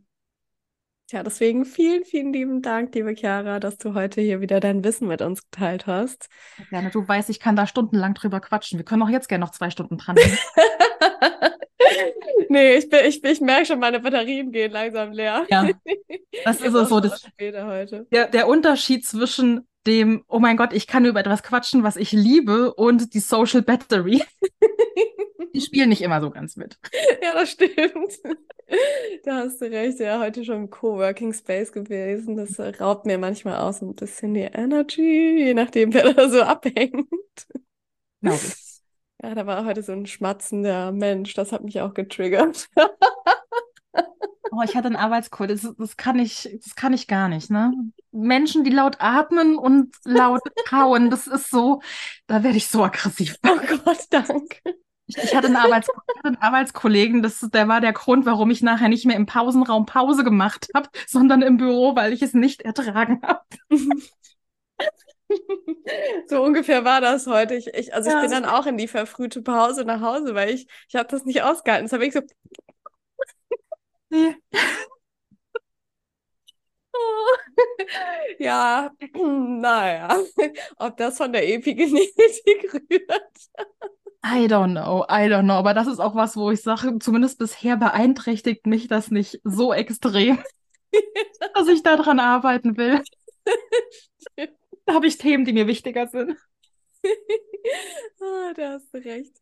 Tja, 1.11 1.23
deswegen 1.23 1.65
vielen, 1.65 2.05
vielen 2.05 2.31
lieben 2.31 2.61
Dank, 2.61 2.95
liebe 2.95 3.13
Chiara, 3.13 3.59
dass 3.59 3.77
du 3.77 3.95
heute 3.95 4.21
hier 4.21 4.39
wieder 4.39 4.61
dein 4.61 4.81
Wissen 4.85 5.09
mit 5.09 5.21
uns 5.21 5.43
geteilt 5.43 5.85
hast. 5.85 6.29
Gerne, 6.69 6.89
du 6.89 7.05
weißt, 7.05 7.29
ich 7.29 7.41
kann 7.41 7.57
da 7.57 7.67
stundenlang 7.67 8.13
drüber 8.13 8.39
quatschen. 8.39 8.79
Wir 8.79 8.85
können 8.85 9.03
auch 9.03 9.09
jetzt 9.09 9.27
gerne 9.27 9.43
noch 9.43 9.51
zwei 9.51 9.71
Stunden 9.71 9.97
dran. 9.97 10.15
nee, 12.47 12.75
ich, 12.75 12.87
bin, 12.87 13.01
ich, 13.05 13.21
ich 13.25 13.41
merke 13.41 13.65
schon, 13.65 13.79
meine 13.79 13.99
Batterien 13.99 14.53
gehen 14.53 14.71
langsam 14.71 15.11
leer. 15.11 15.45
Ja, 15.49 15.67
das 16.45 16.61
ist 16.61 16.71
so. 16.71 17.01
Das, 17.01 17.27
Der, 17.37 18.27
der 18.27 18.47
Unterschied 18.47 19.05
zwischen 19.05 19.67
dem, 19.87 20.23
oh 20.27 20.39
mein 20.39 20.57
Gott, 20.57 20.73
ich 20.73 20.87
kann 20.87 21.05
über 21.05 21.19
etwas 21.19 21.43
quatschen, 21.43 21.83
was 21.83 21.95
ich 21.95 22.11
liebe, 22.11 22.73
und 22.73 23.13
die 23.13 23.19
Social 23.19 23.61
Battery. 23.61 24.23
die 25.53 25.61
spielen 25.61 25.89
nicht 25.89 26.01
immer 26.01 26.21
so 26.21 26.29
ganz 26.29 26.55
mit. 26.55 26.77
Ja, 27.21 27.33
das 27.33 27.51
stimmt. 27.51 28.19
Da 29.25 29.39
hast 29.39 29.59
du 29.59 29.65
recht. 29.65 29.99
Ja, 29.99 30.21
heute 30.21 30.45
schon 30.45 30.55
im 30.55 30.69
Coworking 30.69 31.33
Space 31.33 31.73
gewesen. 31.73 32.37
Das 32.37 32.57
raubt 32.79 33.05
mir 33.05 33.17
manchmal 33.17 33.57
auch 33.57 33.73
so 33.73 33.85
ein 33.85 33.95
bisschen 33.95 34.33
die 34.33 34.41
Energy, 34.41 35.43
je 35.45 35.53
nachdem, 35.53 35.93
wer 35.93 36.13
da 36.13 36.29
so 36.29 36.41
abhängt. 36.41 37.09
Genau. 38.21 38.37
Ja, 39.21 39.35
da 39.35 39.45
war 39.45 39.65
heute 39.65 39.83
so 39.83 39.91
ein 39.91 40.05
schmatzender 40.05 40.93
Mensch. 40.93 41.33
Das 41.33 41.51
hat 41.51 41.65
mich 41.65 41.81
auch 41.81 41.93
getriggert. 41.93 42.69
Oh, 44.53 44.61
ich 44.63 44.75
hatte 44.75 44.87
einen 44.87 44.97
Arbeitskollegen, 44.97 45.61
das, 45.61 45.75
das, 45.77 45.95
kann 45.95 46.19
ich, 46.19 46.49
das 46.61 46.75
kann 46.75 46.91
ich 46.91 47.07
gar 47.07 47.29
nicht, 47.29 47.49
ne? 47.49 47.71
Menschen, 48.11 48.65
die 48.65 48.69
laut 48.69 48.97
atmen 48.99 49.57
und 49.57 49.95
laut 50.03 50.41
kauen, 50.67 51.09
das 51.09 51.27
ist 51.27 51.49
so, 51.49 51.81
da 52.27 52.43
werde 52.43 52.57
ich 52.57 52.67
so 52.67 52.83
aggressiv. 52.83 53.37
Oh 53.47 53.57
Gott, 53.85 53.99
danke. 54.09 54.57
Ich, 55.07 55.17
ich, 55.17 55.35
hatte 55.35 55.47
einen 55.47 55.55
Arbeits 55.55 55.87
ich 55.87 56.17
hatte 56.17 56.27
einen 56.27 56.37
Arbeitskollegen, 56.37 57.21
das, 57.21 57.39
der 57.39 57.69
war 57.69 57.79
der 57.79 57.93
Grund, 57.93 58.25
warum 58.25 58.51
ich 58.51 58.61
nachher 58.61 58.89
nicht 58.89 59.05
mehr 59.05 59.15
im 59.15 59.25
Pausenraum 59.25 59.85
Pause 59.85 60.25
gemacht 60.25 60.67
habe, 60.75 60.89
sondern 61.07 61.41
im 61.41 61.55
Büro, 61.55 61.95
weil 61.95 62.11
ich 62.11 62.21
es 62.21 62.33
nicht 62.33 62.61
ertragen 62.61 63.21
habe. 63.23 63.45
so 66.27 66.43
ungefähr 66.43 66.83
war 66.83 66.99
das 66.99 67.25
heute. 67.27 67.55
Ich, 67.55 67.67
ich 67.67 67.93
also 67.93 68.09
ich 68.09 68.15
ja. 68.15 68.21
bin 68.21 68.31
dann 68.31 68.45
auch 68.45 68.65
in 68.65 68.77
die 68.77 68.89
verfrühte 68.89 69.41
Pause 69.41 69.85
nach 69.85 70.01
Hause, 70.01 70.35
weil 70.35 70.49
ich, 70.49 70.67
ich 70.89 70.95
habe 70.95 71.07
das 71.07 71.23
nicht 71.23 71.41
ausgehalten. 71.41 71.85
Das 71.85 71.93
habe 71.93 72.05
ich 72.05 72.13
so 72.13 72.21
Nee. 74.11 74.35
Ja, 78.39 78.91
naja, 79.13 80.17
ob 80.77 80.97
das 80.97 81.17
von 81.17 81.31
der 81.33 81.47
Epigenetik 81.47 82.73
rührt. 82.89 83.37
I 84.23 84.47
don't 84.47 84.71
know, 84.73 85.03
I 85.09 85.27
don't 85.29 85.43
know. 85.45 85.55
Aber 85.55 85.73
das 85.73 85.87
ist 85.87 85.99
auch 85.99 86.15
was, 86.15 86.37
wo 86.37 86.51
ich 86.51 86.61
sage, 86.61 86.99
zumindest 86.99 87.39
bisher 87.39 87.77
beeinträchtigt 87.77 88.67
mich 88.67 88.87
das 88.87 89.09
nicht 89.11 89.39
so 89.43 89.73
extrem, 89.73 90.39
dass 91.55 91.67
ich 91.67 91.83
daran 91.83 92.19
arbeiten 92.19 92.77
will. 92.77 93.01
Da 94.85 94.93
habe 94.93 95.07
ich 95.07 95.17
Themen, 95.17 95.45
die 95.45 95.53
mir 95.53 95.67
wichtiger 95.67 96.07
sind. 96.07 96.37
ah, 98.21 98.53
da 98.55 98.73
hast 98.73 98.93
du 98.93 98.97
recht. 98.99 99.33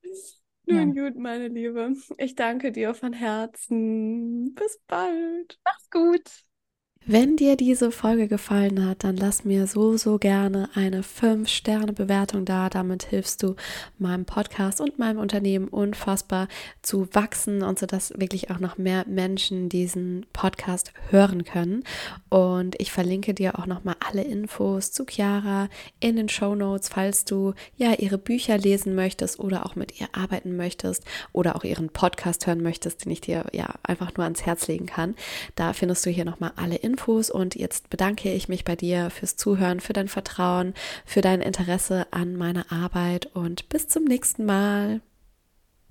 Nun 0.70 0.96
ja. 0.96 1.04
gut, 1.10 1.18
meine 1.18 1.48
Liebe. 1.48 1.94
Ich 2.18 2.36
danke 2.36 2.72
dir 2.72 2.94
von 2.94 3.14
Herzen. 3.14 4.54
Bis 4.54 4.80
bald. 4.88 5.60
Mach's 5.66 5.90
gut. 5.90 6.46
Wenn 7.12 7.38
dir 7.38 7.58
diese 7.58 7.92
Folge 7.92 8.28
gefallen 8.28 8.86
hat, 8.86 9.04
dann 9.04 9.18
lass 9.18 9.44
mir 9.44 9.66
so, 9.66 9.98
so 9.98 10.20
gerne 10.20 10.70
eine 10.76 11.02
5-Sterne-Bewertung 11.02 12.46
da. 12.46 12.70
Damit 12.70 13.02
hilfst 13.02 13.42
du 13.42 13.56
meinem 13.98 14.26
Podcast 14.26 14.80
und 14.80 15.00
meinem 15.00 15.18
Unternehmen 15.18 15.70
unfassbar 15.70 16.48
zu 16.84 17.08
wachsen 17.14 17.64
und 17.64 17.80
so, 17.80 17.88
dass 17.88 18.14
wirklich 18.20 18.52
auch 18.52 18.60
noch 18.60 18.78
mehr 18.78 19.06
Menschen 19.08 19.70
diesen 19.70 20.28
Podcast 20.34 20.94
hören 21.10 21.46
können. 21.46 21.84
Und 22.30 22.80
ich 22.80 22.92
verlinke 22.92 23.34
dir 23.34 23.58
auch 23.58 23.66
nochmal 23.66 23.96
alle 24.08 24.22
Infos 24.22 24.92
zu 24.92 25.06
Chiara 25.10 25.68
in 26.00 26.16
den 26.16 26.30
Show 26.30 26.54
Notes, 26.54 26.90
falls 26.90 27.26
du 27.26 27.56
ja 27.76 27.94
ihre 27.94 28.20
Bücher 28.20 28.60
lesen 28.60 28.94
möchtest 28.94 29.40
oder 29.40 29.66
auch 29.66 29.76
mit 29.76 30.00
ihr 30.00 30.10
arbeiten 30.12 30.56
möchtest 30.56 31.06
oder 31.34 31.56
auch 31.56 31.64
ihren 31.64 31.90
Podcast 31.90 32.46
hören 32.46 32.62
möchtest, 32.62 33.04
den 33.06 33.12
ich 33.12 33.22
dir 33.22 33.46
ja 33.52 33.74
einfach 33.82 34.16
nur 34.16 34.26
ans 34.26 34.46
Herz 34.46 34.68
legen 34.68 34.86
kann. 34.86 35.16
Da 35.56 35.74
findest 35.74 36.06
du 36.06 36.12
hier 36.12 36.26
nochmal 36.26 36.52
alle 36.56 36.76
Infos 36.76 36.99
Infos 37.00 37.30
und 37.30 37.56
jetzt 37.56 37.90
bedanke 37.90 38.32
ich 38.34 38.50
mich 38.50 38.66
bei 38.66 38.76
dir 38.76 39.10
fürs 39.10 39.38
Zuhören, 39.38 39.80
für 39.80 39.94
dein 39.94 40.10
Vertrauen, 40.10 40.74
für 41.06 41.22
dein 41.22 41.42
Interesse 41.42 42.08
an 42.12 42.36
meiner 42.36 42.72
Arbeit 42.72 43.30
und 43.34 43.70
bis 43.70 43.88
zum 43.88 44.04
nächsten 44.04 44.46
Mal. 44.46 45.00